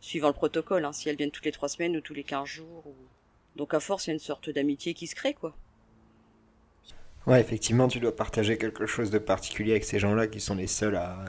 Suivant 0.00 0.28
le 0.28 0.34
protocole, 0.34 0.84
hein, 0.84 0.92
si 0.92 1.08
elles 1.08 1.16
viennent 1.16 1.30
toutes 1.30 1.46
les 1.46 1.52
trois 1.52 1.68
semaines 1.70 1.96
ou 1.96 2.00
tous 2.02 2.12
les 2.14 2.24
quinze 2.24 2.46
jours. 2.48 2.86
ou- 2.86 2.94
Donc 3.56 3.72
à 3.74 3.80
force, 3.80 4.06
il 4.06 4.10
y 4.10 4.12
a 4.12 4.14
une 4.14 4.18
sorte 4.20 4.50
d'amitié 4.50 4.94
qui 4.94 5.06
se 5.06 5.14
crée, 5.14 5.34
quoi. 5.34 5.54
Ouais, 7.26 7.40
effectivement, 7.40 7.88
tu 7.88 8.00
dois 8.00 8.14
partager 8.16 8.58
quelque 8.58 8.86
chose 8.86 9.10
de 9.10 9.18
particulier 9.18 9.72
avec 9.72 9.84
ces 9.84 9.98
gens-là 9.98 10.26
qui 10.26 10.40
sont 10.40 10.54
les 10.54 10.66
seuls 10.66 10.96
à, 10.96 11.24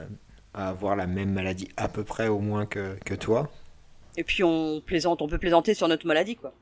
à 0.53 0.69
avoir 0.69 0.95
la 0.95 1.07
même 1.07 1.31
maladie 1.31 1.69
à 1.77 1.87
peu 1.89 2.03
près 2.03 2.27
au 2.27 2.39
moins 2.39 2.65
que, 2.65 2.97
que 3.05 3.13
toi. 3.13 3.51
Et 4.15 4.23
puis 4.23 4.41
on 4.43 4.79
plaisante, 4.79 5.21
on 5.21 5.27
peut 5.27 5.37
plaisanter 5.37 5.73
sur 5.73 5.87
notre 5.89 6.07
maladie, 6.07 6.37
quoi. 6.37 6.53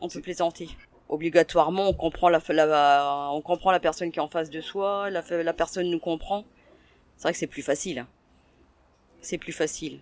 On 0.00 0.08
peut 0.08 0.20
plaisanter. 0.20 0.68
Obligatoirement, 1.08 1.88
on 1.88 1.94
comprend 1.94 2.28
la, 2.28 2.40
la- 2.48 3.28
on 3.32 3.40
comprend 3.42 3.70
la 3.70 3.80
personne 3.80 4.10
qui 4.10 4.18
est 4.18 4.22
en 4.22 4.28
face 4.28 4.50
de 4.50 4.60
soi, 4.60 5.08
la, 5.10 5.22
la 5.42 5.52
personne 5.52 5.88
nous 5.90 6.00
comprend. 6.00 6.44
C'est 7.16 7.24
vrai 7.24 7.32
que 7.32 7.38
c'est 7.38 7.46
plus 7.48 7.62
facile. 7.62 8.06
C'est 9.20 9.38
plus 9.38 9.52
facile. 9.52 10.00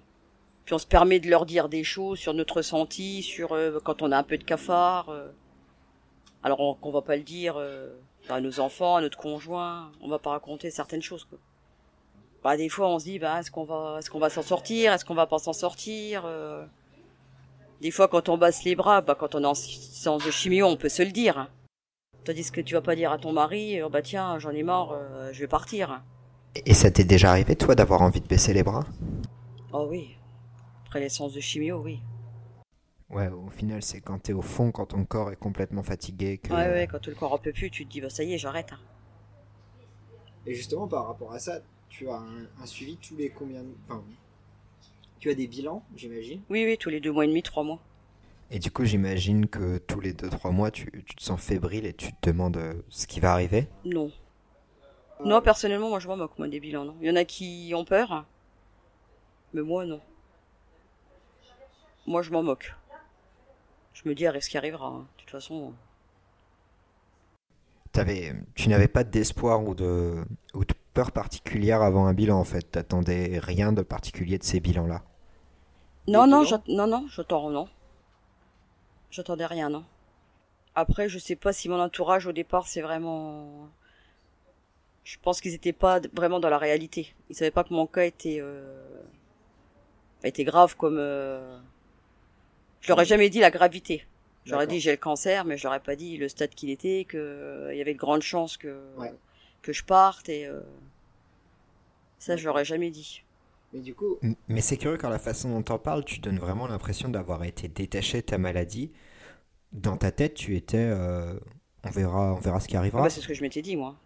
Puis 0.67 0.75
on 0.75 0.79
se 0.79 0.87
permet 0.87 1.21
de 1.21 1.31
leur 1.31 1.47
dire 1.47 1.69
des 1.69 1.85
choses 1.85 2.19
sur 2.19 2.35
notre 2.35 2.57
ressenti, 2.57 3.23
sur 3.23 3.53
euh, 3.53 3.79
quand 3.83 4.03
on 4.03 4.13
a 4.13 4.19
un 4.19 4.23
peu 4.25 4.37
de 4.37 4.45
cafard. 4.45 5.09
euh. 5.09 5.31
Alors 6.43 6.61
on, 6.61 6.75
qu'on 6.75 6.91
va 6.91 7.03
pas 7.03 7.17
le 7.17 7.23
dire 7.23 7.55
euh, 7.57 7.95
à 8.29 8.41
nos 8.41 8.61
enfants, 8.61 8.97
à 8.97 9.01
notre 9.01 9.17
conjoint. 9.17 9.93
On 10.03 10.09
va 10.09 10.19
pas 10.19 10.31
raconter 10.31 10.71
certaines 10.71 11.03
choses, 11.03 11.25
quoi. 11.25 11.39
Bah, 12.43 12.57
des 12.57 12.69
fois, 12.69 12.89
on 12.89 12.99
se 12.99 13.05
dit, 13.05 13.19
bah, 13.19 13.41
est-ce 13.41 13.51
qu'on 13.51 13.65
va, 13.65 13.97
est-ce 13.99 14.11
qu'on 14.11 14.19
va 14.21 14.29
s'en 14.31 14.43
sortir, 14.43 14.93
est-ce 14.93 15.05
qu'on 15.05 15.15
va 15.15 15.27
pas 15.27 15.39
s'en 15.39 15.53
sortir. 15.53 16.25
Des 17.81 17.91
fois, 17.91 18.09
quand 18.09 18.29
on 18.29 18.39
baisse 18.39 18.63
les 18.65 18.77
bras, 18.77 19.01
bah, 19.01 19.17
quand 19.19 19.35
on 19.35 19.43
est 19.43 19.47
en 19.47 19.55
séance 19.55 20.25
de 20.25 20.31
chimio, 20.31 20.67
on 20.67 20.77
peut 20.77 20.89
se 20.89 21.03
le 21.03 21.11
dire. 21.11 21.39
hein. 21.39 21.49
Tandis 22.25 22.51
que 22.51 22.61
tu 22.61 22.75
vas 22.75 22.81
pas 22.81 22.97
dire 22.97 23.13
à 23.13 23.19
ton 23.19 23.33
mari, 23.33 23.81
euh, 23.81 23.89
bah 23.89 24.03
tiens, 24.03 24.39
j'en 24.41 24.51
ai 24.51 24.65
marre, 24.65 24.97
je 25.33 25.39
vais 25.41 25.47
partir. 25.47 26.03
Et 26.65 26.75
ça 26.75 26.91
t'est 26.91 27.05
déjà 27.05 27.31
arrivé, 27.31 27.55
toi, 27.55 27.75
d'avoir 27.77 28.03
envie 28.03 28.21
de 28.21 28.27
baisser 28.27 28.53
les 28.53 28.65
bras? 28.65 28.85
Oh 29.73 29.87
oui. 29.89 30.17
Après 30.97 31.05
les 31.05 31.11
séances 31.11 31.35
de 31.35 31.41
chimio, 31.41 31.83
oui. 31.83 32.01
Ouais, 33.11 33.29
au 33.29 33.51
final, 33.51 33.83
c'est 33.83 34.01
quand 34.01 34.19
t'es 34.19 34.33
au 34.33 34.41
fond, 34.41 34.73
quand 34.73 34.87
ton 34.87 35.05
corps 35.05 35.31
est 35.31 35.37
complètement 35.37 35.83
fatigué. 35.83 36.39
Que... 36.39 36.49
Ouais, 36.49 36.71
ouais, 36.71 36.89
quand 36.91 37.07
le 37.07 37.15
corps 37.15 37.35
en 37.35 37.39
peut 37.39 37.53
plus, 37.53 37.71
tu 37.71 37.85
te 37.85 37.91
dis, 37.93 38.01
bah 38.01 38.09
ça 38.09 38.25
y 38.25 38.33
est, 38.33 38.39
j'arrête. 38.39 38.73
hein. 38.73 38.79
Et 40.47 40.55
justement, 40.55 40.89
par 40.89 41.07
rapport 41.07 41.33
à 41.35 41.39
ça, 41.39 41.61
tu 41.91 42.09
as 42.09 42.15
un, 42.17 42.47
un 42.63 42.65
suivi 42.65 42.97
tous 42.97 43.15
les 43.15 43.29
combien 43.29 43.61
de... 43.63 43.69
Enfin, 43.85 44.03
tu 45.19 45.29
as 45.29 45.35
des 45.35 45.47
bilans, 45.47 45.83
j'imagine? 45.95 46.41
Oui, 46.49 46.65
oui, 46.65 46.79
tous 46.79 46.89
les 46.89 47.01
deux 47.01 47.13
mois 47.13 47.27
et 47.27 47.29
demi, 47.29 47.43
trois 47.43 47.63
mois. 47.63 47.79
Et 48.51 48.59
du 48.59 48.71
coup, 48.71 48.87
j'imagine 48.87 49.49
que 49.49 49.77
tous 49.77 50.01
les 50.01 50.15
2-3 50.15 50.51
mois, 50.51 50.71
tu, 50.71 50.91
tu 51.05 51.15
te 51.15 51.23
sens 51.23 51.39
fébrile 51.39 51.85
et 51.85 51.93
tu 51.93 52.15
te 52.15 52.31
demandes 52.31 52.57
euh, 52.57 52.73
ce 52.89 53.07
qui 53.07 53.21
va 53.21 53.33
arriver? 53.33 53.69
Non. 53.85 54.11
Non, 55.23 55.43
personnellement, 55.43 55.91
moi 55.91 55.99
je 55.99 56.09
m'en 56.09 56.17
moque, 56.17 56.39
moi, 56.39 56.49
des 56.49 56.59
bilans. 56.59 56.87
Non. 56.87 56.97
Il 57.03 57.07
y 57.07 57.11
en 57.11 57.17
a 57.17 57.27
qui 57.27 57.73
ont 57.77 57.85
peur, 57.85 58.25
mais 59.53 59.61
moi, 59.63 59.85
non. 59.85 60.01
Moi, 62.07 62.23
je 62.23 62.31
m'en 62.31 62.43
moque. 62.43 62.75
Je 63.95 64.09
me 64.09 64.15
dis, 64.15 64.27
arrive 64.29 64.43
ce 64.43 64.49
qui 64.51 64.59
arrivera. 64.59 64.87
hein. 64.87 65.09
De 65.17 65.21
toute 65.23 65.31
façon, 65.31 65.75
T'avais, 67.93 68.35
tu 68.55 68.69
n'avais 68.69 68.87
pas 68.89 69.03
d'espoir 69.05 69.65
ou 69.65 69.75
de, 69.75 70.25
ou 70.55 70.65
de 70.65 70.75
peur 70.95 71.11
particulière 71.13 71.83
avant 71.83 72.07
un 72.07 72.15
bilan, 72.15 72.39
en 72.39 72.45
fait. 72.45 72.71
T'attendais 72.71 73.39
rien 73.43 73.73
de 73.73 73.83
particulier 73.83 74.39
de 74.39 74.45
ces 74.45 74.61
bilans-là. 74.61 75.03
Non, 76.09 76.27
non, 76.27 76.43
bilans 76.43 76.63
non, 76.69 76.87
non, 76.89 77.07
j'attends, 77.09 77.51
non. 77.51 77.69
J'attendais 79.11 79.47
rien, 79.47 79.69
non. 79.71 79.85
Après, 80.75 81.09
je 81.09 81.19
sais 81.19 81.37
pas 81.37 81.53
si 81.53 81.69
mon 81.69 81.81
entourage 81.81 82.27
au 82.27 82.33
départ, 82.33 82.67
c'est 82.69 82.83
vraiment. 82.83 83.69
Je 85.05 85.17
pense 85.23 85.41
qu'ils 85.41 85.55
étaient 85.55 85.73
pas 85.73 86.01
vraiment 86.13 86.41
dans 86.41 86.51
la 86.51 86.59
réalité. 86.59 87.15
Ils 87.31 87.37
savaient 87.37 87.51
pas 87.51 87.65
que 87.65 87.73
mon 87.73 87.87
cas 87.87 88.05
était 88.05 88.39
euh, 88.41 89.03
était 90.25 90.45
grave 90.45 90.77
comme. 90.77 90.97
euh, 90.99 91.59
Je 92.87 92.93
leur 92.93 93.01
ai 93.01 93.05
jamais 93.05 93.31
dit 93.31 93.41
la 93.41 93.51
gravité. 93.51 94.05
J'aurais 94.45 94.69
dit 94.69 94.79
j'ai 94.79 94.93
le 94.93 94.97
cancer, 94.97 95.45
mais 95.45 95.57
je 95.57 95.65
leur 95.65 95.75
ai 95.75 95.81
pas 95.81 95.97
dit 95.97 96.17
le 96.17 96.29
stade 96.29 96.51
qu'il 96.55 96.71
était, 96.71 97.05
que 97.05 97.17
euh, 97.19 97.75
il 97.75 97.79
y 97.79 97.81
avait 97.81 97.95
de 97.95 97.99
grandes 97.99 98.23
chances 98.23 98.57
que 98.57 98.81
Ouais. 98.97 99.13
que 99.61 99.73
je 99.73 99.83
parte 99.83 100.29
et 100.29 100.47
euh, 100.47 100.61
ça, 102.21 102.37
je 102.37 102.45
leur 102.45 102.57
ai 102.61 102.65
jamais 102.65 102.91
dit. 102.91 103.25
Mais 103.73 103.81
du 103.81 103.93
coup, 103.93 104.19
Mais 104.47 104.61
c'est 104.61 104.77
curieux 104.77 104.99
quand 104.99 105.09
la 105.09 105.19
façon 105.19 105.51
dont 105.51 105.63
t'en 105.63 105.79
parles, 105.81 106.05
tu 106.05 106.21
donnes 106.21 106.39
vraiment 106.39 106.69
l'impression 106.69 107.09
d'avoir 107.09 107.43
été 107.43 107.67
détaché 107.67 108.19
de 108.21 108.27
ta 108.27 108.39
maladie. 108.39 108.93
Dans 109.73 109.97
ta 109.97 110.13
tête, 110.13 110.35
tu 110.35 110.55
étais, 110.55 110.77
euh, 110.79 111.35
on 111.83 111.91
verra, 111.91 112.35
on 112.35 112.39
verra 112.39 112.61
ce 112.61 112.69
qui 112.69 112.77
Ah 112.77 112.81
arrivera. 112.81 113.03
bah, 113.03 113.11
c'est 113.11 113.21
ce 113.21 113.27
que 113.27 113.35
je 113.35 113.43
m'étais 113.43 113.63
dit 113.63 113.75
moi. 113.75 113.97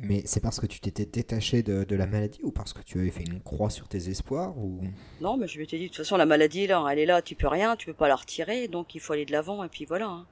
Mais 0.00 0.22
c'est 0.26 0.40
parce 0.40 0.60
que 0.60 0.66
tu 0.66 0.78
t'étais 0.78 1.06
détaché 1.06 1.62
de, 1.62 1.96
la 1.96 2.06
maladie 2.06 2.40
ou 2.44 2.52
parce 2.52 2.72
que 2.72 2.80
tu 2.82 3.00
avais 3.00 3.10
fait 3.10 3.24
une 3.24 3.40
croix 3.40 3.68
sur 3.68 3.88
tes 3.88 4.08
espoirs 4.08 4.56
ou? 4.56 4.80
Non, 5.20 5.36
mais 5.36 5.48
je 5.48 5.58
m'étais 5.58 5.76
dit, 5.76 5.84
de 5.84 5.88
toute 5.88 5.96
façon, 5.96 6.16
la 6.16 6.26
maladie, 6.26 6.68
là, 6.68 6.86
elle 6.90 7.00
est 7.00 7.06
là, 7.06 7.20
tu 7.20 7.34
peux 7.34 7.48
rien, 7.48 7.74
tu 7.74 7.86
peux 7.86 7.94
pas 7.94 8.06
la 8.06 8.14
retirer, 8.14 8.68
donc 8.68 8.94
il 8.94 9.00
faut 9.00 9.12
aller 9.12 9.24
de 9.24 9.32
l'avant, 9.32 9.64
et 9.64 9.68
puis 9.68 9.84
voilà. 9.84 10.06
hein. 10.06 10.26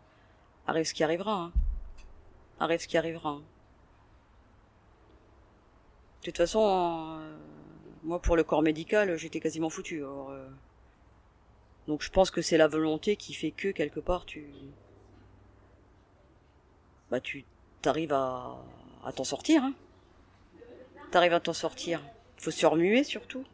Arrive 0.69 0.85
ce 0.85 0.95
qui 0.95 1.03
arrivera. 1.03 1.33
hein. 1.33 1.53
Arrive 2.61 2.81
ce 2.81 2.87
qui 2.87 2.97
arrivera. 2.97 3.31
hein. 3.31 3.43
De 6.21 6.27
toute 6.27 6.37
façon, 6.37 7.19
euh, 7.21 7.37
moi, 8.05 8.21
pour 8.23 8.37
le 8.37 8.45
corps 8.45 8.63
médical, 8.63 9.17
j'étais 9.17 9.41
quasiment 9.41 9.71
foutu. 9.71 10.05
euh, 10.05 10.49
Donc 11.89 12.03
je 12.03 12.11
pense 12.11 12.31
que 12.31 12.41
c'est 12.43 12.57
la 12.57 12.69
volonté 12.69 13.17
qui 13.17 13.35
fait 13.35 13.51
que, 13.51 13.69
quelque 13.69 14.01
part, 14.01 14.27
tu... 14.27 14.47
Bah, 17.11 17.21
tu 17.21 17.45
t'arrives 17.83 18.13
à, 18.13 18.57
à 19.05 19.13
t'en 19.13 19.25
sortir. 19.25 19.63
Hein. 19.63 19.73
T'arrives 21.11 21.33
à 21.35 21.41
t'en 21.41 21.53
sortir. 21.53 22.01
Faut 22.37 22.51
se 22.51 22.67
remuer, 22.67 23.05
surtout. 23.05 23.45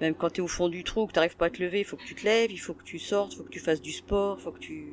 Même 0.00 0.14
quand 0.14 0.30
t'es 0.30 0.40
au 0.42 0.48
fond 0.48 0.68
du 0.68 0.84
trou, 0.84 1.06
que 1.06 1.12
t'arrives 1.12 1.36
pas 1.36 1.46
à 1.46 1.50
te 1.50 1.62
lever, 1.62 1.80
il 1.80 1.84
faut 1.84 1.96
que 1.96 2.04
tu 2.04 2.14
te 2.14 2.24
lèves, 2.24 2.50
il 2.50 2.58
faut 2.58 2.74
que 2.74 2.82
tu 2.82 2.98
sortes, 2.98 3.32
il 3.34 3.36
faut 3.36 3.44
que 3.44 3.50
tu 3.50 3.60
fasses 3.60 3.80
du 3.80 3.92
sport, 3.92 4.38
il 4.40 4.42
faut 4.42 4.50
que 4.52 4.58
tu, 4.58 4.88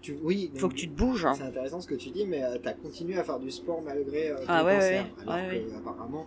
tu, 0.00 0.16
oui, 0.22 0.50
faut 0.56 0.68
que 0.68 0.74
tu 0.74 0.88
te 0.88 0.94
bouges. 0.94 1.26
hein. 1.26 1.34
c'est 1.34 1.42
intéressant 1.42 1.80
ce 1.80 1.86
que 1.86 1.94
tu 1.94 2.10
dis, 2.10 2.24
mais 2.26 2.42
tu 2.62 2.68
as 2.68 2.72
continué 2.74 3.18
à 3.18 3.24
faire 3.24 3.38
du 3.38 3.50
sport 3.50 3.82
malgré 3.82 4.30
euh, 4.30 4.36
ton 4.38 4.44
Ah 4.48 4.64
ouais, 4.64 4.74
cancer. 4.74 5.04
ouais, 5.04 5.24
ouais. 5.26 5.32
alors 5.32 5.50
Ouais, 5.50 5.64
que, 5.70 5.76
apparemment, 5.76 6.26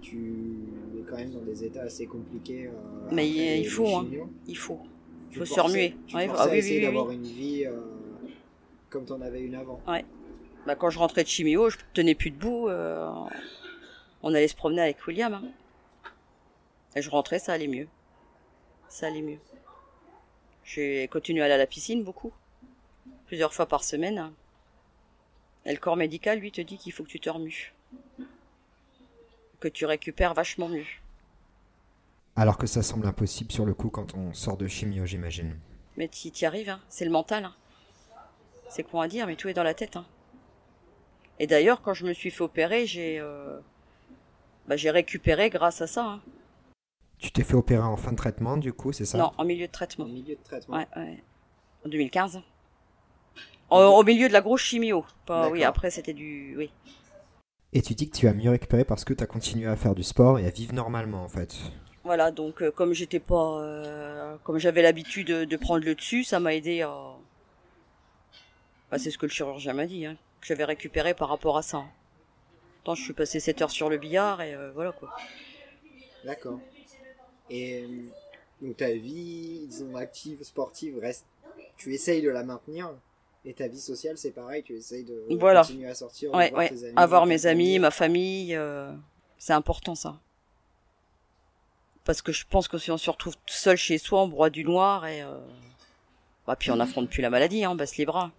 tu 0.00 0.54
es 0.98 1.02
quand 1.10 1.16
même 1.16 1.32
dans 1.32 1.42
des 1.42 1.64
états 1.64 1.82
assez 1.82 2.06
compliqués. 2.06 2.66
euh, 2.66 2.70
Mais 3.12 3.22
après 3.22 3.26
il- 3.26 3.34
les- 3.36 3.56
il 3.56 3.62
les 3.62 3.68
faut, 3.68 3.94
hein. 3.96 4.06
Il 4.46 4.56
faut. 4.56 4.78
Tu 5.30 5.38
faut 5.40 5.44
se 5.44 5.60
remuer. 5.60 5.94
Tu 6.06 6.16
Ouais, 6.16 6.28
ah 6.34 6.46
oui, 6.50 6.58
essayer 6.58 6.74
oui, 6.80 6.80
oui, 6.80 6.84
d'avoir 6.86 7.10
une 7.10 7.22
vie 7.24 7.64
euh, 7.66 7.80
comme 8.88 9.04
t'en 9.04 9.20
avais 9.20 9.40
une 9.42 9.54
avant. 9.56 9.80
Bah, 10.66 10.76
quand 10.76 10.90
je 10.90 10.98
rentrais 10.98 11.24
de 11.24 11.28
chimio, 11.28 11.68
je 11.70 11.76
tenais 11.92 12.14
plus 12.14 12.30
debout. 12.30 12.68
euh, 12.68 13.10
on 14.22 14.34
allait 14.34 14.48
se 14.48 14.56
promener 14.56 14.82
avec 14.82 15.06
William. 15.06 15.34
hein. 15.34 15.42
Et 16.96 17.02
je 17.02 17.10
rentrais, 17.10 17.38
ça 17.38 17.52
allait 17.52 17.66
mieux. 17.66 17.88
Ça 18.88 19.08
allait 19.08 19.22
mieux. 19.22 19.38
J'ai 20.64 21.08
continué 21.08 21.42
à 21.42 21.44
aller 21.46 21.54
à 21.54 21.58
la 21.58 21.66
piscine 21.66 22.02
beaucoup. 22.04 22.32
Plusieurs 23.26 23.52
fois 23.52 23.66
par 23.66 23.84
semaine. 23.84 24.32
Et 25.66 25.72
le 25.72 25.78
corps 25.78 25.96
médical, 25.96 26.38
lui, 26.38 26.52
te 26.52 26.60
dit 26.60 26.78
qu'il 26.78 26.92
faut 26.92 27.02
que 27.04 27.08
tu 27.08 27.20
te 27.20 27.28
remues. 27.28 27.74
Que 29.60 29.68
tu 29.68 29.84
récupères 29.86 30.34
vachement 30.34 30.68
mieux. 30.68 30.84
alors 32.36 32.58
que 32.58 32.66
ça 32.66 32.82
semble 32.82 33.06
impossible 33.06 33.52
sur 33.52 33.64
le 33.64 33.74
coup 33.74 33.90
quand 33.90 34.14
on 34.14 34.32
sort 34.34 34.56
de 34.56 34.66
chimio, 34.66 35.06
j'imagine. 35.06 35.56
Mais 35.96 36.08
tu 36.08 36.28
y 36.28 36.44
arrives, 36.44 36.68
hein. 36.70 36.80
c'est 36.88 37.04
le 37.04 37.10
mental. 37.10 37.44
hein. 37.44 37.54
C'est 38.68 38.82
con 38.82 39.00
à 39.00 39.08
dire, 39.08 39.26
mais 39.26 39.36
tout 39.36 39.48
est 39.48 39.54
dans 39.54 39.62
la 39.62 39.74
tête. 39.74 39.96
hein. 39.96 40.04
Et 41.38 41.46
d'ailleurs, 41.46 41.82
quand 41.82 41.94
je 41.94 42.06
me 42.06 42.12
suis 42.12 42.30
fait 42.30 42.42
opérer, 42.44 42.86
j'ai 42.86 43.18
euh, 43.20 43.58
bah, 44.68 44.76
j'ai 44.76 44.90
récupéré 44.90 45.50
grâce 45.50 45.80
à 45.82 45.86
ça. 45.86 46.04
hein. 46.04 46.20
Tu 47.18 47.30
t'es 47.32 47.42
fait 47.44 47.54
opérer 47.54 47.82
en 47.82 47.96
fin 47.96 48.12
de 48.12 48.16
traitement, 48.16 48.56
du 48.56 48.72
coup, 48.72 48.92
c'est 48.92 49.04
ça? 49.04 49.18
Non, 49.18 49.32
en 49.38 49.44
milieu 49.44 49.66
de 49.66 49.70
En 49.70 49.72
traitement. 49.72 50.04
milieu 50.04 50.34
de 50.36 50.42
traitement. 50.44 50.76
Ouais, 50.76 50.86
ouais. 50.96 51.22
En 51.84 51.88
2015. 51.88 52.40
Au, 53.70 53.76
au 53.76 54.02
milieu 54.04 54.28
de 54.28 54.32
la 54.32 54.40
grosse 54.42 54.60
chimio. 54.60 55.04
Pas, 55.26 55.48
oui, 55.48 55.64
après 55.64 55.90
c'était 55.90 56.12
du. 56.12 56.54
Oui. 56.56 56.70
Et 57.72 57.82
tu 57.82 57.94
dis 57.94 58.08
que 58.08 58.16
tu 58.16 58.28
as 58.28 58.32
mieux 58.34 58.50
récupéré 58.50 58.84
parce 58.84 59.04
que 59.04 59.14
tu 59.14 59.22
as 59.24 59.26
continué 59.26 59.66
à 59.66 59.74
faire 59.76 59.94
du 59.96 60.02
sport 60.04 60.38
et 60.38 60.46
à 60.46 60.50
vivre 60.50 60.72
normalement, 60.74 61.24
en 61.24 61.28
fait. 61.28 61.56
Voilà, 62.04 62.30
donc 62.30 62.62
euh, 62.62 62.70
comme 62.70 62.92
j'étais 62.92 63.18
pas. 63.20 63.58
euh, 63.60 64.36
comme 64.44 64.58
j'avais 64.58 64.82
l'habitude 64.82 65.26
de, 65.28 65.44
de 65.44 65.56
prendre 65.56 65.84
le 65.84 65.94
dessus, 65.94 66.22
ça 66.22 66.38
m'a 66.38 66.54
aidé 66.54 66.82
à. 66.82 66.92
Bah, 68.90 68.98
c'est 68.98 69.10
ce 69.10 69.18
que 69.18 69.26
le 69.26 69.32
chirurgien 69.32 69.72
m'a 69.72 69.86
dit, 69.86 70.04
hein, 70.06 70.16
que 70.44 70.48
j'avais 70.48 70.64
récupéré 70.64 71.14
par 71.14 71.30
rapport 71.30 71.56
à 71.56 71.62
ça. 71.62 71.84
Tant 72.84 72.94
je 72.94 73.02
suis 73.02 73.14
passé 73.14 73.40
7 73.40 73.62
heures 73.62 73.70
sur 73.70 73.88
le 73.88 73.96
billard 73.96 74.42
et 74.42 74.54
euh, 74.54 74.70
voilà 74.72 74.92
quoi. 74.92 75.10
D'accord. 76.24 76.60
Et 77.48 77.82
euh, 77.82 77.88
donc 78.60 78.76
ta 78.76 78.90
vie, 78.92 79.64
disons, 79.66 79.96
active, 79.96 80.42
sportive, 80.42 80.98
reste. 80.98 81.24
Tu 81.78 81.94
essayes 81.94 82.20
de 82.22 82.28
la 82.30 82.42
maintenir. 82.44 82.90
Et 83.46 83.52
ta 83.52 83.68
vie 83.68 83.80
sociale, 83.80 84.16
c'est 84.16 84.30
pareil, 84.30 84.62
tu 84.62 84.74
essayes 84.74 85.04
de 85.04 85.22
Voilà. 85.38 85.60
continuer 85.62 85.88
à 85.90 85.94
sortir, 85.94 86.32
Ouais, 86.32 86.48
voir 86.50 86.60
ouais. 86.60 86.68
tes 86.70 86.84
amis. 86.84 86.92
Avoir 86.96 87.26
mes 87.26 87.44
amis, 87.46 87.78
ma 87.78 87.90
famille, 87.90 88.54
euh, 88.56 88.90
c'est 89.38 89.52
important 89.52 89.94
ça. 89.94 90.18
Parce 92.04 92.20
que 92.22 92.32
je 92.32 92.44
pense 92.48 92.68
que 92.68 92.78
si 92.78 92.90
on 92.90 92.96
se 92.98 93.10
retrouve 93.10 93.34
seul 93.46 93.76
chez 93.76 93.98
soi, 93.98 94.22
on 94.22 94.28
broie 94.28 94.48
du 94.50 94.64
noir 94.64 95.06
et 95.06 95.22
euh, 95.22 95.38
bah 96.46 96.56
puis 96.56 96.70
on 96.70 96.76
n'affronte 96.76 97.08
plus 97.10 97.20
la 97.22 97.28
maladie, 97.30 97.64
hein, 97.64 97.70
on 97.70 97.74
baisse 97.74 97.96
les 97.98 98.04
bras. 98.06 98.30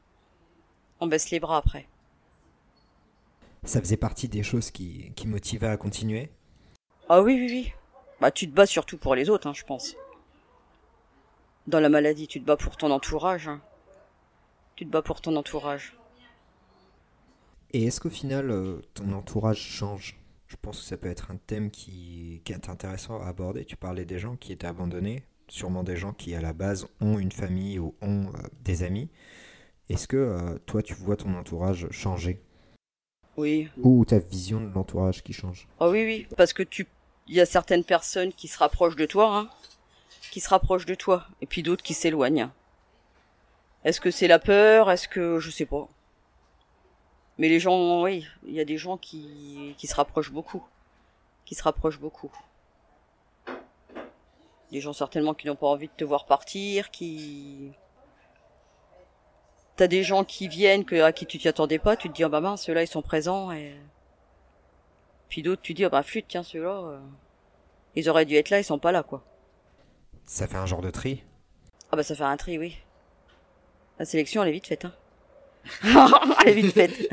On 1.00 1.08
baisse 1.08 1.30
les 1.32 1.40
bras 1.40 1.58
après. 1.58 1.88
Ça 3.66 3.82
faisait 3.82 3.98
partie 3.98 4.28
des 4.30 4.44
choses 4.44 4.72
qui, 4.72 5.12
qui 5.16 5.28
motivaient 5.28 5.68
à 5.68 5.78
continuer 5.78 6.30
Ah 7.10 7.22
oui, 7.22 7.34
oui, 7.36 7.48
oui. 7.50 7.74
Bah 8.22 8.32
tu 8.32 8.48
te 8.50 8.56
bats 8.56 8.66
surtout 8.66 8.98
pour 8.98 9.16
les 9.16 9.30
autres, 9.30 9.48
hein, 9.48 9.54
je 9.54 9.64
pense. 9.64 9.96
Dans 11.68 11.80
la 11.80 11.90
maladie, 11.90 12.28
tu 12.28 12.40
te 12.40 12.46
bats 12.46 12.58
pour 12.58 12.78
ton 12.78 12.92
entourage. 12.92 13.48
hein. 13.48 13.62
Tu 14.76 14.86
te 14.86 14.92
bats 14.92 15.02
pour 15.02 15.20
ton 15.22 15.36
entourage. 15.36 15.98
Et 17.74 17.86
est-ce 17.86 18.00
qu'au 18.00 18.10
final, 18.10 18.52
euh, 18.52 18.82
ton 18.94 19.12
entourage 19.14 19.60
change? 19.60 20.18
Je 20.48 20.56
pense 20.62 20.80
que 20.80 20.86
ça 20.86 20.96
peut 20.96 21.10
être 21.10 21.32
un 21.32 21.38
thème 21.38 21.72
qui, 21.72 22.42
qui 22.46 22.54
est 22.54 22.70
intéressant 22.70 23.20
à 23.20 23.26
aborder. 23.28 23.66
Tu 23.66 23.76
parlais 23.76 24.06
des 24.06 24.20
gens 24.20 24.36
qui 24.36 24.54
étaient 24.54 24.68
abandonnés, 24.68 25.24
sûrement 25.48 25.84
des 25.84 25.98
gens 25.98 26.14
qui, 26.14 26.36
à 26.36 26.42
la 26.42 26.54
base, 26.54 26.88
ont 27.02 27.18
une 27.18 27.32
famille 27.32 27.80
ou 27.80 27.96
ont 28.02 28.28
euh, 28.28 28.48
des 28.64 28.84
amis. 28.84 29.10
Est-ce 29.90 30.08
que 30.08 30.18
euh, 30.18 30.58
toi, 30.68 30.84
tu 30.84 30.94
vois 30.94 31.18
ton 31.18 31.34
entourage 31.36 31.88
changer? 31.90 32.42
Oui. 33.38 33.70
Ou 33.82 34.06
ta 34.06 34.20
vision 34.20 34.62
de 34.62 34.74
l'entourage 34.74 35.24
qui 35.24 35.34
change 35.34 35.68
Ah 35.80 35.90
oui, 35.90 36.06
oui, 36.06 36.28
parce 36.38 36.54
que 36.54 36.64
tu, 36.64 36.88
il 37.28 37.36
y 37.36 37.42
a 37.42 37.46
certaines 37.46 37.84
personnes 37.84 38.32
qui 38.32 38.48
se 38.48 38.58
rapprochent 38.58 38.96
de 38.96 39.06
toi, 39.06 39.38
hein, 39.38 39.50
qui 40.32 40.40
se 40.40 40.50
rapprochent 40.50 40.86
de 40.86 40.96
toi, 40.96 41.28
et 41.42 41.46
puis 41.46 41.64
d'autres 41.64 41.84
qui 41.84 41.94
s'éloignent. 41.94 42.50
Est-ce 43.84 44.02
que 44.02 44.12
c'est 44.12 44.28
la 44.28 44.40
peur? 44.40 44.90
Est-ce 44.90 45.08
que 45.08 45.40
je 45.40 45.52
sais 45.52 45.66
pas. 45.66 45.88
Mais 47.38 47.50
les 47.50 47.60
gens, 47.60 48.04
oui, 48.04 48.26
il 48.48 48.54
y 48.54 48.60
a 48.60 48.66
des 48.66 48.78
gens 48.78 48.98
qui, 48.98 49.76
qui 49.78 49.88
se 49.88 49.96
rapprochent 49.96 50.32
beaucoup, 50.32 50.64
qui 51.44 51.54
se 51.56 51.64
rapprochent 51.64 52.00
beaucoup. 52.00 52.32
Des 54.72 54.80
gens 54.82 54.94
certainement 54.94 55.34
qui 55.34 55.48
n'ont 55.48 55.56
pas 55.56 55.68
envie 55.68 55.88
de 55.88 55.94
te 55.96 56.04
voir 56.04 56.26
partir, 56.26 56.90
qui 56.92 57.72
T'as 59.76 59.88
des 59.88 60.04
gens 60.04 60.24
qui 60.24 60.48
viennent 60.48 60.86
que, 60.86 61.02
à 61.02 61.12
qui 61.12 61.26
tu 61.26 61.38
t'y 61.38 61.48
attendais 61.48 61.80
pas, 61.80 61.98
tu 61.98 62.10
te 62.10 62.14
dis, 62.14 62.24
ah 62.24 62.30
bah 62.30 62.40
mince, 62.40 62.64
ceux-là 62.64 62.84
ils 62.84 62.88
sont 62.88 63.02
présents 63.02 63.52
et 63.52 63.76
puis 65.28 65.42
d'autres, 65.42 65.62
tu 65.62 65.74
dis, 65.74 65.84
ah 65.84 65.90
bah 65.90 66.04
flûte, 66.04 66.26
tiens, 66.28 66.44
ceux-là, 66.44 66.82
euh, 66.86 67.00
ils 67.96 68.10
auraient 68.10 68.26
dû 68.26 68.36
être 68.36 68.50
là, 68.50 68.60
ils 68.60 68.64
sont 68.64 68.80
pas 68.80 68.92
là, 68.92 69.04
quoi. 69.04 69.24
Ça 70.26 70.48
fait 70.48 70.58
un 70.58 70.66
genre 70.66 70.82
de 70.82 70.92
tri? 70.92 71.24
Ah 71.92 71.98
bah 71.98 72.04
ça 72.04 72.16
fait 72.16 72.24
un 72.24 72.38
tri, 72.38 72.58
oui. 72.58 72.78
La 74.00 74.06
sélection, 74.06 74.44
elle 74.44 74.50
est 74.50 74.54
vite 74.54 74.68
faite, 74.68 74.86
hein. 74.86 74.94
elle 76.46 76.58
est 76.58 76.62
vite 76.62 76.74
faite. 76.74 77.10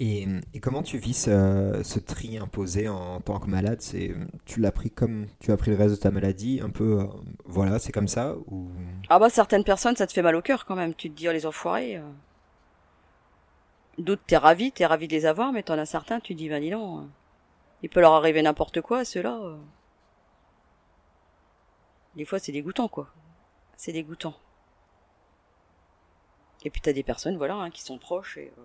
Et, 0.00 0.28
et 0.54 0.60
comment 0.60 0.82
tu 0.84 0.98
vis 0.98 1.14
ce, 1.24 1.80
ce 1.82 1.98
tri 1.98 2.38
imposé 2.38 2.88
en, 2.88 3.20
tant 3.20 3.40
que 3.40 3.48
malade? 3.48 3.80
C'est 3.80 4.14
tu 4.44 4.60
l'as 4.60 4.70
pris 4.70 4.90
comme 4.92 5.26
tu 5.40 5.50
as 5.50 5.56
pris 5.56 5.72
le 5.72 5.76
reste 5.76 5.96
de 5.96 6.00
ta 6.00 6.10
maladie, 6.12 6.60
un 6.62 6.70
peu, 6.70 7.00
euh, 7.00 7.06
voilà, 7.46 7.78
c'est 7.80 7.90
comme 7.90 8.06
ça 8.08 8.36
ou? 8.46 8.70
Ah 9.08 9.18
bah 9.18 9.28
certaines 9.28 9.64
personnes, 9.64 9.96
ça 9.96 10.06
te 10.06 10.12
fait 10.12 10.22
mal 10.22 10.36
au 10.36 10.42
cœur 10.42 10.66
quand 10.66 10.76
même. 10.76 10.94
Tu 10.94 11.10
te 11.10 11.16
dis, 11.16 11.28
oh 11.28 11.32
les 11.32 11.46
enfoirés. 11.46 11.96
euh. 11.96 12.02
D'autres, 13.98 14.22
t'es 14.26 14.36
ravi, 14.36 14.70
t'es 14.70 14.86
ravi 14.86 15.08
de 15.08 15.12
les 15.12 15.26
avoir, 15.26 15.52
mais 15.52 15.64
t'en 15.64 15.76
as 15.78 15.86
certains, 15.86 16.20
tu 16.20 16.34
te 16.34 16.38
dis, 16.38 16.48
bah 16.48 16.60
dis 16.60 16.70
donc, 16.70 17.00
euh, 17.02 17.06
il 17.82 17.88
peut 17.90 18.00
leur 18.00 18.12
arriver 18.12 18.40
n'importe 18.42 18.80
quoi, 18.80 19.04
ceux-là. 19.04 19.36
euh. 19.42 19.56
Des 22.14 22.24
fois, 22.24 22.38
c'est 22.38 22.52
dégoûtant, 22.52 22.86
quoi. 22.88 23.08
C'est 23.76 23.92
dégoûtant. 23.92 24.34
Et 26.64 26.70
puis 26.70 26.80
t'as 26.80 26.92
des 26.92 27.02
personnes, 27.02 27.36
voilà, 27.36 27.54
hein, 27.56 27.70
qui 27.70 27.82
sont 27.82 27.98
proches 27.98 28.36
et 28.38 28.52
euh, 28.58 28.62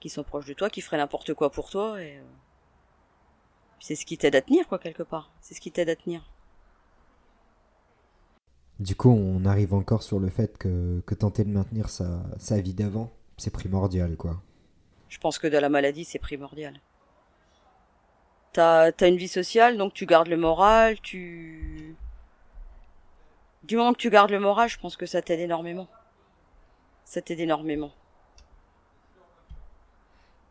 qui 0.00 0.08
sont 0.08 0.24
proches 0.24 0.46
de 0.46 0.54
toi, 0.54 0.70
qui 0.70 0.80
feraient 0.80 0.96
n'importe 0.96 1.34
quoi 1.34 1.50
pour 1.50 1.70
toi 1.70 2.02
et 2.02 2.18
euh, 2.18 2.22
c'est 3.80 3.94
ce 3.94 4.04
qui 4.04 4.18
t'aide 4.18 4.36
à 4.36 4.42
tenir, 4.42 4.68
quoi, 4.68 4.78
quelque 4.78 5.02
part. 5.02 5.30
C'est 5.40 5.54
ce 5.54 5.60
qui 5.60 5.72
t'aide 5.72 5.88
à 5.88 5.96
tenir. 5.96 6.30
Du 8.78 8.94
coup, 8.94 9.10
on 9.10 9.44
arrive 9.44 9.74
encore 9.74 10.02
sur 10.02 10.18
le 10.18 10.30
fait 10.30 10.56
que, 10.58 11.02
que 11.06 11.14
tenter 11.14 11.44
de 11.44 11.50
maintenir 11.50 11.88
sa, 11.88 12.22
sa 12.38 12.60
vie 12.60 12.74
d'avant, 12.74 13.12
c'est 13.36 13.50
primordial, 13.50 14.16
quoi. 14.16 14.42
Je 15.08 15.18
pense 15.18 15.38
que 15.38 15.46
dans 15.46 15.60
la 15.60 15.68
maladie, 15.68 16.04
c'est 16.04 16.18
primordial. 16.18 16.80
T'as, 18.52 18.92
t'as 18.92 19.08
une 19.08 19.16
vie 19.16 19.28
sociale, 19.28 19.76
donc 19.76 19.92
tu 19.92 20.06
gardes 20.06 20.28
le 20.28 20.36
moral, 20.36 21.00
tu... 21.00 21.96
Du 23.64 23.76
moment 23.76 23.92
que 23.92 23.98
tu 23.98 24.10
gardes 24.10 24.30
le 24.30 24.40
moral, 24.40 24.68
je 24.68 24.78
pense 24.78 24.96
que 24.96 25.06
ça 25.06 25.20
t'aide 25.22 25.40
énormément. 25.40 25.88
Ça 27.04 27.20
t'aide 27.20 27.40
énormément. 27.40 27.92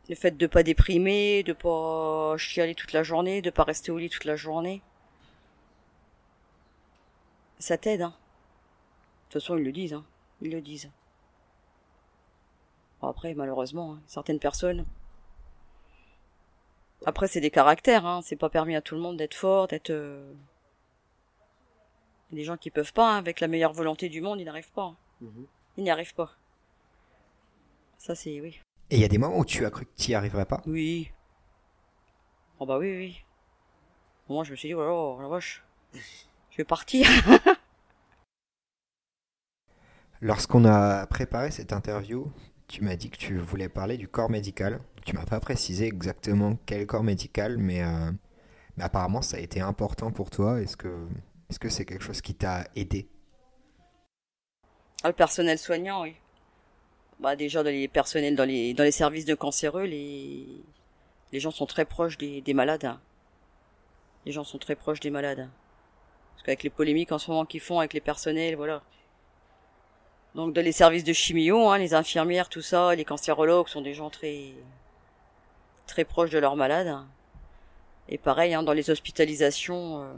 Le 0.10 0.16
fait 0.16 0.32
de 0.36 0.48
pas 0.48 0.64
déprimer, 0.64 1.44
de 1.44 1.54
pas 1.54 2.36
chialer 2.38 2.74
toute 2.76 2.94
la 2.94 3.04
journée, 3.04 3.42
de 3.44 3.52
pas 3.52 3.64
rester 3.64 3.92
au 3.92 3.98
lit 4.00 4.10
toute 4.10 4.26
la 4.26 4.36
journée. 4.36 4.82
Ça 7.60 7.78
t'aide, 7.78 8.02
hein. 8.02 8.10
De 9.28 9.34
toute 9.34 9.42
façon, 9.42 9.58
ils 9.58 9.64
le 9.64 9.72
disent, 9.72 9.94
hein. 9.94 10.06
Ils 10.42 10.52
le 10.52 10.62
disent. 10.62 10.90
Bon, 13.02 13.08
après, 13.08 13.34
malheureusement, 13.36 13.94
hein, 13.94 14.02
certaines 14.08 14.40
personnes. 14.40 14.86
Après, 17.06 17.28
c'est 17.28 17.40
des 17.42 17.52
caractères, 17.52 18.06
hein. 18.08 18.22
C'est 18.24 18.36
pas 18.36 18.50
permis 18.50 18.76
à 18.76 18.82
tout 18.82 18.96
le 18.96 19.02
monde 19.02 19.18
d'être 19.18 19.36
fort, 19.36 19.68
d'être. 19.68 19.92
euh, 19.92 20.34
Il 22.32 22.36
y 22.38 22.40
a 22.40 22.42
des 22.42 22.46
gens 22.46 22.58
qui 22.58 22.72
peuvent 22.72 22.94
pas, 22.94 23.14
hein. 23.14 23.18
avec 23.18 23.42
la 23.42 23.48
meilleure 23.48 23.74
volonté 23.74 24.10
du 24.10 24.22
monde, 24.22 24.40
ils 24.42 24.46
n'arrivent 24.46 24.72
pas. 24.72 24.84
hein. 24.86 24.98
Mhm. 25.22 25.46
Ils 25.78 25.84
n'y 25.84 25.92
arrivent 25.92 26.16
pas. 26.16 26.32
Ça, 28.00 28.16
c'est 28.16 28.42
oui. 28.42 28.60
Et 28.92 28.96
il 28.96 29.02
y 29.02 29.06
a 29.06 29.08
des 29.08 29.18
moments 29.20 29.38
où 29.38 29.46
tu 29.46 29.66
as 29.66 29.70
cru 29.70 29.86
que 29.86 29.92
tu 29.96 30.10
n'y 30.10 30.16
arriverais 30.16 30.46
pas? 30.46 30.62
Oui. 30.66 31.12
Oh 32.60 32.66
bah 32.66 32.78
oui, 32.80 32.96
oui. 32.98 33.24
Moi, 34.28 34.44
je 34.44 34.52
me 34.52 34.56
suis 34.56 34.70
dit, 34.70 34.74
oh 34.74 35.18
la 35.22 35.28
vache. 35.28 35.64
Je 35.94 36.58
vais 36.58 36.64
partir. 36.64 37.08
Lorsqu'on 40.22 40.66
a 40.66 41.06
préparé 41.08 41.52
cette 41.52 41.72
interview, 41.72 42.32
tu 42.68 42.84
m'as 42.84 42.96
dit 42.96 43.10
que 43.10 43.18
tu 43.18 43.38
voulais 43.38 43.70
parler 43.70 43.98
du 43.98 44.08
corps 44.08 44.30
médical. 44.30 44.82
Tu 45.06 45.16
m'as 45.16 45.26
pas 45.26 45.40
précisé 45.40 45.86
exactement 45.86 46.58
quel 46.66 46.86
corps 46.86 47.04
médical, 47.04 47.58
mais, 47.58 47.84
euh, 47.84 48.12
mais 48.76 48.84
apparemment 48.84 49.22
ça 49.22 49.38
a 49.38 49.40
été 49.40 49.62
important 49.62 50.12
pour 50.12 50.30
toi. 50.30 50.62
Est-ce 50.62 50.76
que 50.76 51.08
est-ce 51.50 51.58
que 51.58 51.70
c'est 51.70 51.86
quelque 51.86 52.04
chose 52.04 52.22
qui 52.22 52.36
t'a 52.36 52.68
aidé? 52.76 53.10
Ah, 55.04 55.08
le 55.08 55.14
personnel 55.14 55.58
soignant, 55.58 56.04
oui. 56.04 56.16
Bah 57.20 57.36
déjà 57.36 57.64
dans 57.64 57.70
les 57.70 57.88
personnels 57.88 58.36
dans 58.36 58.46
les 58.46 58.74
dans 58.74 58.84
les 58.84 58.92
services 58.92 59.26
de 59.26 59.36
cancéreux, 59.36 59.84
les 59.84 60.46
les 61.32 61.40
gens 61.40 61.52
sont 61.52 61.66
très 61.66 61.86
proches 61.86 62.18
des, 62.18 62.42
des 62.42 62.54
malades. 62.54 62.86
hein. 62.86 63.00
Les 64.26 64.32
gens 64.32 64.44
sont 64.44 64.58
très 64.58 64.76
proches 64.76 65.00
des 65.02 65.10
malades. 65.10 65.40
hein. 65.42 65.52
Parce 66.36 66.44
qu'avec 66.46 66.64
les 66.64 66.70
polémiques 66.70 67.12
en 67.12 67.20
ce 67.20 67.30
moment 67.32 67.46
qu'ils 67.46 67.60
font 67.62 67.80
avec 67.80 67.94
les 67.94 68.02
personnels, 68.02 68.56
voilà. 68.56 68.82
Donc 70.36 70.54
dans 70.54 70.64
les 70.64 70.72
services 70.72 71.04
de 71.04 71.14
chimio, 71.14 71.68
hein, 71.70 71.78
les 71.78 71.94
infirmières, 71.94 72.50
tout 72.50 72.62
ça, 72.62 72.96
les 72.96 73.06
cancérologues 73.06 73.68
sont 73.68 73.82
des 73.82 73.94
gens 73.94 74.10
très 74.10 74.54
très 75.88 76.06
proches 76.06 76.30
de 76.32 76.40
leurs 76.40 76.56
malades. 76.56 76.88
hein. 76.88 77.08
Et 78.10 78.18
pareil, 78.18 78.54
hein, 78.54 78.64
dans 78.64 78.74
les 78.74 78.90
hospitalisations, 78.90 80.04
euh, 80.04 80.14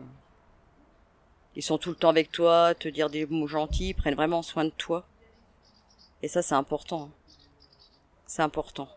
ils 1.55 1.63
sont 1.63 1.77
tout 1.77 1.91
le 1.91 1.95
temps 1.95 2.09
avec 2.09 2.29
toi, 2.31 2.75
te 2.75 2.89
dire 2.89 3.09
des 3.09 3.25
mots 3.25 3.47
gentils, 3.47 3.89
ils 3.89 3.93
prennent 3.93 4.15
vraiment 4.15 4.41
soin 4.41 4.65
de 4.65 4.69
toi. 4.71 5.05
Et 6.23 6.27
ça, 6.27 6.41
c'est 6.41 6.55
important. 6.55 7.09
C'est 8.27 8.41
important. 8.41 8.87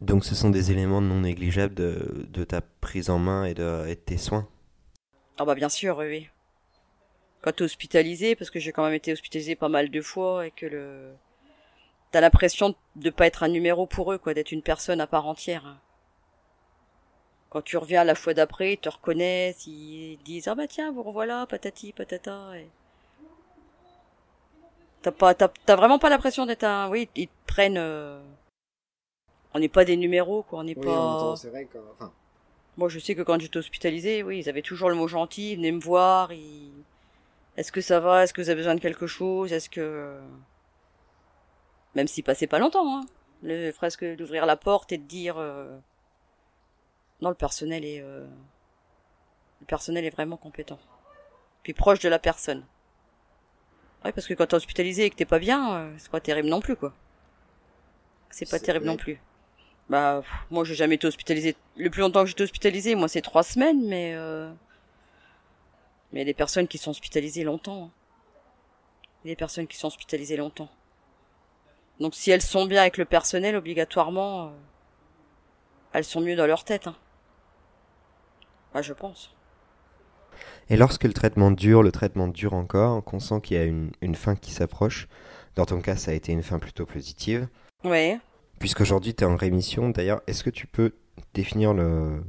Donc 0.00 0.24
ce 0.24 0.34
sont 0.34 0.48
des 0.48 0.70
éléments 0.70 1.02
non 1.02 1.20
négligeables 1.20 1.74
de, 1.74 2.26
de 2.30 2.44
ta 2.44 2.62
prise 2.62 3.10
en 3.10 3.18
main 3.18 3.44
et 3.44 3.52
de, 3.52 3.86
et 3.86 3.96
de 3.96 4.00
tes 4.00 4.16
soins? 4.16 4.48
Ah 5.38 5.44
bah 5.44 5.54
bien 5.54 5.68
sûr, 5.68 5.98
oui, 5.98 6.06
oui. 6.08 6.28
Quand 7.42 7.52
t'es 7.52 7.64
hospitalisé, 7.64 8.34
parce 8.34 8.50
que 8.50 8.60
j'ai 8.60 8.72
quand 8.72 8.84
même 8.84 8.94
été 8.94 9.12
hospitalisé 9.12 9.56
pas 9.56 9.68
mal 9.68 9.90
de 9.90 10.00
fois, 10.00 10.46
et 10.46 10.50
que 10.50 10.66
le... 10.66 11.12
T'as 12.12 12.20
l'impression 12.20 12.74
de 12.96 13.10
pas 13.10 13.26
être 13.26 13.42
un 13.42 13.48
numéro 13.48 13.86
pour 13.86 14.12
eux, 14.12 14.18
quoi, 14.18 14.34
d'être 14.34 14.52
une 14.52 14.62
personne 14.62 15.00
à 15.00 15.06
part 15.06 15.26
entière. 15.26 15.80
Quand 17.50 17.62
tu 17.62 17.76
reviens 17.76 18.04
la 18.04 18.14
fois 18.14 18.32
d'après, 18.32 18.74
ils 18.74 18.78
te 18.78 18.88
reconnaissent, 18.88 19.66
ils 19.66 20.18
disent 20.24 20.48
ah 20.48 20.54
bah 20.54 20.66
tiens, 20.66 20.92
vous 20.92 21.02
revoilà, 21.02 21.46
patati 21.46 21.92
patata. 21.92 22.58
Et... 22.58 22.68
T'as 25.02 25.12
pas, 25.12 25.34
t'as, 25.34 25.48
t'as 25.66 25.76
vraiment 25.76 25.98
pas 25.98 26.10
l'impression 26.10 26.44
d'être 26.46 26.64
un, 26.64 26.88
oui, 26.90 27.08
ils 27.14 27.28
te 27.28 27.32
prennent. 27.46 27.78
euh, 27.78 28.20
On 29.54 29.58
n'est 29.58 29.68
pas 29.68 29.84
des 29.84 29.96
numéros, 29.96 30.42
quoi, 30.42 30.58
on 30.60 30.64
n'est 30.64 30.76
Oui, 30.76 30.84
pas. 30.84 30.90
en 30.98 31.10
même 31.10 31.20
temps, 31.20 31.36
c'est 31.36 31.48
vrai 31.48 31.64
que. 31.64 31.78
Enfin, 31.92 32.12
Moi, 32.76 32.88
je 32.90 32.98
sais 32.98 33.14
que 33.14 33.22
quand 33.22 33.40
j'étais 33.40 33.56
hospitalisée, 33.56 34.22
oui, 34.22 34.40
ils 34.40 34.48
avaient 34.48 34.62
toujours 34.62 34.90
le 34.90 34.94
mot 34.96 35.08
gentil, 35.08 35.52
ils 35.52 35.56
venaient 35.56 35.72
me 35.72 35.80
voir, 35.80 36.32
ils... 36.32 36.70
Est-ce 37.56 37.72
que 37.72 37.80
ça 37.80 37.98
va 38.00 38.22
Est-ce 38.24 38.32
que 38.34 38.40
vous 38.42 38.48
avez 38.50 38.58
besoin 38.58 38.74
de 38.74 38.80
quelque 38.80 39.06
chose 39.06 39.52
Est-ce 39.52 39.68
que... 39.70 40.18
Même 41.94 42.06
s'il 42.06 42.22
passait 42.24 42.46
pas 42.46 42.58
longtemps, 42.58 42.98
hein. 42.98 43.06
Le 43.42 43.70
presque 43.72 44.04
d'ouvrir 44.16 44.44
la 44.46 44.56
porte 44.56 44.92
et 44.92 44.98
de 44.98 45.02
dire... 45.04 45.36
euh, 45.38 45.78
Non, 47.22 47.30
le 47.30 47.34
personnel 47.34 47.84
est... 47.86 48.00
euh, 48.02 48.26
Le 49.60 49.66
personnel 49.66 50.04
est 50.04 50.10
vraiment 50.10 50.36
compétent. 50.36 50.78
Puis 51.62 51.72
proche 51.72 51.98
de 52.00 52.08
la 52.08 52.18
personne. 52.18 52.64
Ouais, 54.04 54.12
parce 54.12 54.26
que 54.26 54.34
quand 54.34 54.46
t'es 54.46 54.54
hospitalisé 54.56 55.04
et 55.04 55.10
que 55.10 55.16
t'es 55.16 55.26
pas 55.26 55.38
bien, 55.38 55.74
euh, 55.74 55.94
c'est 55.98 56.10
pas 56.10 56.20
terrible 56.20 56.48
non 56.48 56.60
plus, 56.60 56.76
quoi. 56.76 56.92
C'est 58.30 58.48
pas 58.48 58.58
terrible 58.58 58.86
non 58.86 58.96
plus. 58.96 59.20
Bah, 59.88 60.20
pff, 60.22 60.32
moi, 60.50 60.64
j'ai 60.64 60.74
jamais 60.74 60.94
été 60.94 61.06
hospitalisé. 61.06 61.56
Le 61.76 61.90
plus 61.90 62.00
longtemps 62.00 62.22
que 62.22 62.28
j'étais 62.28 62.44
hospitalisé, 62.44 62.94
moi, 62.94 63.08
c'est 63.08 63.20
trois 63.22 63.42
semaines, 63.42 63.86
mais 63.88 64.14
euh... 64.14 64.50
mais 66.12 66.20
il 66.20 66.22
y 66.22 66.22
a 66.22 66.24
des 66.26 66.34
personnes 66.34 66.68
qui 66.68 66.78
sont 66.78 66.92
hospitalisées 66.92 67.44
longtemps. 67.44 67.84
hein. 67.86 67.90
Il 69.24 69.28
y 69.28 69.30
a 69.30 69.34
des 69.34 69.38
personnes 69.38 69.66
qui 69.66 69.76
sont 69.76 69.88
hospitalisées 69.88 70.36
longtemps. 70.36 70.70
Donc, 71.98 72.14
si 72.14 72.30
elles 72.30 72.40
sont 72.40 72.64
bien 72.66 72.80
avec 72.80 72.96
le 72.96 73.04
personnel, 73.04 73.56
obligatoirement, 73.56 74.46
euh, 74.46 74.50
elles 75.92 76.04
sont 76.04 76.20
mieux 76.22 76.36
dans 76.36 76.46
leur 76.46 76.64
tête. 76.64 76.86
Hein. 76.86 76.96
Bah, 78.72 78.80
je 78.80 78.92
pense. 78.94 79.34
Et 80.70 80.76
lorsque 80.76 81.04
le 81.04 81.12
traitement 81.12 81.50
dure, 81.50 81.82
le 81.82 81.90
traitement 81.92 82.28
dure 82.28 82.54
encore, 82.54 83.02
qu'on 83.04 83.18
sent 83.20 83.40
qu'il 83.42 83.56
y 83.56 83.60
a 83.60 83.64
une, 83.64 83.90
une 84.00 84.14
fin 84.14 84.36
qui 84.36 84.52
s'approche, 84.52 85.08
dans 85.56 85.66
ton 85.66 85.80
cas 85.80 85.96
ça 85.96 86.12
a 86.12 86.14
été 86.14 86.32
une 86.32 86.42
fin 86.44 86.58
plutôt 86.58 86.86
positive, 86.86 87.48
Ouais. 87.84 88.18
puisqu'aujourd'hui 88.60 89.14
tu 89.14 89.24
es 89.24 89.26
en 89.26 89.36
rémission, 89.36 89.88
d'ailleurs 89.90 90.22
est-ce 90.28 90.44
que 90.44 90.50
tu 90.50 90.66
peux 90.68 90.92
définir 91.34 91.74
le, 91.74 92.22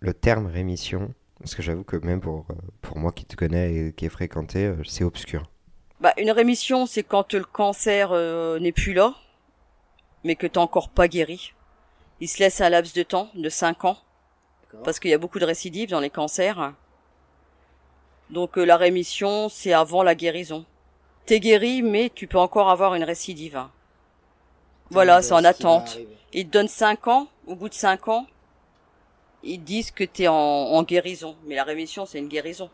le 0.00 0.12
terme 0.14 0.46
rémission? 0.46 1.14
Parce 1.38 1.54
que 1.54 1.62
j'avoue 1.62 1.84
que 1.84 1.96
même 1.96 2.20
pour, 2.20 2.46
pour 2.82 2.98
moi 2.98 3.12
qui 3.12 3.24
te 3.26 3.36
connais 3.36 3.74
et 3.74 3.92
qui 3.92 4.06
ai 4.06 4.08
fréquenté, 4.08 4.66
euh, 4.66 4.76
c'est 4.84 5.04
obscur. 5.04 5.44
Bah, 6.00 6.14
une 6.18 6.30
rémission, 6.30 6.86
c'est 6.86 7.02
quand 7.02 7.32
le 7.34 7.44
cancer 7.44 8.10
euh, 8.12 8.58
n'est 8.58 8.72
plus 8.72 8.92
là, 8.94 9.14
mais 10.24 10.36
que 10.36 10.46
t'es 10.46 10.58
encore 10.58 10.88
pas 10.88 11.06
guéri. 11.06 11.52
Il 12.20 12.28
se 12.28 12.38
laisse 12.38 12.60
un 12.60 12.70
laps 12.70 12.94
de 12.94 13.02
temps 13.02 13.28
de 13.34 13.48
5 13.48 13.84
ans, 13.84 13.98
parce 14.84 14.98
qu'il 14.98 15.10
y 15.10 15.14
a 15.14 15.18
beaucoup 15.18 15.38
de 15.38 15.44
récidives 15.44 15.90
dans 15.90 16.00
les 16.00 16.10
cancers. 16.10 16.72
Donc 18.30 18.58
euh, 18.58 18.64
la 18.64 18.76
rémission, 18.76 19.48
c'est 19.48 19.72
avant 19.72 20.02
la 20.02 20.14
guérison. 20.14 20.64
T'es 21.26 21.40
guéri, 21.40 21.82
mais 21.82 22.10
tu 22.14 22.26
peux 22.26 22.38
encore 22.38 22.68
avoir 22.70 22.94
une 22.94 23.04
récidive. 23.04 23.62
Voilà, 24.90 25.22
c'est 25.22 25.32
en 25.32 25.44
attente. 25.44 25.98
Ils 26.32 26.46
te 26.46 26.52
donnent 26.52 26.68
5 26.68 27.08
ans, 27.08 27.28
au 27.46 27.54
bout 27.54 27.68
de 27.68 27.74
5 27.74 28.08
ans, 28.08 28.26
ils 29.42 29.62
disent 29.62 29.90
que 29.90 30.04
t'es 30.04 30.28
en, 30.28 30.34
en 30.34 30.82
guérison. 30.82 31.36
Mais 31.46 31.54
la 31.54 31.64
rémission, 31.64 32.06
c'est 32.06 32.18
une 32.18 32.28
guérison. 32.28 32.70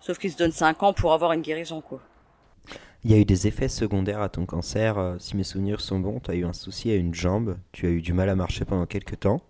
Sauf 0.00 0.18
qu'ils 0.18 0.32
se 0.32 0.36
donnent 0.36 0.52
5 0.52 0.82
ans 0.82 0.92
pour 0.92 1.12
avoir 1.12 1.32
une 1.32 1.42
guérison, 1.42 1.80
quoi. 1.80 2.00
Il 3.04 3.10
y 3.10 3.14
a 3.14 3.18
eu 3.18 3.26
des 3.26 3.46
effets 3.46 3.68
secondaires 3.68 4.22
à 4.22 4.30
ton 4.30 4.46
cancer, 4.46 4.96
euh, 4.96 5.16
si 5.18 5.36
mes 5.36 5.44
souvenirs 5.44 5.82
sont 5.82 5.98
bons, 5.98 6.20
tu 6.20 6.30
as 6.30 6.34
eu 6.34 6.44
un 6.46 6.54
souci 6.54 6.90
à 6.90 6.94
une 6.94 7.14
jambe, 7.14 7.58
tu 7.72 7.86
as 7.86 7.90
eu 7.90 8.00
du 8.00 8.14
mal 8.14 8.30
à 8.30 8.34
marcher 8.34 8.64
pendant 8.64 8.86
quelques 8.86 9.20
temps. 9.20 9.42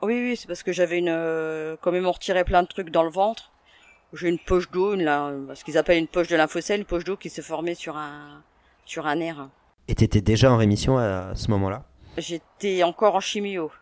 Oui, 0.00 0.14
oui, 0.20 0.36
c'est 0.36 0.46
parce 0.46 0.62
que 0.62 0.70
j'avais 0.72 0.98
une, 0.98 1.08
euh, 1.08 1.76
comme 1.80 1.96
ils 1.96 2.02
m'ont 2.02 2.12
retiré 2.12 2.44
plein 2.44 2.62
de 2.62 2.68
trucs 2.68 2.90
dans 2.90 3.02
le 3.02 3.10
ventre, 3.10 3.52
j'ai 4.14 4.28
une 4.28 4.38
poche 4.38 4.70
d'eau, 4.70 4.96
ce 4.96 5.64
qu'ils 5.64 5.78
appellent 5.78 5.98
une 5.98 6.08
poche 6.08 6.28
de 6.28 6.36
lymphocèle, 6.36 6.80
une 6.80 6.86
poche 6.86 7.04
d'eau 7.04 7.16
qui 7.16 7.30
s'est 7.30 7.42
formée 7.42 7.74
sur 7.74 7.96
un, 7.96 8.42
sur 8.84 9.06
un 9.06 9.16
nerf. 9.16 9.48
Et 9.88 9.94
t'étais 9.94 10.20
déjà 10.20 10.52
en 10.52 10.56
rémission 10.56 10.98
à 10.98 11.34
ce 11.34 11.50
moment-là? 11.50 11.84
J'étais 12.16 12.82
encore 12.82 13.16
en 13.16 13.20
chimio. 13.20 13.72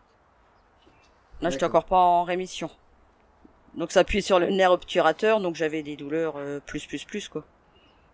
Là, 1.41 1.49
j'étais 1.49 1.65
encore 1.65 1.85
pas 1.85 1.97
en 1.97 2.23
rémission. 2.23 2.69
Donc 3.75 3.91
ça 3.91 4.01
appuyait 4.01 4.21
sur 4.21 4.39
le 4.39 4.49
nerf 4.49 4.71
obturateur, 4.71 5.39
donc 5.39 5.55
j'avais 5.55 5.81
des 5.83 5.95
douleurs 5.95 6.35
euh, 6.37 6.59
plus 6.59 6.85
plus 6.85 7.05
plus 7.05 7.27
quoi. 7.27 7.43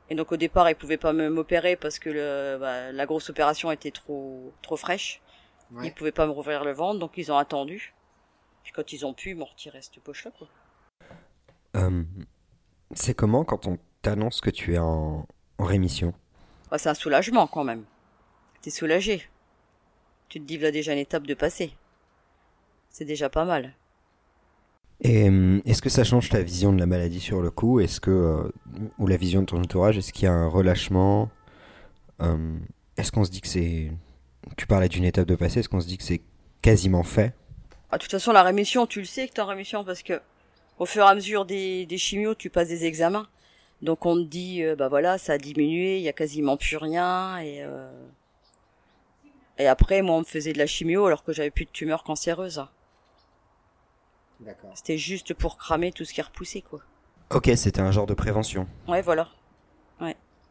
Et 0.09 0.15
donc 0.15 0.31
au 0.31 0.37
départ, 0.37 0.69
ils 0.69 0.75
pouvaient 0.75 0.97
pas 0.97 1.13
me 1.13 1.29
m'opérer 1.29 1.75
parce 1.75 1.99
que 1.99 2.09
le, 2.09 2.57
bah, 2.59 2.91
la 2.91 3.05
grosse 3.05 3.29
opération 3.29 3.69
était 3.71 3.91
trop 3.91 4.53
trop 4.61 4.77
fraîche. 4.77 5.21
Ouais. 5.71 5.87
Ils 5.87 5.93
pouvaient 5.93 6.13
pas 6.13 6.25
me 6.25 6.31
rouvrir 6.31 6.63
le 6.63 6.71
ventre, 6.71 6.99
donc 6.99 7.11
ils 7.17 7.31
ont 7.31 7.37
attendu. 7.37 7.93
Puis 8.63 8.71
quand 8.71 8.93
ils 8.93 9.05
ont 9.05 9.13
pu, 9.13 9.31
ils 9.31 9.35
m'ont 9.35 9.45
retiré 9.45 9.81
cette 9.81 9.99
poche 9.99 10.23
là 10.25 10.31
quoi. 10.37 10.47
Euh, 11.75 12.03
c'est 12.93 13.13
comment 13.13 13.43
quand 13.43 13.67
on 13.67 13.77
t'annonce 14.01 14.41
que 14.41 14.49
tu 14.49 14.73
es 14.73 14.77
en, 14.77 15.27
en 15.57 15.63
rémission? 15.63 16.13
Bah, 16.71 16.77
c'est 16.77 16.89
un 16.89 16.93
soulagement 16.93 17.47
quand 17.47 17.63
même. 17.63 17.83
T'es 18.61 18.69
soulagé. 18.69 19.23
Tu 20.27 20.39
te 20.39 20.45
dis 20.45 20.57
là 20.57 20.71
déjà 20.71 20.93
une 20.93 20.99
étape 20.99 21.25
de 21.25 21.33
passer. 21.33 21.73
C'est 22.89 23.05
déjà 23.05 23.29
pas 23.29 23.45
mal. 23.45 23.73
Et 25.01 25.29
euh, 25.29 25.61
est-ce 25.65 25.81
que 25.81 25.89
ça 25.89 26.03
change 26.03 26.29
ta 26.29 26.41
vision 26.41 26.73
de 26.73 26.79
la 26.79 26.85
maladie 26.85 27.21
sur 27.21 27.41
le 27.41 27.51
coup? 27.51 27.79
Est-ce 27.79 28.01
que 28.01 28.11
euh, 28.11 28.51
ou 28.97 29.07
la 29.07 29.15
vision 29.17 29.41
de 29.41 29.45
ton 29.45 29.59
entourage 29.59 29.97
Est-ce 29.97 30.11
qu'il 30.11 30.25
y 30.25 30.27
a 30.27 30.33
un 30.33 30.47
relâchement? 30.47 31.29
Euh, 32.21 32.57
Est-ce 32.97 33.11
qu'on 33.11 33.23
se 33.23 33.31
dit 33.31 33.39
que 33.41 33.47
c'est 33.47 33.91
Tu 34.57 34.67
parlais 34.67 34.89
d'une 34.89 35.05
étape 35.05 35.27
de 35.27 35.35
passé. 35.35 35.61
Est-ce 35.61 35.69
qu'on 35.69 35.79
se 35.79 35.87
dit 35.87 35.97
que 35.97 36.03
c'est 36.03 36.21
quasiment 36.61 37.03
fait? 37.03 37.33
Ah, 37.91 37.97
de 37.97 38.01
toute 38.03 38.11
façon, 38.11 38.33
la 38.33 38.43
rémission, 38.43 38.85
tu 38.85 38.99
le 38.99 39.05
sais 39.05 39.27
que 39.27 39.33
t'es 39.33 39.41
en 39.41 39.45
rémission 39.47 39.83
parce 39.85 40.03
que 40.03 40.21
au 40.79 40.85
fur 40.85 41.03
et 41.03 41.07
à 41.07 41.13
mesure 41.13 41.45
des, 41.45 41.85
des 41.85 41.97
chimios, 41.97 42.33
tu 42.33 42.49
passes 42.49 42.69
des 42.69 42.85
examens. 42.85 43.27
Donc 43.81 44.05
on 44.05 44.15
te 44.15 44.27
dit, 44.27 44.63
euh, 44.63 44.75
bah 44.75 44.87
voilà, 44.87 45.17
ça 45.17 45.33
a 45.33 45.37
diminué, 45.37 45.97
il 45.97 46.03
y 46.03 46.09
a 46.09 46.13
quasiment 46.13 46.57
plus 46.57 46.77
rien. 46.77 47.37
Et, 47.37 47.61
euh, 47.61 47.91
et 49.57 49.67
après, 49.67 50.01
moi, 50.01 50.15
on 50.15 50.19
me 50.19 50.25
faisait 50.25 50.53
de 50.53 50.57
la 50.57 50.67
chimio 50.67 51.05
alors 51.05 51.23
que 51.23 51.31
j'avais 51.31 51.51
plus 51.51 51.65
de 51.65 51.71
tumeur 51.71 52.03
cancéreuse. 52.03 52.65
D'accord. 54.39 54.71
C'était 54.73 54.97
juste 54.97 55.33
pour 55.33 55.57
cramer 55.57 55.91
tout 55.91 56.05
ce 56.05 56.13
qui 56.13 56.21
repoussait, 56.21 56.61
quoi. 56.61 56.79
Ok, 57.29 57.51
c'était 57.55 57.81
un 57.81 57.91
genre 57.91 58.07
de 58.07 58.13
prévention. 58.13 58.67
Ouais, 58.87 59.01
voilà. 59.01 59.29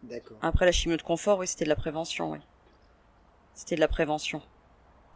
D'accord. 0.04 0.36
Après, 0.42 0.64
la 0.64 0.70
chimio 0.70 0.96
de 0.96 1.02
confort, 1.02 1.38
oui, 1.38 1.48
c'était 1.48 1.64
de 1.64 1.70
la 1.70 1.74
prévention, 1.74 2.30
oui. 2.30 2.38
C'était 3.52 3.74
de 3.74 3.80
la 3.80 3.88
prévention. 3.88 4.40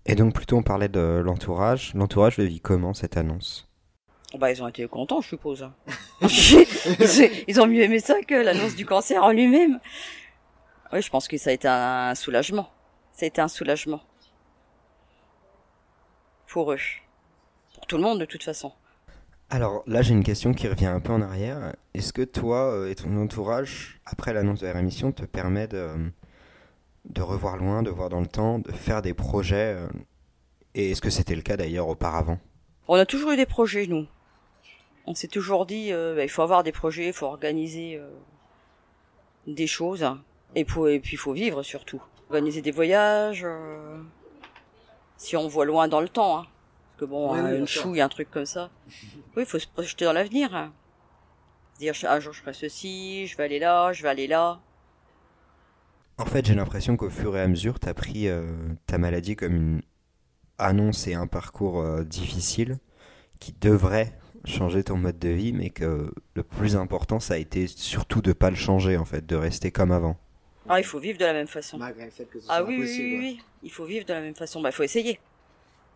Et 0.07 0.17
donc 0.17 0.35
plutôt 0.35 0.57
on 0.57 0.65
parlait 0.65 0.89
de 0.89 1.23
l'entourage. 1.25 1.95
L'entourage 1.95 2.37
le 2.37 2.45
vit 2.45 2.61
comment 2.61 2.93
cette 2.93 3.17
annonce? 3.17 3.69
Bah, 4.39 4.51
ils 4.51 4.63
ont 4.63 4.69
été 4.69 4.87
contents, 4.89 5.21
je 5.21 5.29
suppose. 5.29 5.69
ils, 6.23 7.45
ils 7.49 7.61
ont 7.61 7.67
mieux 7.67 7.83
aimé 7.83 8.01
ça 8.01 8.23
que 8.23 8.35
l'annonce 8.35 8.75
du 8.75 8.87
cancer 8.87 9.23
en 9.23 9.31
lui-même. 9.31 9.79
Oui, 10.93 11.03
je 11.03 11.11
pense 11.11 11.29
que 11.29 11.37
ça 11.37 11.51
a 11.51 11.53
été 11.53 11.69
un 11.69 12.15
soulagement. 12.15 12.71
Ça 13.13 13.25
a 13.25 13.29
été 13.29 13.41
un 13.41 13.49
soulagement. 13.49 14.01
Pour 16.47 16.73
eux. 16.73 16.79
Pour 17.75 17.87
tout 17.87 17.97
le 17.97 18.03
monde, 18.03 18.21
de 18.21 18.25
toute 18.25 18.43
façon. 18.43 18.73
Alors 19.51 19.83
là, 19.87 20.01
j'ai 20.01 20.15
une 20.15 20.25
question 20.25 20.55
qui 20.55 20.67
revient 20.67 20.87
un 20.87 21.01
peu 21.01 21.13
en 21.13 21.21
arrière. 21.21 21.75
Est-ce 21.93 22.13
que 22.13 22.23
toi 22.23 22.73
euh, 22.73 22.91
et 22.91 22.95
ton 22.95 23.17
entourage, 23.19 24.01
après 24.07 24.33
l'annonce 24.33 24.61
de 24.61 24.67
la 24.67 24.73
rémission, 24.73 25.13
te 25.13 25.25
permet 25.25 25.67
de, 25.67 25.89
de 27.05 27.21
revoir 27.21 27.59
loin, 27.59 27.83
de 27.83 27.91
voir 27.91 28.09
dans 28.09 28.21
le 28.21 28.27
temps, 28.27 28.59
de 28.59 28.73
faire 28.73 29.03
des 29.03 29.13
projets 29.13 29.77
euh, 29.77 29.89
Et 30.75 30.93
est-ce 30.93 31.03
que 31.03 31.11
c'était 31.11 31.35
le 31.35 31.43
cas 31.43 31.59
d'ailleurs 31.59 31.89
auparavant? 31.89 32.39
On 32.89 32.95
a 32.95 33.05
toujours 33.07 33.33
eu 33.33 33.37
des 33.37 33.47
projets, 33.47 33.87
nous. 33.87 34.07
On 35.07 35.15
s'est 35.15 35.29
toujours 35.29 35.67
dit, 35.67 35.93
euh, 35.93 36.15
bah, 36.15 36.23
il 36.25 36.29
faut 36.29 36.43
avoir 36.43 36.63
des 36.63 36.73
projets, 36.73 37.07
il 37.09 37.13
faut 37.13 37.27
organiser 37.27 37.97
euh, 37.97 38.09
des 39.47 39.67
choses. 39.67 40.07
Et, 40.55 40.65
pour, 40.65 40.89
et 40.89 41.01
puis, 41.01 41.15
il 41.15 41.19
faut 41.19 41.33
vivre 41.33 41.63
surtout. 41.63 42.01
Organiser 42.29 42.63
des 42.63 42.71
voyages. 42.71 43.43
euh, 43.45 44.01
si 45.17 45.37
on 45.37 45.47
voit 45.49 45.65
loin 45.65 45.87
dans 45.89 46.01
le 46.01 46.09
temps. 46.09 46.39
Hein. 46.39 46.47
Parce 46.91 47.01
que 47.01 47.05
bon, 47.05 47.33
Oui, 47.33 47.39
hein, 47.39 47.45
oui, 47.45 47.51
bien 47.51 47.59
une 47.61 47.67
chouille, 47.67 48.01
un 48.01 48.09
truc 48.09 48.31
comme 48.31 48.47
ça. 48.47 48.71
Oui, 49.37 49.45
il 49.45 49.47
faut 49.47 49.59
se 49.59 49.67
projeter 49.67 50.05
dans 50.05 50.13
l'avenir. 50.13 50.55
hein. 50.55 50.73
Dire, 51.79 51.95
un 52.07 52.21
jour 52.21 52.33
je 52.33 52.41
ferai 52.41 52.53
ceci, 52.53 53.27
je 53.27 53.37
vais 53.37 53.45
aller 53.45 53.59
là, 53.59 53.93
je 53.93 54.03
vais 54.03 54.09
aller 54.11 54.27
là. 54.27 54.61
En 56.19 56.27
fait, 56.27 56.45
j'ai 56.47 56.55
l'impression 56.55 56.97
qu'au 56.97 57.09
fur 57.11 57.37
et 57.37 57.41
à 57.41 57.49
mesure, 57.49 57.81
tu 57.81 57.89
as 57.89 57.95
pris 57.95 58.29
euh, 58.29 58.45
ta 58.87 58.99
maladie 58.99 59.35
comme 59.37 59.57
une 59.57 59.83
annonce 60.59 61.07
et 61.09 61.15
un 61.15 61.27
parcours 61.27 61.81
euh, 61.81 62.05
difficile 62.05 62.79
qui 63.41 63.53
devrait 63.61 64.17
changer 64.45 64.83
ton 64.85 64.97
mode 64.97 65.19
de 65.19 65.29
vie, 65.29 65.53
mais 65.53 65.71
que 65.71 66.13
le 66.35 66.43
plus 66.43 66.77
important, 66.77 67.21
ça 67.21 67.35
a 67.35 67.37
été 67.39 67.67
surtout 67.67 68.21
de 68.23 68.33
pas 68.33 68.51
le 68.51 68.57
changer, 68.57 68.97
en 68.97 69.05
fait, 69.05 69.25
de 69.27 69.37
rester 69.37 69.71
comme 69.71 69.93
avant. 69.93 70.17
Ah, 70.69 70.79
il 70.81 70.85
faut 70.85 70.99
vivre 71.01 71.19
de 71.19 71.25
la 71.25 71.33
même 71.33 71.49
façon. 71.49 71.79
Malgré 71.79 72.05
le 72.05 72.11
fait 72.11 72.25
que 72.27 72.39
ce 72.41 72.47
Ah 72.49 72.59
soit 72.59 72.67
oui, 72.69 72.77
oui, 72.77 72.83
impossible. 72.85 73.09
oui, 73.09 73.19
oui, 73.19 73.43
il 73.65 73.71
faut 73.73 73.85
vivre 73.85 74.05
de 74.07 74.13
la 74.13 74.21
même 74.21 74.35
façon. 74.35 74.61
Bah, 74.61 74.69
il 74.71 74.73
faut 74.73 74.83
essayer. 74.85 75.13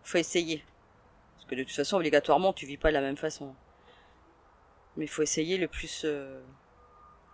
Il 0.05 0.09
faut 0.09 0.19
essayer. 0.19 0.65
Parce 1.37 1.47
que 1.51 1.55
de 1.55 1.63
toute 1.63 1.73
façon, 1.77 1.97
obligatoirement, 1.97 2.53
tu 2.53 2.67
vis 2.67 2.77
pas 2.77 2.89
de 2.89 2.95
la 2.95 3.01
même 3.01 3.17
façon. 3.17 3.55
Mais 4.97 5.05
il 5.05 5.09
faut 5.09 5.23
essayer 5.23 5.57
le 5.59 5.69
plus, 5.69 6.03
euh, 6.05 6.41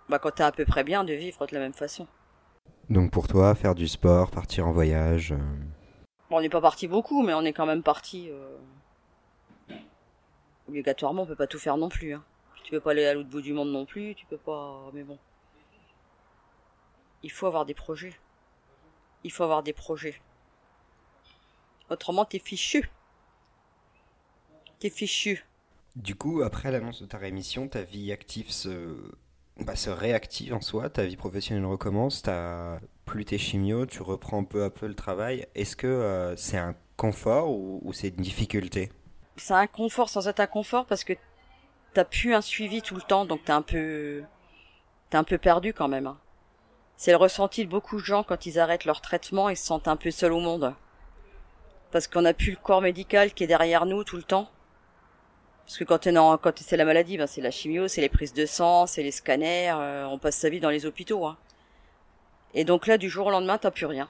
bah, 0.09 0.19
quand 0.19 0.33
t'es 0.33 0.43
à 0.43 0.53
peu 0.53 0.65
près 0.67 0.85
bien, 0.85 1.05
de 1.05 1.13
vivre 1.15 1.47
de 1.47 1.55
la 1.55 1.61
même 1.61 1.73
façon. 1.75 2.07
Donc 2.91 3.11
pour 3.11 3.29
toi, 3.29 3.55
faire 3.55 3.75
du 3.75 3.89
sport, 3.89 4.31
partir 4.31 4.67
en 4.67 4.73
voyage, 4.73 5.33
euh, 5.33 5.39
Bon, 6.29 6.39
on 6.39 6.41
n'est 6.41 6.49
pas 6.49 6.61
parti 6.61 6.89
beaucoup, 6.89 7.23
mais 7.23 7.35
on 7.35 7.43
est 7.43 7.53
quand 7.53 7.67
même 7.67 7.83
parti. 7.83 8.29
euh, 8.31 8.57
Obligatoirement, 10.73 11.25
on 11.25 11.27
peut 11.27 11.37
pas 11.37 11.47
tout 11.47 11.59
faire 11.59 11.77
non 11.77 11.91
plus. 11.91 12.15
Hein. 12.15 12.25
Tu 12.65 12.71
peux 12.71 12.81
pas 12.81 12.93
aller 12.93 13.05
à 13.05 13.13
l'autre 13.13 13.29
bout 13.29 13.43
du 13.43 13.53
monde 13.53 13.71
non 13.71 13.85
plus, 13.85 14.15
tu 14.15 14.25
peux 14.25 14.39
pas. 14.39 14.91
Mais 14.95 15.03
bon. 15.03 15.19
Il 17.23 17.31
faut 17.31 17.47
avoir 17.47 17.67
des 17.67 17.75
projets. 17.75 18.15
Il 19.23 19.31
faut 19.31 19.45
avoir 19.45 19.63
des 19.63 19.75
projets. 19.75 20.15
Autrement, 21.91 22.25
t'es 22.25 22.39
fichu. 22.39 22.89
T'es 24.79 24.89
fichu. 24.89 25.45
Du 25.95 26.15
coup, 26.15 26.41
après 26.41 26.71
l'annonce 26.71 27.03
de 27.03 27.07
ta 27.07 27.19
rémission, 27.19 27.69
ta 27.69 27.83
vie 27.83 28.11
active 28.11 28.51
se, 28.51 28.97
bah, 29.59 29.77
se 29.77 29.91
réactive 29.91 30.55
en 30.55 30.63
soi, 30.63 30.89
ta 30.89 31.05
vie 31.05 31.17
professionnelle 31.17 31.67
recommence, 31.67 32.23
t'as 32.23 32.81
plus 33.05 33.27
tes 33.27 33.37
chimios, 33.37 33.85
tu 33.85 34.01
reprends 34.01 34.43
peu 34.45 34.65
à 34.65 34.71
peu 34.71 34.87
le 34.87 34.95
travail. 34.95 35.47
Est-ce 35.55 35.77
que 35.77 35.87
euh, 35.87 36.35
c'est 36.37 36.57
un 36.57 36.75
confort 36.97 37.51
ou, 37.51 37.83
ou 37.83 37.93
c'est 37.93 38.09
une 38.09 38.23
difficulté? 38.23 38.91
C'est 39.37 39.55
un 39.55 39.67
confort 39.67 40.09
sans 40.09 40.29
être 40.29 40.41
un 40.41 40.47
confort 40.47 40.87
parce 40.87 41.05
que 41.05 41.15
t'as 41.95 42.05
plus 42.05 42.35
un 42.35 42.41
suivi 42.41 42.83
tout 42.83 42.95
le 42.95 43.03
temps, 43.03 43.25
donc 43.25 43.45
t'es 43.45 43.53
un 43.53 43.63
peu, 43.63 44.23
t'es 45.11 45.17
un 45.17 45.25
peu 45.25 45.39
perdu 45.39 45.73
quand 45.73 45.89
même. 45.89 46.07
hein. 46.07 46.19
C'est 46.97 47.11
le 47.11 47.17
ressenti 47.17 47.65
de 47.65 47.71
beaucoup 47.71 47.97
de 47.97 48.05
gens 48.05 48.23
quand 48.23 48.47
ils 48.47 48.59
arrêtent 48.61 48.85
leur 48.85 49.01
traitement, 49.01 49.49
ils 49.49 49.57
se 49.57 49.67
sentent 49.67 49.89
un 49.89 49.97
peu 49.97 50.11
seuls 50.11 50.33
au 50.33 50.41
monde. 50.41 50.75
Parce 51.91 52.07
qu'on 52.07 52.23
n'a 52.23 52.35
plus 52.35 52.53
le 52.53 52.57
corps 52.57 52.81
médical 52.81 53.33
qui 53.35 53.45
est 53.45 53.49
derrière 53.49 53.87
nous 53.87 54.05
tout 54.05 54.17
le 54.17 54.23
temps. 54.23 54.49
Parce 55.65 55.79
que 55.79 55.85
quand, 55.85 55.99
quand 56.39 56.59
c'est 56.59 56.77
la 56.77 56.85
maladie, 56.85 57.19
ben 57.19 57.27
c'est 57.27 57.41
la 57.41 57.51
chimio, 57.51 57.89
c'est 57.89 58.01
les 58.01 58.09
prises 58.09 58.35
de 58.35 58.47
sang, 58.47 58.87
c'est 58.87 59.03
les 59.03 59.11
scanners, 59.11 59.73
euh, 59.75 60.07
on 60.07 60.19
passe 60.19 60.37
sa 60.37 60.49
vie 60.49 60.61
dans 60.61 60.71
les 60.71 60.87
hôpitaux. 60.87 61.27
hein. 61.27 61.37
Et 62.55 62.65
donc 62.65 62.87
là, 62.87 62.99
du 62.99 63.09
jour 63.09 63.27
au 63.27 63.31
lendemain, 63.31 63.59
t'as 63.59 63.71
plus 63.71 63.87
rien. 63.87 64.09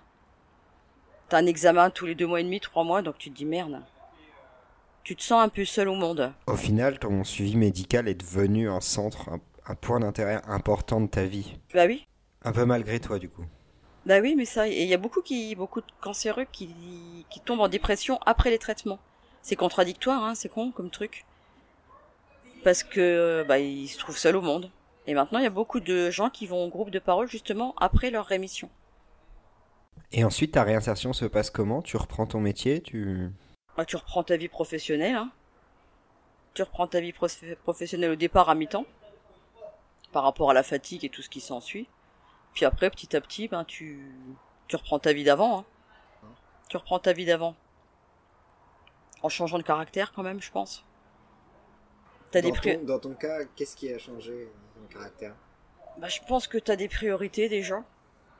T'as 1.29 1.39
un 1.39 1.47
examen 1.47 1.91
tous 1.91 2.07
les 2.07 2.15
deux 2.15 2.27
mois 2.27 2.41
et 2.41 2.45
demi, 2.45 2.61
trois 2.61 2.85
mois, 2.85 3.03
donc 3.03 3.19
tu 3.19 3.31
te 3.31 3.37
dis 3.37 3.45
merde. 3.45 3.81
Tu 5.05 5.17
te 5.17 5.23
sens 5.23 5.43
un 5.43 5.49
peu 5.49 5.65
seul 5.65 5.89
au 5.89 5.95
monde. 5.95 6.33
Au 6.47 6.57
final, 6.57 6.99
ton 6.99 7.25
suivi 7.25 7.57
médical 7.57 8.07
est 8.09 8.15
devenu 8.15 8.71
un 8.71 8.81
centre, 8.81 9.29
un, 9.31 9.41
un 9.67 9.75
point 9.75 10.01
d'intérêt 10.01 10.41
important 10.47 11.01
de 11.01 11.09
ta 11.09 11.25
vie. 11.25 11.59
Bah 11.75 11.87
oui. 11.87 12.07
Un 12.45 12.53
peu 12.53 12.65
malgré 12.65 13.01
toi, 13.01 13.19
du 13.19 13.29
coup. 13.29 13.45
Bah 14.07 14.21
oui, 14.21 14.35
mais 14.37 14.45
ça, 14.45 14.69
il 14.69 14.87
y 14.87 14.95
a 14.95 14.99
beaucoup 14.99 15.23
qui, 15.23 15.55
beaucoup 15.55 15.81
de 15.81 15.87
cancéreux 16.01 16.47
qui, 16.51 16.71
qui 17.31 17.41
tombent 17.41 17.61
en 17.61 17.69
dépression 17.69 18.19
après 18.27 18.51
les 18.51 18.59
traitements. 18.59 18.99
C'est 19.43 19.57
contradictoire, 19.57 20.23
hein, 20.23 20.35
c'est 20.35 20.49
con 20.49 20.71
comme 20.71 20.91
truc. 20.91 21.25
Parce 22.65 22.85
que, 22.85 23.45
bah, 23.47 23.59
ils 23.59 23.89
se 23.89 23.99
trouvent 23.99 24.19
seuls 24.19 24.37
au 24.37 24.41
monde. 24.41 24.71
Et 25.09 25.15
maintenant, 25.15 25.41
il 25.41 25.43
y 25.43 25.49
a 25.49 25.51
beaucoup 25.51 25.81
de 25.81 26.11
gens 26.11 26.31
qui 26.31 26.47
vont 26.47 26.65
au 26.65 26.69
groupe 26.69 26.91
de 26.91 27.01
parole 27.01 27.29
justement 27.29 27.75
après 27.79 28.11
leur 28.11 28.27
rémission. 28.27 28.71
Et 30.13 30.23
ensuite, 30.25 30.53
ta 30.53 30.63
réinsertion 30.63 31.13
se 31.13 31.25
passe 31.25 31.51
comment? 31.51 31.83
Tu 31.83 31.97
reprends 31.97 32.27
ton 32.27 32.41
métier? 32.41 32.81
Tu... 32.81 33.31
Bah, 33.77 33.85
tu 33.85 33.97
reprends 33.97 34.23
ta 34.23 34.37
vie 34.37 34.49
professionnelle, 34.49 35.15
hein. 35.17 35.31
Tu 36.55 36.63
reprends 36.63 36.87
ta 36.87 37.01
vie 37.01 37.13
prof- 37.13 37.55
professionnelle 37.63 38.11
au 38.11 38.17
départ 38.17 38.49
à 38.51 38.55
mi-temps. 38.55 38.85
Par 40.13 40.25
rapport 40.25 40.51
à 40.51 40.55
la 40.55 40.63
fatigue 40.63 41.05
et 41.05 41.09
tout 41.09 41.23
ce 41.23 41.31
qui 41.31 41.41
s'ensuit. 41.41 41.89
Puis 42.53 42.67
après, 42.67 42.91
petit 42.91 43.17
à 43.17 43.21
petit, 43.23 43.49
ben, 43.49 43.65
tu, 43.65 44.15
tu 44.69 44.77
reprends 44.77 44.99
ta 44.99 45.13
vie 45.15 45.25
d'avant, 45.25 45.61
hein. 45.61 45.65
Tu 46.69 46.77
reprends 46.77 46.99
ta 46.99 47.13
vie 47.15 47.25
d'avant. 47.25 47.55
En 49.23 49.29
changeant 49.29 49.59
de 49.59 49.63
caractère 49.63 50.13
quand 50.13 50.23
même, 50.23 50.43
je 50.43 50.51
pense. 50.51 50.85
T'as 52.31 52.43
Dans 52.43 52.49
des 52.49 52.55
pri- 52.59 52.79
ton, 52.79 52.85
dans 52.85 52.99
ton 52.99 53.15
cas, 53.15 53.45
qu'est-ce 53.57 53.77
qui 53.77 53.93
a 53.93 53.99
changé 53.99 54.51
dans 54.77 54.83
le 54.83 54.89
caractère? 54.89 55.35
Bah, 55.99 56.09
je 56.09 56.21
pense 56.27 56.47
que 56.47 56.59
t'as 56.59 56.77
des 56.77 56.89
priorités 56.89 57.49
déjà. 57.49 57.83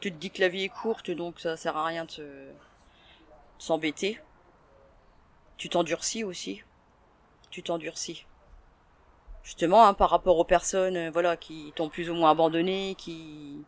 Tu 0.01 0.11
te 0.11 0.17
dis 0.17 0.31
que 0.31 0.41
la 0.41 0.49
vie 0.49 0.65
est 0.65 0.69
courte, 0.69 1.11
donc 1.11 1.41
ça 1.41 1.57
sert 1.57 1.77
à 1.77 1.85
rien 1.87 2.05
de 2.05 2.11
se- 2.11 2.23
de 2.23 2.53
s'embêter. 3.59 4.19
Tu 5.63 5.69
t'endurcis 5.69 6.25
aussi. 6.25 6.65
Tu 7.51 7.63
t'endurcis. 7.63 8.27
Justement, 9.45 9.87
hein, 9.87 9.95
par 9.95 10.11
rapport 10.11 10.37
aux 10.37 10.45
personnes, 10.45 10.97
euh, 10.97 11.11
voilà, 11.13 11.37
qui 11.37 11.73
t'ont 11.77 11.89
plus 11.89 12.11
ou 12.11 12.15
moins 12.15 12.33
abandonné, 12.33 12.97
qui, 12.99 13.63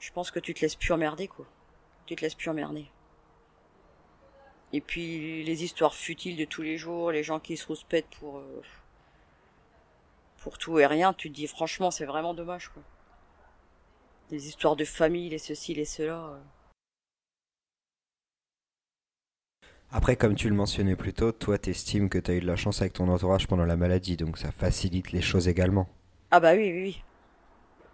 je 0.00 0.10
pense 0.10 0.32
que 0.32 0.40
tu 0.40 0.52
te 0.52 0.62
laisses 0.62 0.74
plus 0.74 0.90
emmerder, 0.90 1.28
quoi. 1.28 1.46
Tu 2.06 2.16
te 2.16 2.22
laisses 2.22 2.34
plus 2.34 2.50
emmerder. 2.50 2.90
Et 4.72 4.80
puis 4.80 5.44
les 5.44 5.62
histoires 5.62 5.94
futiles 5.94 6.36
de 6.36 6.44
tous 6.44 6.62
les 6.62 6.76
jours, 6.76 7.12
les 7.12 7.22
gens 7.22 7.38
qui 7.38 7.56
se 7.56 7.68
rouspètent 7.68 8.10
pour 8.18 8.38
euh, 8.38 8.62
pour 10.38 10.58
tout 10.58 10.80
et 10.80 10.86
rien, 10.86 11.12
tu 11.12 11.30
te 11.30 11.36
dis 11.36 11.46
franchement 11.46 11.92
c'est 11.92 12.04
vraiment 12.06 12.34
dommage 12.34 12.68
quoi. 12.70 12.82
Les 14.32 14.48
histoires 14.48 14.74
de 14.74 14.84
famille, 14.84 15.28
les 15.28 15.38
ceci, 15.38 15.72
les 15.72 15.84
cela. 15.84 16.18
euh. 16.18 16.40
Après, 19.92 20.16
comme 20.16 20.34
tu 20.34 20.48
le 20.48 20.54
mentionnais 20.54 20.96
plus 20.96 21.12
tôt, 21.12 21.32
toi 21.32 21.58
t'estimes 21.58 22.08
que 22.08 22.18
t'as 22.18 22.32
eu 22.34 22.40
de 22.40 22.46
la 22.46 22.56
chance 22.56 22.80
avec 22.80 22.94
ton 22.94 23.08
entourage 23.08 23.46
pendant 23.46 23.66
la 23.66 23.76
maladie, 23.76 24.16
donc 24.16 24.38
ça 24.38 24.50
facilite 24.50 25.12
les 25.12 25.20
choses 25.20 25.48
également. 25.48 25.86
Ah 26.30 26.40
bah 26.40 26.52
oui, 26.54 26.70
oui, 26.72 26.82
oui. 26.82 27.02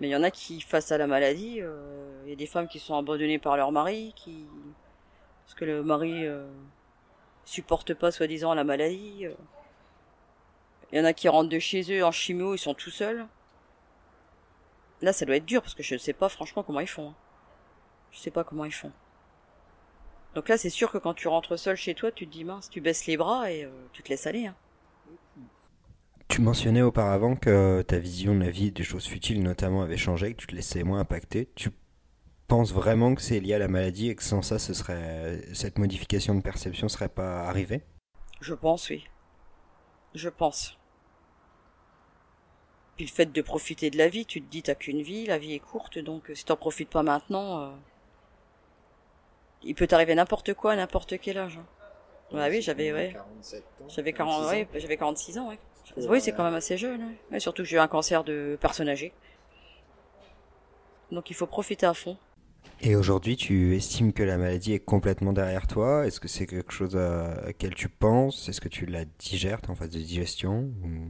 Mais 0.00 0.06
il 0.08 0.10
y 0.10 0.16
en 0.16 0.22
a 0.22 0.30
qui, 0.30 0.60
face 0.60 0.92
à 0.92 0.98
la 0.98 1.08
maladie, 1.08 1.58
euh, 1.60 2.22
il 2.24 2.30
y 2.30 2.32
a 2.32 2.36
des 2.36 2.46
femmes 2.46 2.68
qui 2.68 2.78
sont 2.78 2.96
abandonnées 2.96 3.40
par 3.40 3.56
leur 3.56 3.72
mari, 3.72 4.12
qui 4.14 4.46
parce 5.44 5.58
que 5.58 5.64
le 5.64 5.82
mari 5.82 6.24
euh, 6.26 6.46
supporte 7.44 7.94
pas 7.94 8.12
soi-disant 8.12 8.54
la 8.54 8.62
maladie. 8.64 9.26
euh. 9.26 9.34
Il 10.92 10.98
y 10.98 11.00
en 11.00 11.04
a 11.04 11.12
qui 11.12 11.28
rentrent 11.28 11.48
de 11.50 11.58
chez 11.58 11.82
eux 11.98 12.04
en 12.04 12.12
chimio, 12.12 12.54
ils 12.54 12.58
sont 12.58 12.74
tout 12.74 12.90
seuls. 12.90 13.26
Là, 15.02 15.12
ça 15.12 15.24
doit 15.26 15.36
être 15.36 15.44
dur 15.46 15.62
parce 15.62 15.74
que 15.74 15.82
je 15.82 15.94
ne 15.94 15.98
sais 15.98 16.12
pas 16.12 16.28
franchement 16.28 16.62
comment 16.62 16.80
ils 16.80 16.86
font. 16.88 17.08
hein. 17.10 17.14
Je 18.12 18.20
sais 18.20 18.30
pas 18.30 18.44
comment 18.44 18.64
ils 18.64 18.72
font. 18.72 18.92
Donc 20.38 20.48
là, 20.48 20.56
c'est 20.56 20.70
sûr 20.70 20.92
que 20.92 20.98
quand 20.98 21.14
tu 21.14 21.26
rentres 21.26 21.58
seul 21.58 21.74
chez 21.74 21.96
toi, 21.96 22.12
tu 22.12 22.24
te 22.24 22.30
dis 22.30 22.44
mince, 22.44 22.70
tu 22.70 22.80
baisses 22.80 23.06
les 23.06 23.16
bras 23.16 23.50
et 23.50 23.64
euh, 23.64 23.70
tu 23.92 24.04
te 24.04 24.08
laisses 24.08 24.28
aller. 24.28 24.46
Hein. 24.46 24.54
Tu 26.28 26.40
mentionnais 26.40 26.80
auparavant 26.80 27.34
que 27.34 27.82
ta 27.82 27.98
vision 27.98 28.36
de 28.36 28.44
la 28.44 28.50
vie 28.50 28.68
et 28.68 28.70
des 28.70 28.84
choses 28.84 29.04
futiles 29.04 29.42
notamment 29.42 29.82
avait 29.82 29.96
changé, 29.96 30.34
que 30.34 30.36
tu 30.42 30.46
te 30.46 30.54
laissais 30.54 30.84
moins 30.84 31.00
impacter. 31.00 31.48
Tu 31.56 31.70
penses 32.46 32.72
vraiment 32.72 33.16
que 33.16 33.20
c'est 33.20 33.40
lié 33.40 33.54
à 33.54 33.58
la 33.58 33.66
maladie 33.66 34.10
et 34.10 34.14
que 34.14 34.22
sans 34.22 34.42
ça, 34.42 34.60
ce 34.60 34.74
serait 34.74 35.42
cette 35.54 35.76
modification 35.76 36.36
de 36.36 36.40
perception 36.40 36.88
serait 36.88 37.08
pas 37.08 37.40
arrivée? 37.40 37.82
Je 38.40 38.54
pense, 38.54 38.90
oui. 38.90 39.08
Je 40.14 40.28
pense. 40.28 40.78
Puis 42.94 43.06
le 43.06 43.10
fait 43.10 43.32
de 43.32 43.42
profiter 43.42 43.90
de 43.90 43.98
la 43.98 44.08
vie, 44.08 44.24
tu 44.24 44.40
te 44.40 44.48
dis 44.48 44.62
t'as 44.62 44.76
qu'une 44.76 45.02
vie, 45.02 45.26
la 45.26 45.38
vie 45.38 45.54
est 45.54 45.58
courte, 45.58 45.98
donc 45.98 46.30
euh, 46.30 46.36
si 46.36 46.44
t'en 46.44 46.54
profites 46.54 46.90
pas 46.90 47.02
maintenant, 47.02 47.60
euh, 47.60 47.70
il 49.62 49.74
peut 49.74 49.86
t'arriver 49.86 50.14
n'importe 50.14 50.54
quoi 50.54 50.72
à 50.72 50.76
n'importe 50.76 51.18
quel 51.18 51.38
âge. 51.38 51.58
hein. 51.58 51.66
Bah 52.32 52.48
oui, 52.50 52.60
j'avais 52.60 52.92
ouais, 52.92 53.10
47 53.14 53.64
ans. 53.80 53.88
j'avais 53.88 54.12
46 54.12 54.36
40, 54.42 54.46
ans. 54.46 54.50
ouais, 54.74 54.80
j'avais 54.80 54.96
46 54.98 55.38
ans, 55.38 55.48
ouais. 55.48 55.58
Oui, 55.96 56.20
c'est 56.20 56.32
quand 56.32 56.44
même 56.44 56.54
assez 56.54 56.76
jeune, 56.76 57.00
ouais. 57.02 57.14
Ouais, 57.32 57.40
surtout 57.40 57.62
que 57.62 57.68
j'ai 57.68 57.76
eu 57.76 57.80
un 57.80 57.88
cancer 57.88 58.22
de 58.22 58.58
personne 58.60 58.88
âgée. 58.88 59.12
Donc 61.10 61.30
il 61.30 61.34
faut 61.34 61.46
profiter 61.46 61.86
à 61.86 61.94
fond. 61.94 62.16
Et 62.82 62.94
aujourd'hui, 62.96 63.36
tu 63.36 63.74
estimes 63.74 64.12
que 64.12 64.22
la 64.22 64.36
maladie 64.36 64.74
est 64.74 64.78
complètement 64.78 65.32
derrière 65.32 65.66
toi? 65.66 66.06
Est-ce 66.06 66.20
que 66.20 66.28
c'est 66.28 66.46
quelque 66.46 66.70
chose 66.72 66.96
à 66.96 67.40
laquelle 67.46 67.74
tu 67.74 67.88
penses? 67.88 68.48
Est-ce 68.48 68.60
que 68.60 68.68
tu 68.68 68.84
la 68.86 69.04
digères 69.06 69.60
en 69.68 69.74
phase 69.74 69.88
de 69.90 69.98
digestion 69.98 70.70
ou- 70.84 71.08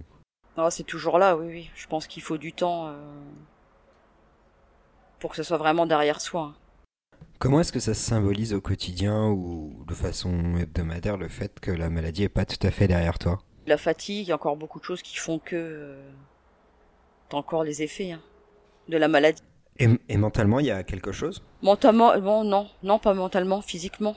Ah, 0.56 0.70
c'est 0.70 0.84
toujours 0.84 1.18
là, 1.18 1.36
oui, 1.36 1.46
oui. 1.48 1.70
Je 1.74 1.86
pense 1.88 2.06
qu'il 2.06 2.22
faut 2.22 2.38
du 2.38 2.52
temps 2.52 2.86
euh, 2.88 2.94
pour 5.18 5.30
que 5.30 5.36
ce 5.36 5.42
soit 5.42 5.56
vraiment 5.58 5.84
derrière 5.86 6.20
soi. 6.20 6.42
hein. 6.42 6.54
Comment 7.38 7.60
est-ce 7.60 7.72
que 7.72 7.78
ça 7.80 7.94
se 7.94 8.00
symbolise 8.00 8.52
au 8.52 8.60
quotidien 8.60 9.28
ou 9.28 9.84
de 9.86 9.94
façon 9.94 10.56
hebdomadaire 10.56 11.16
le 11.16 11.28
fait 11.28 11.60
que 11.60 11.70
la 11.70 11.88
maladie 11.88 12.24
est 12.24 12.28
pas 12.28 12.44
tout 12.44 12.64
à 12.66 12.70
fait 12.70 12.88
derrière 12.88 13.18
toi? 13.18 13.40
La 13.66 13.76
fatigue, 13.78 14.26
il 14.26 14.28
y 14.28 14.32
a 14.32 14.34
encore 14.34 14.56
beaucoup 14.56 14.80
de 14.80 14.84
choses 14.84 15.02
qui 15.02 15.16
font 15.16 15.38
que 15.38 15.54
euh, 15.54 16.10
t'as 17.28 17.36
encore 17.36 17.62
les 17.64 17.82
effets 17.82 18.12
hein, 18.12 18.22
de 18.88 18.96
la 18.96 19.08
maladie. 19.08 19.42
et, 19.78 19.88
et 20.08 20.16
mentalement, 20.16 20.58
il 20.60 20.66
y 20.66 20.70
a 20.70 20.82
quelque 20.82 21.12
chose? 21.12 21.42
Mentalement, 21.62 22.18
bon, 22.18 22.44
non, 22.44 22.68
non, 22.82 22.98
pas 22.98 23.14
mentalement, 23.14 23.60
physiquement. 23.62 24.16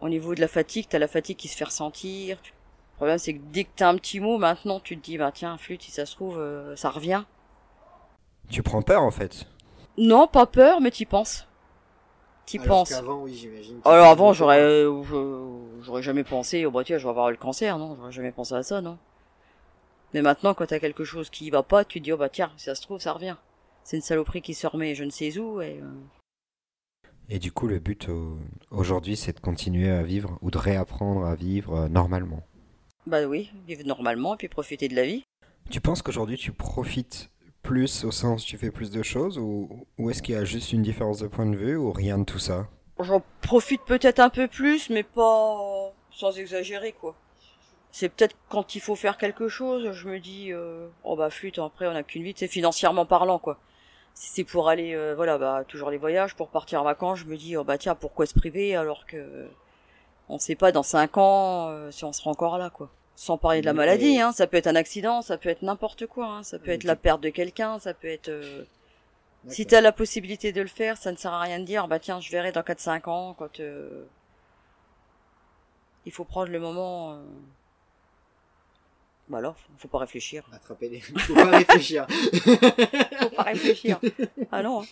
Au 0.00 0.08
niveau 0.08 0.34
de 0.34 0.40
la 0.40 0.48
fatigue, 0.48 0.86
t'as 0.88 0.98
la 0.98 1.08
fatigue 1.08 1.36
qui 1.36 1.48
se 1.48 1.56
fait 1.56 1.64
ressentir. 1.64 2.38
Le 2.38 2.96
problème, 2.96 3.18
c'est 3.18 3.34
que 3.34 3.42
dès 3.52 3.64
que 3.64 3.70
t'as 3.76 3.88
un 3.90 3.96
petit 3.96 4.20
mot, 4.20 4.38
maintenant, 4.38 4.80
tu 4.80 4.96
te 4.98 5.04
dis, 5.04 5.18
bah 5.18 5.30
tiens, 5.32 5.56
flûte, 5.58 5.82
si 5.82 5.90
ça 5.92 6.06
se 6.06 6.14
trouve, 6.14 6.38
euh, 6.38 6.74
ça 6.76 6.90
revient. 6.90 7.24
Tu 8.50 8.62
prends 8.62 8.82
peur 8.82 9.02
en 9.02 9.10
fait? 9.10 9.46
Non, 9.98 10.26
pas 10.28 10.46
peur, 10.46 10.80
mais 10.80 10.90
t'y 10.90 11.04
penses. 11.06 11.47
T'y 12.48 12.58
Alors 12.58 12.78
penses. 12.78 12.88
qu'avant, 12.88 13.22
oui, 13.22 13.34
j'imagine. 13.34 13.80
Alors 13.84 14.06
que- 14.06 14.10
avant, 14.12 14.32
j'aurais, 14.32 14.60
euh, 14.60 15.02
je- 15.04 15.82
j'aurais 15.84 16.02
jamais 16.02 16.24
pensé, 16.24 16.64
oh 16.64 16.70
bah 16.70 16.82
tiens, 16.84 16.96
je 16.96 17.04
vais 17.04 17.10
avoir 17.10 17.30
le 17.30 17.36
cancer, 17.36 17.78
non, 17.78 17.94
j'aurais 17.96 18.10
jamais 18.12 18.32
pensé 18.32 18.54
à 18.54 18.62
ça, 18.62 18.80
non. 18.80 18.96
Mais 20.14 20.22
maintenant, 20.22 20.54
quand 20.54 20.64
t'as 20.66 20.78
quelque 20.78 21.04
chose 21.04 21.28
qui 21.28 21.50
va 21.50 21.62
pas, 21.62 21.84
tu 21.84 21.98
te 22.00 22.04
dis, 22.04 22.12
oh 22.12 22.16
bah 22.16 22.30
tiens, 22.30 22.50
si 22.56 22.64
ça 22.64 22.74
se 22.74 22.80
trouve, 22.80 23.00
ça 23.02 23.12
revient. 23.12 23.36
C'est 23.84 23.96
une 23.96 24.02
saloperie 24.02 24.40
qui 24.40 24.54
se 24.54 24.66
remet 24.66 24.94
je 24.94 25.04
ne 25.04 25.10
sais 25.10 25.38
où, 25.38 25.60
et 25.60 25.78
euh, 25.82 27.08
Et 27.28 27.38
du 27.38 27.52
coup, 27.52 27.66
le 27.66 27.78
but 27.78 28.08
au- 28.08 28.38
aujourd'hui, 28.70 29.16
c'est 29.16 29.34
de 29.34 29.40
continuer 29.40 29.90
à 29.90 30.02
vivre 30.02 30.38
ou 30.40 30.50
de 30.50 30.56
réapprendre 30.56 31.26
à 31.26 31.34
vivre 31.34 31.74
euh, 31.74 31.88
normalement. 31.88 32.42
bah 33.06 33.24
oui, 33.26 33.50
vivre 33.66 33.84
normalement, 33.86 34.34
et 34.34 34.36
puis 34.38 34.48
profiter 34.48 34.88
de 34.88 34.94
la 34.96 35.04
vie. 35.04 35.22
Tu 35.70 35.82
penses 35.82 36.00
qu'aujourd'hui, 36.00 36.38
tu 36.38 36.52
profites 36.52 37.30
plus 37.68 38.06
au 38.06 38.10
sens 38.10 38.46
tu 38.46 38.56
fais 38.56 38.70
plus 38.70 38.90
de 38.90 39.02
choses 39.02 39.36
ou, 39.36 39.68
ou 39.98 40.08
est-ce 40.08 40.22
qu'il 40.22 40.34
y 40.34 40.38
a 40.38 40.44
juste 40.44 40.72
une 40.72 40.80
différence 40.80 41.18
de 41.18 41.26
point 41.26 41.44
de 41.44 41.54
vue 41.54 41.76
ou 41.76 41.92
rien 41.92 42.16
de 42.16 42.24
tout 42.24 42.38
ça? 42.38 42.66
J'en 42.98 43.22
profite 43.42 43.82
peut-être 43.82 44.20
un 44.20 44.30
peu 44.30 44.48
plus, 44.48 44.88
mais 44.88 45.02
pas 45.02 45.92
sans 46.10 46.38
exagérer, 46.38 46.92
quoi. 46.92 47.14
C'est 47.92 48.08
peut-être 48.08 48.34
quand 48.48 48.74
il 48.74 48.80
faut 48.80 48.96
faire 48.96 49.18
quelque 49.18 49.48
chose, 49.48 49.92
je 49.92 50.08
me 50.08 50.18
dis, 50.18 50.50
euh, 50.50 50.88
oh 51.04 51.14
bah 51.14 51.28
flûte, 51.28 51.58
après 51.58 51.86
on 51.86 51.94
a 51.94 52.02
qu'une 52.02 52.22
vie, 52.22 52.32
c'est 52.34 52.48
financièrement 52.48 53.04
parlant, 53.04 53.38
quoi. 53.38 53.58
Si 54.14 54.30
c'est 54.30 54.44
pour 54.44 54.70
aller, 54.70 54.94
euh, 54.94 55.14
voilà, 55.14 55.36
bah 55.36 55.62
toujours 55.68 55.90
les 55.90 55.98
voyages, 55.98 56.34
pour 56.36 56.48
partir 56.48 56.80
en 56.80 56.84
vacances, 56.84 57.18
je 57.18 57.26
me 57.26 57.36
dis, 57.36 57.54
oh 57.58 57.64
bah 57.64 57.76
tiens, 57.76 57.94
pourquoi 57.94 58.24
se 58.24 58.32
priver 58.34 58.76
alors 58.76 59.04
que 59.04 59.46
on 60.30 60.38
sait 60.38 60.56
pas 60.56 60.72
dans 60.72 60.82
cinq 60.82 61.18
ans 61.18 61.68
euh, 61.68 61.90
si 61.90 62.06
on 62.06 62.14
sera 62.14 62.30
encore 62.30 62.56
là, 62.56 62.70
quoi. 62.70 62.88
Sans 63.20 63.36
parler 63.36 63.60
de 63.62 63.66
la 63.66 63.72
maladie, 63.72 64.20
hein, 64.20 64.30
ça 64.30 64.46
peut 64.46 64.56
être 64.58 64.68
un 64.68 64.76
accident, 64.76 65.22
ça 65.22 65.36
peut 65.38 65.48
être 65.48 65.62
n'importe 65.62 66.06
quoi, 66.06 66.26
hein, 66.26 66.42
ça 66.44 66.56
peut 66.60 66.70
être 66.70 66.82
tu- 66.82 66.86
la 66.86 66.94
perte 66.94 67.20
de 67.20 67.30
quelqu'un, 67.30 67.80
ça 67.80 67.92
peut 67.92 68.06
être... 68.06 68.28
euh, 68.28 68.62
si 69.48 69.64
D'accord. 69.64 69.70
t'as 69.78 69.80
la 69.80 69.90
possibilité 69.90 70.52
de 70.52 70.60
le 70.62 70.68
faire, 70.68 70.96
ça 70.96 71.10
ne 71.10 71.16
sert 71.16 71.32
à 71.32 71.40
rien 71.40 71.58
de 71.58 71.64
dire, 71.64 71.88
bah 71.88 71.98
tiens, 71.98 72.20
je 72.20 72.30
verrai 72.30 72.52
dans 72.52 72.60
4-5 72.62 73.08
ans, 73.10 73.34
quand... 73.36 73.58
euh, 73.58 74.04
Il 76.06 76.12
faut 76.12 76.22
prendre 76.24 76.52
le 76.52 76.60
moment... 76.60 77.14
Euh... 77.14 77.22
Bah 79.28 79.38
alors, 79.38 79.56
faut- 79.56 79.72
faut 79.78 79.88
pas 79.88 79.98
réfléchir. 79.98 80.44
Attraper 80.52 80.88
les. 80.88 81.00
Faut 81.00 81.34
pas 81.34 81.44
réfléchir. 81.58 82.06
Faut 82.08 83.30
pas 83.30 83.42
réfléchir. 83.42 84.00
ah 84.52 84.62
non. 84.62 84.84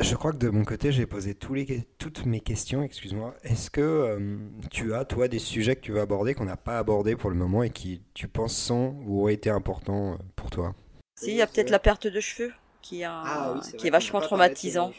Je 0.00 0.14
crois 0.14 0.32
que 0.32 0.36
de 0.38 0.48
mon 0.50 0.64
côté, 0.64 0.92
j'ai 0.92 1.06
posé 1.06 1.34
tous 1.34 1.54
les, 1.54 1.66
que- 1.66 1.80
toutes 1.98 2.24
mes 2.24 2.40
questions, 2.40 2.82
excuse-moi. 2.82 3.34
Est-ce 3.42 3.70
que 3.70 3.80
euh, 3.80 4.36
tu 4.70 4.94
as, 4.94 5.04
toi, 5.04 5.26
des 5.26 5.40
sujets 5.40 5.74
que 5.76 5.80
tu 5.80 5.92
veux 5.92 6.00
aborder 6.00 6.34
qu'on 6.34 6.44
n'a 6.44 6.56
pas 6.56 6.78
abordés 6.78 7.16
pour 7.16 7.30
le 7.30 7.36
moment 7.36 7.62
et 7.62 7.70
qui, 7.70 8.00
tu 8.14 8.28
penses, 8.28 8.56
sont 8.56 8.94
ou 9.06 9.24
ont 9.24 9.28
été 9.28 9.50
importants 9.50 10.12
euh, 10.12 10.16
pour 10.36 10.50
toi? 10.50 10.74
Si, 11.20 11.30
il 11.32 11.36
y 11.36 11.42
a 11.42 11.46
peut-être 11.46 11.70
la 11.70 11.80
perte 11.80 12.06
de 12.06 12.20
cheveux, 12.20 12.52
qui, 12.82 13.02
a... 13.04 13.12
Ah 13.24 13.52
oui, 13.54 13.60
c'est 13.64 13.72
qui 13.72 13.76
vrai 13.78 13.88
est 13.88 13.90
vachement 13.90 14.20
traumatisant. 14.20 14.92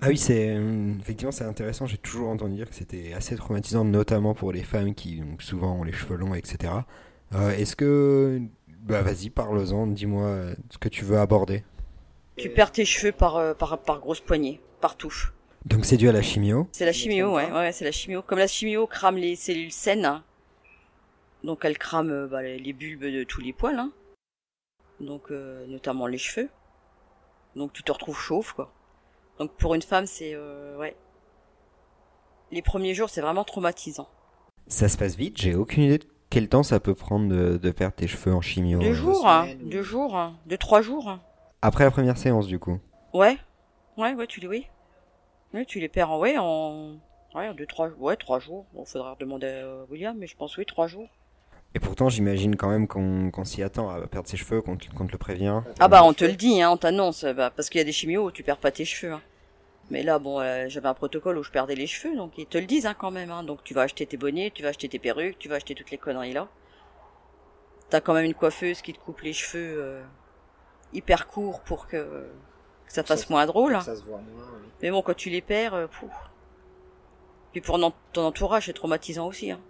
Ah 0.00 0.08
oui, 0.08 0.16
c'est 0.16 0.48
euh, 0.56 0.94
effectivement 1.00 1.30
c'est 1.32 1.44
intéressant. 1.44 1.86
J'ai 1.86 1.98
toujours 1.98 2.28
entendu 2.28 2.54
dire 2.56 2.68
que 2.68 2.74
c'était 2.74 3.12
assez 3.12 3.36
traumatisant, 3.36 3.84
notamment 3.84 4.34
pour 4.34 4.52
les 4.52 4.62
femmes 4.62 4.94
qui 4.94 5.16
donc, 5.20 5.42
souvent 5.42 5.80
ont 5.80 5.84
les 5.84 5.92
cheveux 5.92 6.16
longs, 6.16 6.34
etc. 6.34 6.72
Euh, 7.34 7.50
Est-ce 7.52 7.76
que, 7.76 8.40
bah 8.80 9.02
vas-y, 9.02 9.30
parle-en. 9.30 9.86
Dis-moi 9.86 10.54
ce 10.70 10.78
que 10.78 10.88
tu 10.88 11.04
veux 11.04 11.18
aborder. 11.18 11.62
Tu 12.36 12.48
perds 12.48 12.72
tes 12.72 12.84
cheveux 12.84 13.12
par, 13.12 13.36
euh, 13.36 13.54
par, 13.54 13.78
par 13.78 14.00
grosse 14.00 14.20
poignée, 14.20 14.60
par 14.80 14.96
touche. 14.96 15.32
Donc 15.64 15.84
c'est 15.84 15.96
dû 15.96 16.08
à 16.08 16.12
la 16.12 16.22
chimio? 16.22 16.66
C'est 16.72 16.86
la 16.86 16.92
chimio, 16.92 17.34
ouais, 17.34 17.50
ouais, 17.52 17.72
c'est 17.72 17.84
la 17.84 17.92
chimio. 17.92 18.22
Comme 18.22 18.38
la 18.38 18.46
chimio 18.46 18.86
crame 18.86 19.16
les 19.16 19.36
cellules 19.36 19.70
saines, 19.70 20.04
hein. 20.04 20.24
donc 21.44 21.64
elle 21.64 21.78
crame 21.78 22.10
euh, 22.10 22.26
bah, 22.26 22.42
les 22.42 22.72
bulbes 22.72 23.04
de 23.04 23.22
tous 23.22 23.40
les 23.40 23.52
poils, 23.52 23.78
hein. 23.78 23.92
donc 24.98 25.30
euh, 25.30 25.66
notamment 25.66 26.06
les 26.06 26.18
cheveux. 26.18 26.48
Donc 27.54 27.72
tu 27.72 27.82
te 27.82 27.92
retrouves 27.92 28.18
chauve, 28.18 28.54
quoi. 28.54 28.72
Donc 29.38 29.52
pour 29.52 29.74
une 29.74 29.82
femme, 29.82 30.06
c'est 30.06 30.32
euh, 30.34 30.76
ouais. 30.78 30.96
Les 32.50 32.62
premiers 32.62 32.94
jours, 32.94 33.08
c'est 33.08 33.20
vraiment 33.20 33.44
traumatisant. 33.44 34.08
Ça 34.66 34.88
se 34.88 34.96
passe 34.96 35.16
vite? 35.16 35.38
J'ai 35.40 35.54
aucune 35.54 35.84
idée 35.84 35.98
de 35.98 36.06
quel 36.28 36.48
temps 36.48 36.62
ça 36.62 36.80
peut 36.80 36.94
prendre 36.94 37.28
de, 37.28 37.56
de 37.56 37.70
perdre 37.70 37.94
tes 37.94 38.08
cheveux 38.08 38.34
en 38.34 38.40
chimio. 38.40 38.78
deux 38.78 38.86
euh, 38.86 38.94
jours, 38.94 39.28
hein, 39.28 39.48
deux 39.60 39.82
jours, 39.82 40.16
hein, 40.16 40.38
deux 40.46 40.58
trois 40.58 40.82
jours. 40.82 41.18
Après 41.62 41.84
la 41.84 41.92
première 41.92 42.18
séance, 42.18 42.48
du 42.48 42.58
coup. 42.58 42.80
Ouais, 43.14 43.38
ouais, 43.96 44.14
ouais, 44.14 44.26
tu 44.26 44.40
les, 44.40 44.48
oui. 44.48 44.66
Ouais, 45.54 45.64
tu 45.64 45.78
les 45.78 45.88
perds 45.88 46.10
en, 46.10 46.18
ouais, 46.18 46.36
en, 46.36 46.96
ouais, 47.34 47.48
en 47.48 47.54
deux, 47.54 47.66
trois, 47.66 47.88
ouais, 47.88 48.16
trois 48.16 48.40
jours. 48.40 48.66
Bon, 48.74 48.84
faudra 48.84 49.16
demander 49.20 49.46
à 49.46 49.84
William, 49.88 50.16
mais 50.18 50.26
je 50.26 50.36
pense, 50.36 50.56
oui, 50.56 50.66
trois 50.66 50.88
jours. 50.88 51.08
Et 51.74 51.78
pourtant, 51.78 52.08
j'imagine 52.08 52.56
quand 52.56 52.68
même 52.68 52.88
qu'on 52.88 53.44
s'y 53.44 53.62
attend 53.62 53.88
à 53.88 54.06
perdre 54.08 54.28
ses 54.28 54.36
cheveux, 54.36 54.60
qu'on 54.60 54.76
te, 54.76 54.88
le 55.12 55.18
prévient. 55.18 55.62
Ah 55.78 55.88
bah, 55.88 56.02
on 56.04 56.12
te 56.12 56.24
le 56.24 56.32
dit, 56.32 56.60
hein, 56.60 56.70
on 56.70 56.76
t'annonce, 56.76 57.24
bah, 57.24 57.50
parce 57.54 57.70
qu'il 57.70 57.78
y 57.78 57.82
a 57.82 57.84
des 57.84 57.92
chimios 57.92 58.26
où 58.26 58.30
tu 58.30 58.42
perds 58.42 58.58
pas 58.58 58.72
tes 58.72 58.84
cheveux, 58.84 59.12
hein. 59.12 59.22
Mais 59.90 60.02
là, 60.02 60.18
bon, 60.18 60.40
euh, 60.40 60.66
j'avais 60.68 60.88
un 60.88 60.94
protocole 60.94 61.38
où 61.38 61.42
je 61.42 61.50
perdais 61.50 61.74
les 61.74 61.86
cheveux, 61.86 62.16
donc 62.16 62.32
ils 62.38 62.46
te 62.46 62.58
le 62.58 62.66
disent, 62.66 62.86
hein, 62.86 62.94
quand 62.98 63.10
même, 63.10 63.30
hein. 63.30 63.42
Donc 63.42 63.62
tu 63.62 63.72
vas 63.72 63.82
acheter 63.82 64.04
tes 64.06 64.16
bonnets, 64.16 64.50
tu 64.50 64.62
vas 64.62 64.70
acheter 64.70 64.88
tes 64.88 64.98
perruques, 64.98 65.38
tu 65.38 65.48
vas 65.48 65.56
acheter 65.56 65.74
toutes 65.74 65.90
les 65.90 65.98
conneries 65.98 66.32
là. 66.32 66.48
T'as 67.88 68.00
quand 68.00 68.14
même 68.14 68.24
une 68.24 68.34
coiffeuse 68.34 68.80
qui 68.82 68.92
te 68.92 68.98
coupe 68.98 69.20
les 69.20 69.32
cheveux, 69.32 69.76
euh, 69.78 70.02
hyper 70.92 71.26
courts 71.26 71.60
pour 71.60 71.86
que, 71.86 71.96
que 71.96 72.92
ça 72.92 73.02
fasse 73.02 73.20
Ça- 73.22 73.26
moins 73.30 73.46
drôle. 73.46 73.74
hein. 73.74 73.80
Ça 73.80 73.96
se 73.96 74.02
voit 74.02 74.18
moins. 74.18 74.44
oui. 74.62 74.68
Mais 74.82 74.90
bon, 74.90 75.02
quand 75.02 75.14
tu 75.14 75.30
les 75.30 75.40
perds, 75.42 75.74
euh, 75.74 75.86
pouf. 75.86 76.10
Puis 77.52 77.60
pour 77.60 77.78
ton 78.12 78.24
entourage, 78.26 78.66
c'est 78.66 78.72
traumatisant 78.72 79.26
aussi. 79.26 79.50
Hein. 79.50 79.60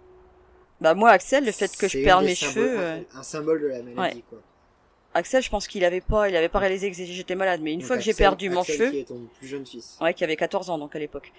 Bah 0.81 0.93
moi, 0.95 1.11
Axel, 1.11 1.45
le 1.45 1.51
fait 1.51 1.75
que 1.77 1.87
je 1.87 1.99
perde 2.03 2.25
mes 2.25 2.35
cheveux, 2.35 2.79
euh, 2.79 2.99
Un, 3.15 3.23
symbole 3.23 3.61
de 3.61 3.67
la 3.67 3.81
maladie, 3.83 4.23
quoi. 4.29 4.39
Axel, 5.13 5.43
je 5.43 5.49
pense 5.49 5.67
qu'il 5.67 5.85
avait 5.85 6.01
pas, 6.01 6.27
il 6.27 6.35
avait 6.35 6.49
pas 6.49 6.59
réalisé 6.59 6.89
que 6.89 6.97
j'étais 6.97 7.35
malade. 7.35 7.61
Mais 7.61 7.73
une 7.73 7.79
Donc 7.79 7.87
fois 7.87 7.97
que 7.97 8.01
j'ai 8.01 8.11
Axel- 8.11 8.23
perdu 8.25 8.49
mon 8.49 8.63
cheveu, 8.63 8.89
qui 8.89 8.99
est 8.99 9.03
ton 9.07 9.27
plus 9.37 9.47
jeune 9.47 9.65
fils. 9.65 9.97
ouais, 10.01 10.13
qui 10.13 10.23
avait 10.23 10.35
14 10.35 10.69
ans 10.69 10.77
donc 10.79 10.95
à 10.95 10.99
l'époque. 10.99 11.31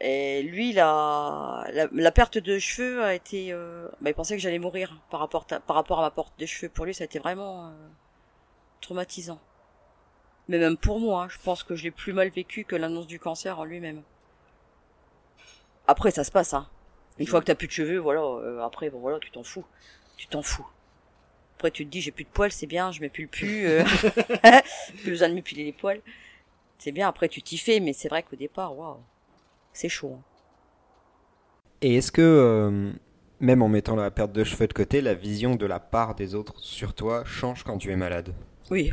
Et 0.00 0.42
lui, 0.44 0.72
la, 0.72 1.66
la, 1.72 1.88
la 1.90 2.12
perte 2.12 2.38
de 2.38 2.58
cheveux 2.60 3.02
a 3.02 3.14
été, 3.14 3.48
euh, 3.52 3.88
bah, 4.00 4.10
il 4.10 4.14
pensait 4.14 4.36
que 4.36 4.40
j'allais 4.42 4.60
mourir 4.60 4.96
par 5.10 5.18
rapport, 5.18 5.44
à, 5.50 5.58
par 5.58 5.74
rapport 5.74 5.98
à 5.98 6.02
ma 6.02 6.10
perte 6.12 6.32
de 6.38 6.46
cheveux. 6.46 6.68
Pour 6.70 6.84
lui, 6.84 6.94
ça 6.94 7.02
a 7.02 7.06
été 7.06 7.18
vraiment 7.18 7.66
euh, 7.66 7.70
traumatisant. 8.80 9.40
Mais 10.48 10.58
même 10.58 10.76
pour 10.76 10.98
moi, 10.98 11.22
hein, 11.24 11.28
je 11.28 11.38
pense 11.38 11.62
que 11.62 11.76
je 11.76 11.84
l'ai 11.84 11.90
plus 11.92 12.12
mal 12.12 12.28
vécu 12.30 12.64
que 12.64 12.74
l'annonce 12.76 13.06
du 13.06 13.20
cancer 13.20 13.60
en 13.60 13.64
lui-même. 13.64 14.02
Après, 15.86 16.10
ça 16.10 16.24
se 16.24 16.30
passe, 16.30 16.54
hein. 16.54 16.68
Une 17.18 17.26
fois 17.26 17.40
que 17.40 17.46
t'as 17.46 17.54
plus 17.54 17.66
de 17.66 17.72
cheveux, 17.72 17.98
voilà. 17.98 18.20
euh, 18.22 18.60
après, 18.62 18.90
bon 18.90 19.00
voilà, 19.00 19.18
tu 19.18 19.30
t'en 19.30 19.42
fous, 19.42 19.64
tu 20.16 20.28
t'en 20.28 20.42
fous. 20.42 20.66
Après, 21.56 21.70
tu 21.70 21.86
te 21.86 21.90
dis, 21.90 22.00
j'ai 22.00 22.12
plus 22.12 22.24
de 22.24 22.30
poils, 22.30 22.52
c'est 22.52 22.66
bien, 22.66 22.92
je 22.92 23.00
m'épile 23.00 23.28
plus, 23.28 23.66
euh, 23.66 23.84
plus 25.02 25.10
besoin 25.12 25.28
de 25.30 25.34
m'épiler 25.34 25.64
les 25.64 25.72
poils. 25.72 26.02
C'est 26.78 26.92
bien. 26.92 27.08
Après, 27.08 27.28
tu 27.28 27.42
t'y 27.42 27.58
fais, 27.58 27.80
mais 27.80 27.92
c'est 27.94 28.08
vrai 28.08 28.22
qu'au 28.24 28.36
départ, 28.36 28.76
waouh, 28.78 28.98
c'est 29.72 29.88
chaud. 29.90 30.14
hein. 30.20 30.24
Et 31.80 31.96
est-ce 31.96 32.12
que, 32.12 32.22
euh, 32.22 32.92
même 33.40 33.62
en 33.62 33.68
mettant 33.68 33.96
la 33.96 34.10
perte 34.10 34.32
de 34.32 34.44
cheveux 34.44 34.66
de 34.68 34.72
côté, 34.72 35.00
la 35.00 35.14
vision 35.14 35.54
de 35.56 35.66
la 35.66 35.80
part 35.80 36.14
des 36.14 36.34
autres 36.34 36.58
sur 36.60 36.94
toi 36.94 37.24
change 37.24 37.62
quand 37.64 37.78
tu 37.78 37.90
es 37.90 37.96
malade? 37.96 38.34
Oui. 38.70 38.92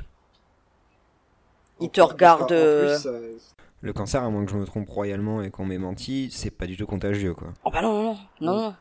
Il 1.79 1.89
te 1.89 2.01
regarde, 2.01 2.43
en 2.43 2.45
plus, 2.47 3.05
euh, 3.05 3.37
Le 3.81 3.93
cancer, 3.93 4.23
à 4.23 4.29
moins 4.29 4.45
que 4.45 4.51
je 4.51 4.57
me 4.57 4.65
trompe 4.65 4.89
royalement 4.89 5.41
et 5.41 5.51
qu'on 5.51 5.65
m'ait 5.65 5.77
menti, 5.77 6.29
c'est 6.31 6.51
pas 6.51 6.67
du 6.67 6.77
tout 6.77 6.85
contagieux, 6.85 7.33
quoi. 7.33 7.49
Oh 7.65 7.69
bah 7.71 7.81
non, 7.81 8.13
non, 8.13 8.17
non. 8.41 8.75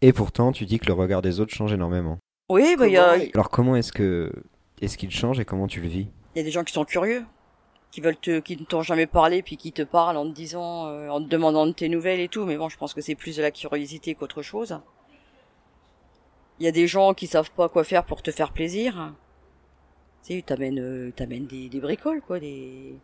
Et 0.00 0.12
pourtant, 0.12 0.50
tu 0.52 0.64
dis 0.66 0.78
que 0.78 0.86
le 0.86 0.94
regard 0.94 1.22
des 1.22 1.40
autres 1.40 1.54
change 1.54 1.72
énormément. 1.72 2.18
Oui, 2.50 2.74
bah 2.76 2.88
il 2.88 2.94
y 2.94 2.96
a, 2.96 3.16
Alors 3.34 3.50
comment 3.50 3.76
est-ce 3.76 3.92
que 3.92 4.32
est-ce 4.80 4.98
qu'il 4.98 5.10
change 5.10 5.38
et 5.38 5.44
comment 5.44 5.68
tu 5.68 5.80
le 5.80 5.88
vis? 5.88 6.08
Il 6.34 6.38
y 6.38 6.40
a 6.40 6.44
des 6.44 6.50
gens 6.50 6.64
qui 6.64 6.72
sont 6.72 6.84
curieux, 6.84 7.24
qui 7.92 8.00
veulent 8.00 8.16
te, 8.16 8.40
qui 8.40 8.56
ne 8.56 8.64
t'ont 8.64 8.82
jamais 8.82 9.06
parlé, 9.06 9.42
puis 9.42 9.56
qui 9.56 9.72
te 9.72 9.82
parlent 9.82 10.16
en 10.16 10.28
te 10.28 10.34
disant, 10.34 10.86
euh, 10.86 11.08
en 11.08 11.22
te 11.22 11.28
demandant 11.28 11.66
de 11.66 11.72
tes 11.72 11.88
nouvelles 11.88 12.20
et 12.20 12.28
tout. 12.28 12.44
Mais 12.44 12.56
bon, 12.56 12.68
je 12.68 12.76
pense 12.76 12.94
que 12.94 13.00
c'est 13.00 13.14
plus 13.14 13.36
de 13.36 13.42
la 13.42 13.52
curiosité 13.52 14.14
qu'autre 14.14 14.42
chose. 14.42 14.80
Il 16.58 16.64
y 16.64 16.68
a 16.68 16.72
des 16.72 16.86
gens 16.86 17.14
qui 17.14 17.26
savent 17.26 17.50
pas 17.52 17.68
quoi 17.68 17.84
faire 17.84 18.04
pour 18.04 18.22
te 18.22 18.30
faire 18.30 18.52
plaisir. 18.52 19.14
Tu 20.22 20.28
sais, 20.28 20.34
ils 20.38 20.42
t'amènent, 20.42 20.78
euh, 20.78 21.08
ils 21.08 21.12
t'amènent 21.12 21.46
des, 21.46 21.68
des 21.68 21.80
bricoles, 21.80 22.20
quoi, 22.22 22.38
des. 22.40 22.94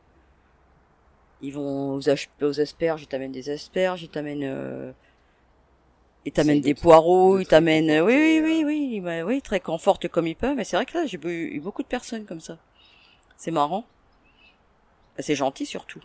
Ils 1.41 1.53
vont 1.53 1.95
aux, 1.95 2.01
aux 2.01 2.61
asperges, 2.61 3.03
ils 3.03 3.07
t'amènent 3.07 3.33
des 3.33 3.51
asperges, 3.51 4.03
ils 4.03 4.09
t'amènent, 4.09 4.43
euh, 4.45 4.93
ils 6.25 6.33
t'amènent 6.33 6.61
des 6.61 6.75
poireaux, 6.75 7.39
ils 7.39 7.47
t'amènent, 7.47 8.03
oui, 8.03 8.15
oui, 8.15 8.41
réconforter, 8.43 8.65
oui, 8.65 8.89
oui, 8.91 9.01
bah, 9.01 9.23
oui, 9.25 9.43
très 9.43 9.61
confortent 9.61 10.09
comme 10.09 10.27
ils 10.27 10.37
peuvent. 10.37 10.57
Mais 10.57 10.65
c'est 10.65 10.77
vrai 10.77 10.87
que 10.87 10.97
là, 10.99 11.07
j'ai 11.07 11.19
eu 11.25 11.57
eu 11.57 11.61
beaucoup 11.61 11.83
de 11.83 11.89
personnes 11.89 12.25
comme 12.25 12.41
ça. 12.41 12.59
C'est 13.37 13.51
marrant. 13.53 13.85
Bah, 15.17 15.23
C'est 15.23 15.35
gentil 15.35 15.67
surtout. 15.67 16.03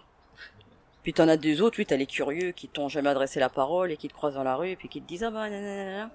Puis 1.03 1.13
t'en 1.13 1.27
as 1.27 1.37
des 1.37 1.61
autres, 1.61 1.77
oui, 1.79 1.85
t'as 1.85 1.97
les 1.97 2.05
curieux 2.05 2.51
qui 2.51 2.67
t'ont 2.69 2.89
jamais 2.89 3.09
adressé 3.09 3.39
la 3.39 3.49
parole 3.49 3.91
et 3.91 3.97
qui 3.97 4.07
te 4.07 4.13
croisent 4.13 4.35
dans 4.35 4.43
la 4.43 4.55
rue 4.55 4.69
et 4.69 4.75
puis 4.75 4.87
qui 4.89 5.01
te 5.01 5.07
disent 5.07 5.23
ah 5.23 5.31
bah 5.31 5.49
nanana, 5.49 6.11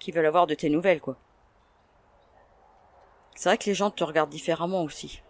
qui 0.00 0.12
veulent 0.12 0.26
avoir 0.26 0.46
de 0.46 0.54
tes 0.54 0.70
nouvelles 0.70 1.00
quoi. 1.00 1.16
C'est 3.38 3.50
vrai 3.50 3.56
que 3.56 3.66
les 3.66 3.74
gens 3.74 3.92
te 3.92 4.02
regardent 4.02 4.30
différemment 4.30 4.82
aussi. 4.82 5.22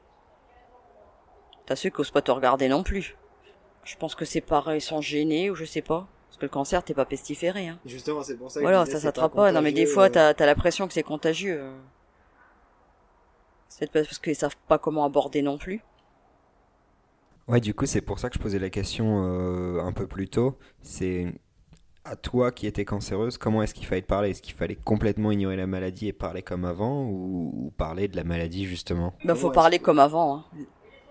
T'as 1.66 1.76
ceux 1.76 1.90
qui 1.90 2.00
osent 2.00 2.10
pas 2.10 2.22
te 2.22 2.30
regarder 2.30 2.66
non 2.66 2.82
plus. 2.82 3.18
Je 3.84 3.96
pense 3.96 4.14
que 4.14 4.24
c'est 4.24 4.40
pareil, 4.40 4.78
ils 4.78 4.80
sont 4.80 5.02
gênés 5.02 5.50
ou 5.50 5.54
je 5.54 5.66
sais 5.66 5.82
pas. 5.82 6.08
Parce 6.26 6.38
que 6.38 6.46
le 6.46 6.48
cancer, 6.48 6.82
t'es 6.82 6.94
pas 6.94 7.04
pestiféré. 7.04 7.68
Hein. 7.68 7.78
Justement, 7.84 8.22
c'est 8.22 8.38
pour 8.38 8.50
ça 8.50 8.60
que 8.60 8.64
Voilà, 8.64 8.84
disais, 8.84 8.96
ça 8.96 9.02
s'attrape 9.02 9.34
pas. 9.34 9.52
Non 9.52 9.60
mais 9.60 9.72
des 9.72 9.84
fois, 9.84 10.04
euh, 10.04 10.08
t'as 10.08 10.30
as, 10.30 10.46
l'impression 10.46 10.86
que 10.88 10.94
c'est 10.94 11.02
contagieux. 11.02 11.58
euh. 11.60 11.78
C'est 13.68 13.90
peut-être 13.90 14.06
parce 14.06 14.18
qu'ils 14.18 14.34
savent 14.36 14.56
pas 14.68 14.78
comment 14.78 15.04
aborder 15.04 15.42
non 15.42 15.58
plus. 15.58 15.82
Ouais, 17.46 17.60
du 17.60 17.74
coup, 17.74 17.84
c'est 17.84 18.00
pour 18.00 18.18
ça 18.18 18.30
que 18.30 18.36
je 18.36 18.40
posais 18.40 18.58
la 18.58 18.70
question 18.70 19.22
euh, 19.22 19.82
un 19.82 19.92
peu 19.92 20.06
plus 20.06 20.30
tôt. 20.30 20.56
C'est 20.80 21.26
à 22.10 22.16
toi 22.16 22.50
qui 22.52 22.66
étais 22.66 22.84
cancéreuse, 22.84 23.38
comment 23.38 23.62
est-ce 23.62 23.74
qu'il 23.74 23.86
fallait 23.86 24.02
te 24.02 24.06
parler? 24.06 24.30
Est-ce 24.30 24.42
qu'il 24.42 24.54
fallait 24.54 24.76
complètement 24.76 25.30
ignorer 25.30 25.56
la 25.56 25.66
maladie 25.66 26.08
et 26.08 26.12
parler 26.12 26.42
comme 26.42 26.64
avant 26.64 27.02
ou, 27.04 27.52
ou 27.54 27.70
parler 27.76 28.08
de 28.08 28.16
la 28.16 28.24
maladie 28.24 28.64
justement? 28.66 29.10
Bah, 29.10 29.16
Comment 29.22 29.34
faut 29.36 29.50
parler 29.50 29.78
que- 29.78 29.84
comme 29.84 29.98
avant. 29.98 30.36
Hein. 30.36 30.44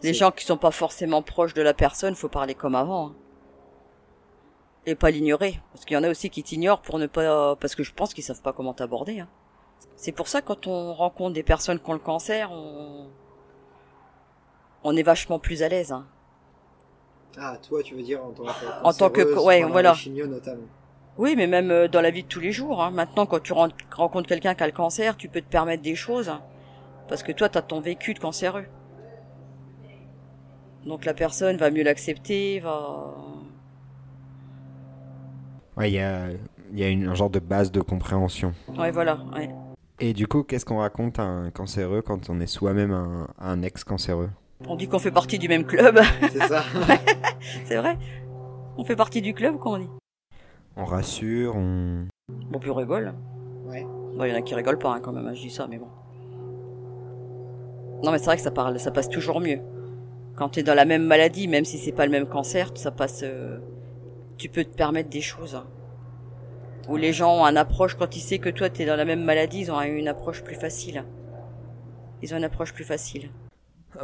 Les 0.03 0.13
gens 0.13 0.31
qui 0.31 0.45
sont 0.45 0.57
pas 0.57 0.71
forcément 0.71 1.21
proches 1.21 1.53
de 1.53 1.61
la 1.61 1.73
personne, 1.73 2.13
faut 2.15 2.29
parler 2.29 2.53
comme 2.55 2.75
avant. 2.75 3.07
hein. 3.09 3.15
Et 4.85 4.95
pas 4.95 5.09
l'ignorer. 5.11 5.59
Parce 5.73 5.85
qu'il 5.85 5.95
y 5.95 5.97
en 5.99 6.03
a 6.03 6.09
aussi 6.09 6.29
qui 6.29 6.43
t'ignorent 6.43 6.81
pour 6.81 6.97
ne 6.99 7.07
pas, 7.07 7.55
parce 7.57 7.75
que 7.75 7.83
je 7.83 7.93
pense 7.93 8.13
qu'ils 8.13 8.23
savent 8.23 8.41
pas 8.41 8.53
comment 8.53 8.73
t'aborder. 8.73 9.19
Hein. 9.19 9.27
C'est 9.95 10.11
pour 10.11 10.27
ça, 10.27 10.41
quand 10.41 10.67
on 10.67 10.93
rencontre 10.93 11.33
des 11.33 11.43
personnes 11.43 11.79
qui 11.79 11.89
ont 11.89 11.93
le 11.93 11.99
cancer, 11.99 12.51
on, 12.51 13.07
on 14.83 14.95
est 14.95 15.03
vachement 15.03 15.39
plus 15.39 15.61
à 15.63 15.69
l'aise. 15.69 15.91
Hein. 15.91 16.05
Ah, 17.39 17.57
toi, 17.57 17.83
tu 17.83 17.95
veux 17.95 18.01
dire 18.03 18.23
en 18.23 18.31
tant 18.31 18.43
que 18.45 18.49
En 18.83 18.93
tant 18.93 19.09
que- 19.09 19.39
ouais, 19.43 19.63
voilà. 19.63 19.95
notamment. 20.27 20.63
Oui, 21.17 21.33
mais 21.35 21.47
même 21.47 21.71
euh, 21.71 21.87
dans 21.87 22.01
la 22.01 22.11
vie 22.11 22.23
de 22.23 22.27
tous 22.27 22.39
les 22.39 22.51
jours. 22.51 22.83
Hein. 22.83 22.91
Maintenant, 22.91 23.25
quand 23.25 23.41
tu 23.41 23.53
ren- 23.53 23.69
rencontres 23.95 24.27
quelqu'un 24.27 24.53
qui 24.55 24.63
a 24.63 24.67
le 24.67 24.71
cancer, 24.73 25.17
tu 25.17 25.29
peux 25.29 25.41
te 25.41 25.49
permettre 25.49 25.81
des 25.83 25.95
choses. 25.95 26.29
hein. 26.29 26.41
Parce 27.07 27.23
que 27.23 27.31
toi, 27.31 27.49
tu 27.49 27.57
as 27.57 27.61
ton 27.61 27.79
vécu 27.81 28.13
de 28.13 28.19
cancéreux. 28.19 28.65
Donc 30.85 31.05
la 31.05 31.13
personne 31.13 31.57
va 31.57 31.69
mieux 31.71 31.83
l'accepter, 31.83 32.59
va... 32.59 33.13
Ouais, 35.75 35.91
il 35.91 35.95
y 35.95 35.99
a, 35.99 36.29
il 36.71 36.79
y 36.79 36.83
a 36.83 36.89
une, 36.89 37.07
un 37.07 37.13
genre 37.15 37.29
de 37.29 37.39
base 37.39 37.71
de 37.71 37.81
compréhension. 37.81 38.53
Ouais, 38.77 38.91
voilà. 38.91 39.19
Ouais. 39.35 39.49
Et 39.99 40.13
du 40.13 40.27
coup, 40.27 40.43
qu'est-ce 40.43 40.65
qu'on 40.65 40.77
raconte 40.79 41.19
à 41.19 41.23
un 41.23 41.49
cancéreux 41.51 42.01
quand 42.01 42.29
on 42.29 42.39
est 42.39 42.47
soi-même 42.47 42.91
un, 42.91 43.27
un 43.39 43.61
ex-cancéreux? 43.63 44.29
On 44.67 44.75
dit 44.75 44.87
qu'on 44.87 44.99
fait 44.99 45.11
partie 45.11 45.37
du 45.39 45.47
même 45.47 45.65
club. 45.65 45.99
C'est 46.31 46.43
ça. 46.47 46.63
C'est 47.65 47.75
vrai. 47.77 47.97
On 48.77 48.83
fait 48.85 48.95
partie 48.95 49.21
du 49.21 49.33
club, 49.33 49.57
comment 49.59 49.75
on 49.75 49.79
dit 49.79 49.89
On 50.77 50.85
rassure, 50.85 51.55
on... 51.55 52.07
Bon, 52.29 52.59
puis 52.59 52.69
on 52.69 52.75
rigole. 52.75 53.13
Ouais. 53.65 53.83
Bon, 53.83 54.23
il 54.23 54.29
y 54.29 54.33
en 54.33 54.37
a 54.37 54.41
qui 54.41 54.53
rigolent 54.55 54.77
pas 54.79 54.93
hein, 54.93 54.99
quand 55.01 55.11
même, 55.11 55.25
hein, 55.27 55.33
je 55.33 55.41
dis 55.41 55.49
ça, 55.49 55.67
mais 55.67 55.77
bon. 55.77 55.87
Non, 58.03 58.11
mais 58.11 58.19
c'est 58.19 58.25
vrai 58.25 58.35
que 58.37 58.43
ça 58.43 58.51
parle, 58.51 58.79
ça 58.79 58.91
passe 58.91 59.09
toujours 59.09 59.39
mieux. 59.39 59.59
Quand 60.35 60.49
t'es 60.49 60.61
dans 60.61 60.75
la 60.75 60.85
même 60.85 61.03
maladie, 61.03 61.47
même 61.47 61.65
si 61.65 61.79
c'est 61.79 61.91
pas 61.91 62.05
le 62.05 62.11
même 62.11 62.27
cancer, 62.27 62.71
ça 62.75 62.91
passe. 62.91 63.21
euh, 63.23 63.57
tu 64.37 64.49
peux 64.49 64.63
te 64.63 64.75
permettre 64.75 65.09
des 65.09 65.21
choses. 65.21 65.55
hein. 65.55 65.65
Où 66.87 66.95
les 66.95 67.11
gens 67.11 67.41
ont 67.41 67.45
une 67.45 67.57
approche 67.57 67.95
quand 67.95 68.15
ils 68.15 68.21
savent 68.21 68.37
que 68.39 68.49
toi 68.49 68.69
t'es 68.69 68.85
dans 68.85 68.95
la 68.95 69.03
même 69.03 69.23
maladie, 69.23 69.61
ils 69.61 69.71
ont 69.71 69.81
une 69.81 70.07
approche 70.07 70.43
plus 70.43 70.55
facile. 70.55 71.03
Ils 72.21 72.33
ont 72.33 72.37
une 72.37 72.43
approche 72.43 72.73
plus 72.73 72.83
facile. 72.85 73.29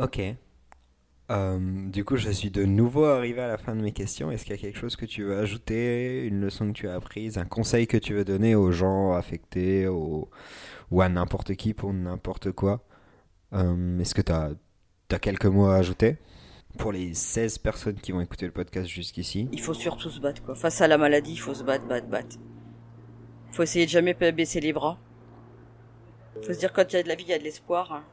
Ok. 0.01 0.19
Euh, 1.31 1.89
du 1.89 2.03
coup, 2.03 2.17
je 2.17 2.29
suis 2.29 2.51
de 2.51 2.65
nouveau 2.65 3.05
arrivé 3.05 3.41
à 3.41 3.47
la 3.47 3.57
fin 3.57 3.75
de 3.75 3.81
mes 3.81 3.93
questions. 3.93 4.29
Est-ce 4.29 4.43
qu'il 4.43 4.55
y 4.55 4.59
a 4.59 4.61
quelque 4.61 4.77
chose 4.77 4.95
que 4.95 5.05
tu 5.05 5.23
veux 5.23 5.37
ajouter, 5.37 6.25
une 6.25 6.41
leçon 6.41 6.67
que 6.67 6.73
tu 6.73 6.87
as 6.87 6.95
apprise, 6.95 7.37
un 7.37 7.45
conseil 7.45 7.87
que 7.87 7.97
tu 7.97 8.13
veux 8.13 8.25
donner 8.25 8.55
aux 8.55 8.71
gens 8.71 9.13
affectés 9.13 9.87
ou 9.87 10.29
à 10.99 11.09
n'importe 11.09 11.55
qui 11.55 11.73
pour 11.73 11.93
n'importe 11.93 12.51
quoi? 12.51 12.83
Euh, 13.53 13.99
Est-ce 13.99 14.13
que 14.15 14.21
tu 14.21 14.31
as, 14.31 14.51
quelques 15.19 15.45
mots 15.45 15.67
à 15.67 15.75
ajouter? 15.75 16.17
Pour 16.77 16.91
les 16.91 17.13
16 17.13 17.59
personnes 17.59 17.95
qui 17.95 18.11
vont 18.11 18.21
écouter 18.21 18.47
le 18.47 18.51
podcast 18.51 18.87
jusqu'ici 18.87 19.47
Il 19.51 19.61
faut 19.61 19.75
surtout 19.75 20.09
se 20.09 20.19
battre, 20.19 20.43
quoi. 20.43 20.55
Face 20.55 20.81
à 20.81 20.87
la 20.87 20.97
maladie, 20.97 21.33
il 21.33 21.39
faut 21.39 21.53
se 21.53 21.63
battre, 21.63 21.85
battre, 21.87 22.07
battre. 22.07 22.37
Faut 23.51 23.61
essayer 23.61 23.85
de 23.85 23.91
jamais 23.91 24.15
baisser 24.15 24.59
les 24.59 24.73
bras. 24.73 24.99
Faut 26.41 26.51
se 26.51 26.57
dire 26.57 26.73
quand 26.73 26.91
il 26.91 26.95
y 26.95 26.99
a 26.99 27.03
de 27.03 27.07
la 27.07 27.15
vie, 27.15 27.25
il 27.25 27.29
y 27.29 27.33
a 27.33 27.37
de 27.37 27.43
l'espoir. 27.43 27.91
hein. 27.93 28.03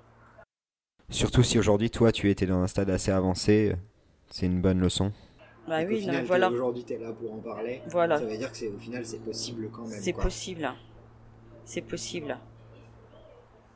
Surtout 1.11 1.43
si 1.43 1.59
aujourd'hui, 1.59 1.91
toi, 1.91 2.13
tu 2.13 2.31
étais 2.31 2.47
dans 2.47 2.61
un 2.61 2.67
stade 2.67 2.91
assez 2.91 3.11
avancé, 3.11 3.75
c'est 4.31 4.47
une 4.47 4.61
bonne 4.61 4.79
leçon. 4.81 5.13
Bah 5.69 5.81
oui, 5.87 6.01
final, 6.01 6.17
mais 6.17 6.23
voilà. 6.23 6.51
Aujourd'hui, 6.51 6.85
t'es 6.85 6.99
là 6.99 7.13
pour 7.13 7.33
en 7.35 7.39
parler. 7.39 7.83
Voilà. 7.87 8.19
Ça 8.19 8.25
veut 8.25 8.37
dire 8.37 8.51
que 8.51 8.57
c'est 8.57 8.69
au 8.69 8.79
final, 8.79 9.05
c'est 9.05 9.19
possible 9.23 9.71
quand 9.71 9.83
même. 9.83 10.01
C'est 10.01 10.13
possible. 10.13 10.65
hein. 10.65 10.77
C'est 11.65 11.83
possible. 11.83 12.39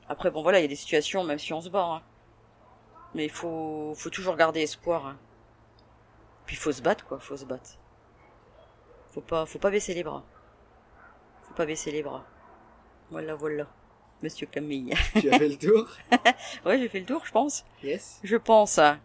Après, 0.09 0.31
bon, 0.31 0.43
voilà, 0.43 0.59
il 0.59 0.63
y 0.63 0.65
a 0.65 0.69
des 0.69 0.75
situations, 0.77 1.25
même 1.25 1.39
si 1.39 1.53
on 1.53 1.61
se 1.61 1.69
bat. 1.69 1.85
hein. 1.85 2.03
Mais 3.15 3.25
il 3.25 3.31
faut, 3.31 3.95
faut 3.97 4.11
toujours 4.11 4.37
garder 4.37 4.61
espoir. 4.61 5.07
hein. 5.07 5.17
Puis 6.47 6.57
il 6.57 6.59
faut 6.59 6.73
se 6.73 6.83
battre, 6.83 7.07
quoi. 7.07 7.19
Faut 7.21 7.37
se 7.37 7.45
battre. 7.45 7.79
Faut 9.11 9.21
pas, 9.21 9.47
faut 9.47 9.59
pas 9.59 9.71
baisser 9.71 9.95
les 9.95 10.03
bras. 10.03 10.25
Faut 11.43 11.55
pas 11.55 11.67
baisser 11.67 11.91
les 11.93 12.03
bras. 12.03 12.25
Voilà, 13.11 13.35
voilà. 13.35 13.67
Monsieur 14.25 14.47
Camille. 14.47 14.91
Tu 15.21 15.29
as 15.31 15.39
fait 15.39 15.49
le 15.49 15.57
tour 15.57 15.87
ouais, 16.67 16.79
j'ai 16.79 16.89
fait 16.89 17.01
le 17.01 17.05
tour, 17.07 17.23
je 17.27 17.31
pense. 17.31 17.65
Yes. 17.83 18.21
Je 18.25 18.37
pense. 18.37 18.79
hein. 18.79 18.99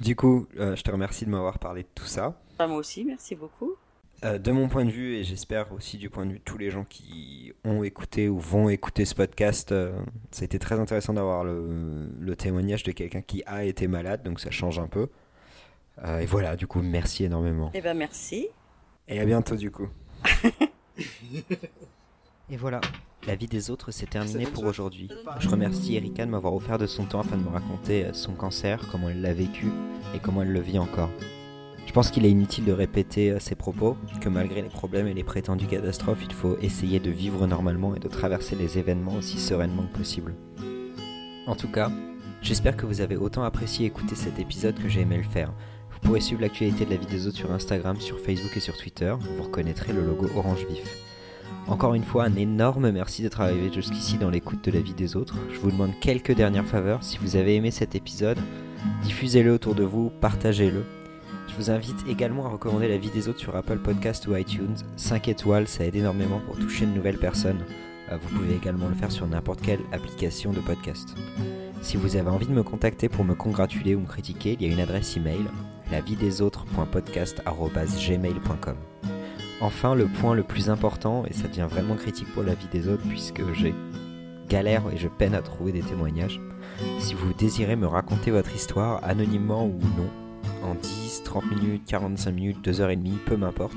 Du 0.00 0.14
coup, 0.14 0.46
euh, 0.60 0.76
je 0.76 0.82
te 0.82 0.90
remercie 0.92 1.24
de 1.24 1.30
m'avoir 1.30 1.58
parlé 1.58 1.82
de 1.82 1.88
tout 1.94 2.04
ça. 2.06 2.40
Ah, 2.60 2.68
moi 2.68 2.76
aussi, 2.78 3.04
merci 3.04 3.34
beaucoup. 3.34 3.72
Euh, 4.24 4.38
de 4.38 4.50
mon 4.52 4.68
point 4.68 4.84
de 4.84 4.90
vue, 4.90 5.16
et 5.16 5.24
j'espère 5.24 5.72
aussi 5.72 5.96
du 5.98 6.08
point 6.08 6.24
de 6.24 6.32
vue 6.32 6.38
de 6.38 6.44
tous 6.44 6.56
les 6.58 6.70
gens 6.70 6.84
qui 6.88 7.52
ont 7.64 7.82
écouté 7.82 8.28
ou 8.28 8.38
vont 8.38 8.68
écouter 8.68 9.04
ce 9.04 9.14
podcast, 9.16 9.70
euh, 9.72 9.92
ça 10.30 10.42
a 10.42 10.44
été 10.44 10.58
très 10.60 10.78
intéressant 10.78 11.12
d'avoir 11.14 11.42
le, 11.44 12.08
le 12.18 12.36
témoignage 12.36 12.82
de 12.84 12.92
quelqu'un 12.92 13.22
qui 13.22 13.42
a 13.46 13.64
été 13.64 13.86
malade, 13.88 14.22
donc 14.22 14.38
ça 14.40 14.50
change 14.52 14.78
un 14.78 14.86
peu. 14.88 15.08
Euh, 16.04 16.20
et 16.20 16.26
voilà, 16.26 16.54
du 16.56 16.66
coup, 16.68 16.80
merci 16.80 17.24
énormément. 17.24 17.70
Eh 17.74 17.80
ben, 17.80 17.96
merci. 17.96 18.48
Et 19.08 19.18
à 19.20 19.24
bientôt 19.24 19.56
du 19.56 19.70
coup. 19.72 19.88
Et 22.50 22.56
voilà, 22.56 22.80
la 23.26 23.34
vie 23.34 23.46
des 23.46 23.70
autres 23.70 23.90
c'est 23.90 24.08
terminé 24.08 24.46
pour 24.46 24.64
aujourd'hui. 24.64 25.08
Je 25.40 25.48
remercie 25.48 25.96
Erika 25.96 26.24
de 26.24 26.30
m'avoir 26.30 26.54
offert 26.54 26.78
de 26.78 26.86
son 26.86 27.04
temps 27.04 27.20
afin 27.20 27.36
de 27.36 27.42
me 27.42 27.48
raconter 27.48 28.04
euh, 28.04 28.12
son 28.12 28.32
cancer, 28.32 28.80
comment 28.90 29.08
elle 29.08 29.20
l'a 29.20 29.34
vécu 29.34 29.66
et 30.14 30.18
comment 30.18 30.42
elle 30.42 30.52
le 30.52 30.60
vit 30.60 30.78
encore. 30.78 31.10
Je 31.86 31.92
pense 31.92 32.10
qu'il 32.10 32.26
est 32.26 32.30
inutile 32.30 32.64
de 32.64 32.72
répéter 32.72 33.30
euh, 33.30 33.38
ses 33.38 33.54
propos, 33.54 33.96
que 34.20 34.28
malgré 34.28 34.62
les 34.62 34.68
problèmes 34.68 35.06
et 35.06 35.14
les 35.14 35.24
prétendues 35.24 35.66
catastrophes, 35.66 36.22
il 36.22 36.32
faut 36.32 36.58
essayer 36.58 37.00
de 37.00 37.10
vivre 37.10 37.46
normalement 37.46 37.94
et 37.94 37.98
de 37.98 38.08
traverser 38.08 38.56
les 38.56 38.78
événements 38.78 39.14
aussi 39.14 39.38
sereinement 39.38 39.84
que 39.84 39.98
possible. 39.98 40.34
En 41.46 41.56
tout 41.56 41.68
cas, 41.68 41.90
j'espère 42.42 42.76
que 42.76 42.84
vous 42.84 43.00
avez 43.00 43.16
autant 43.16 43.42
apprécié 43.42 43.86
écouter 43.86 44.14
cet 44.14 44.38
épisode 44.38 44.78
que 44.78 44.88
j'ai 44.88 45.00
aimé 45.00 45.16
le 45.16 45.22
faire. 45.22 45.52
Vous 45.90 45.98
pourrez 46.00 46.20
suivre 46.20 46.42
l'actualité 46.42 46.84
de 46.84 46.90
la 46.90 46.96
vie 46.96 47.06
des 47.06 47.26
autres 47.26 47.38
sur 47.38 47.52
Instagram, 47.52 47.98
sur 48.00 48.20
Facebook 48.20 48.54
et 48.54 48.60
sur 48.60 48.76
Twitter. 48.76 49.14
Vous 49.18 49.42
reconnaîtrez 49.42 49.92
le 49.92 50.04
logo 50.04 50.28
orange 50.36 50.66
vif. 50.68 51.07
Encore 51.68 51.94
une 51.94 52.04
fois, 52.04 52.24
un 52.24 52.34
énorme 52.34 52.90
merci 52.90 53.20
d'être 53.22 53.40
arrivé 53.42 53.70
jusqu'ici 53.72 54.16
dans 54.16 54.30
l'écoute 54.30 54.64
de 54.64 54.70
la 54.70 54.80
vie 54.80 54.94
des 54.94 55.16
autres. 55.16 55.34
Je 55.52 55.58
vous 55.58 55.70
demande 55.70 55.92
quelques 56.00 56.32
dernières 56.32 56.64
faveurs. 56.66 57.02
Si 57.04 57.18
vous 57.18 57.36
avez 57.36 57.56
aimé 57.56 57.70
cet 57.70 57.94
épisode, 57.94 58.38
diffusez-le 59.02 59.52
autour 59.52 59.74
de 59.74 59.84
vous, 59.84 60.10
partagez-le. 60.20 60.84
Je 61.48 61.54
vous 61.56 61.70
invite 61.70 62.06
également 62.08 62.46
à 62.46 62.50
recommander 62.50 62.88
la 62.88 62.96
vie 62.96 63.10
des 63.10 63.28
autres 63.28 63.40
sur 63.40 63.54
Apple 63.54 63.76
Podcast 63.78 64.26
ou 64.26 64.34
iTunes. 64.36 64.76
5 64.96 65.28
étoiles, 65.28 65.68
ça 65.68 65.84
aide 65.84 65.96
énormément 65.96 66.40
pour 66.46 66.56
toucher 66.58 66.86
de 66.86 66.90
nouvelles 66.92 67.18
personnes. 67.18 67.60
Euh, 68.10 68.16
Vous 68.22 68.38
pouvez 68.38 68.54
également 68.54 68.88
le 68.88 68.94
faire 68.94 69.12
sur 69.12 69.26
n'importe 69.26 69.60
quelle 69.60 69.80
application 69.92 70.52
de 70.52 70.60
podcast. 70.60 71.14
Si 71.82 71.98
vous 71.98 72.16
avez 72.16 72.30
envie 72.30 72.46
de 72.46 72.52
me 72.52 72.62
contacter 72.62 73.10
pour 73.10 73.24
me 73.24 73.34
congratuler 73.34 73.94
ou 73.94 74.00
me 74.00 74.06
critiquer, 74.06 74.56
il 74.58 74.66
y 74.66 74.70
a 74.70 74.72
une 74.72 74.80
adresse 74.80 75.18
email, 75.18 75.44
laviedesautres.podcast.gmail.com. 75.92 78.76
Enfin, 79.60 79.94
le 79.94 80.06
point 80.06 80.34
le 80.34 80.44
plus 80.44 80.70
important, 80.70 81.24
et 81.26 81.32
ça 81.32 81.48
devient 81.48 81.66
vraiment 81.68 81.96
critique 81.96 82.32
pour 82.32 82.44
la 82.44 82.54
vie 82.54 82.68
des 82.70 82.88
autres 82.88 83.02
puisque 83.08 83.42
j'ai 83.54 83.74
galère 84.48 84.84
et 84.92 84.96
je 84.96 85.08
peine 85.08 85.34
à 85.34 85.42
trouver 85.42 85.72
des 85.72 85.82
témoignages. 85.82 86.40
Si 87.00 87.14
vous 87.14 87.32
désirez 87.32 87.76
me 87.76 87.86
raconter 87.86 88.30
votre 88.30 88.54
histoire, 88.54 89.02
anonymement 89.04 89.66
ou 89.66 89.80
non, 89.96 90.10
en 90.62 90.74
10, 90.74 91.22
30 91.24 91.50
minutes, 91.50 91.82
45 91.86 92.30
minutes, 92.30 92.64
2 92.64 92.80
heures 92.80 92.90
et 92.90 92.96
demie, 92.96 93.18
peu 93.26 93.36
m'importe, 93.36 93.76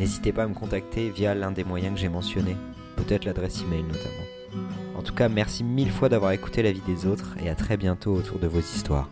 n'hésitez 0.00 0.32
pas 0.32 0.44
à 0.44 0.48
me 0.48 0.54
contacter 0.54 1.10
via 1.10 1.34
l'un 1.34 1.52
des 1.52 1.64
moyens 1.64 1.94
que 1.94 2.00
j'ai 2.00 2.08
mentionnés, 2.08 2.56
peut-être 2.96 3.24
l'adresse 3.24 3.62
email 3.62 3.82
notamment. 3.82 4.66
En 4.98 5.02
tout 5.02 5.14
cas, 5.14 5.28
merci 5.28 5.62
mille 5.62 5.90
fois 5.90 6.08
d'avoir 6.08 6.32
écouté 6.32 6.62
la 6.62 6.72
vie 6.72 6.82
des 6.86 7.06
autres 7.06 7.34
et 7.42 7.48
à 7.48 7.54
très 7.54 7.76
bientôt 7.76 8.14
autour 8.14 8.38
de 8.38 8.46
vos 8.46 8.60
histoires. 8.60 9.08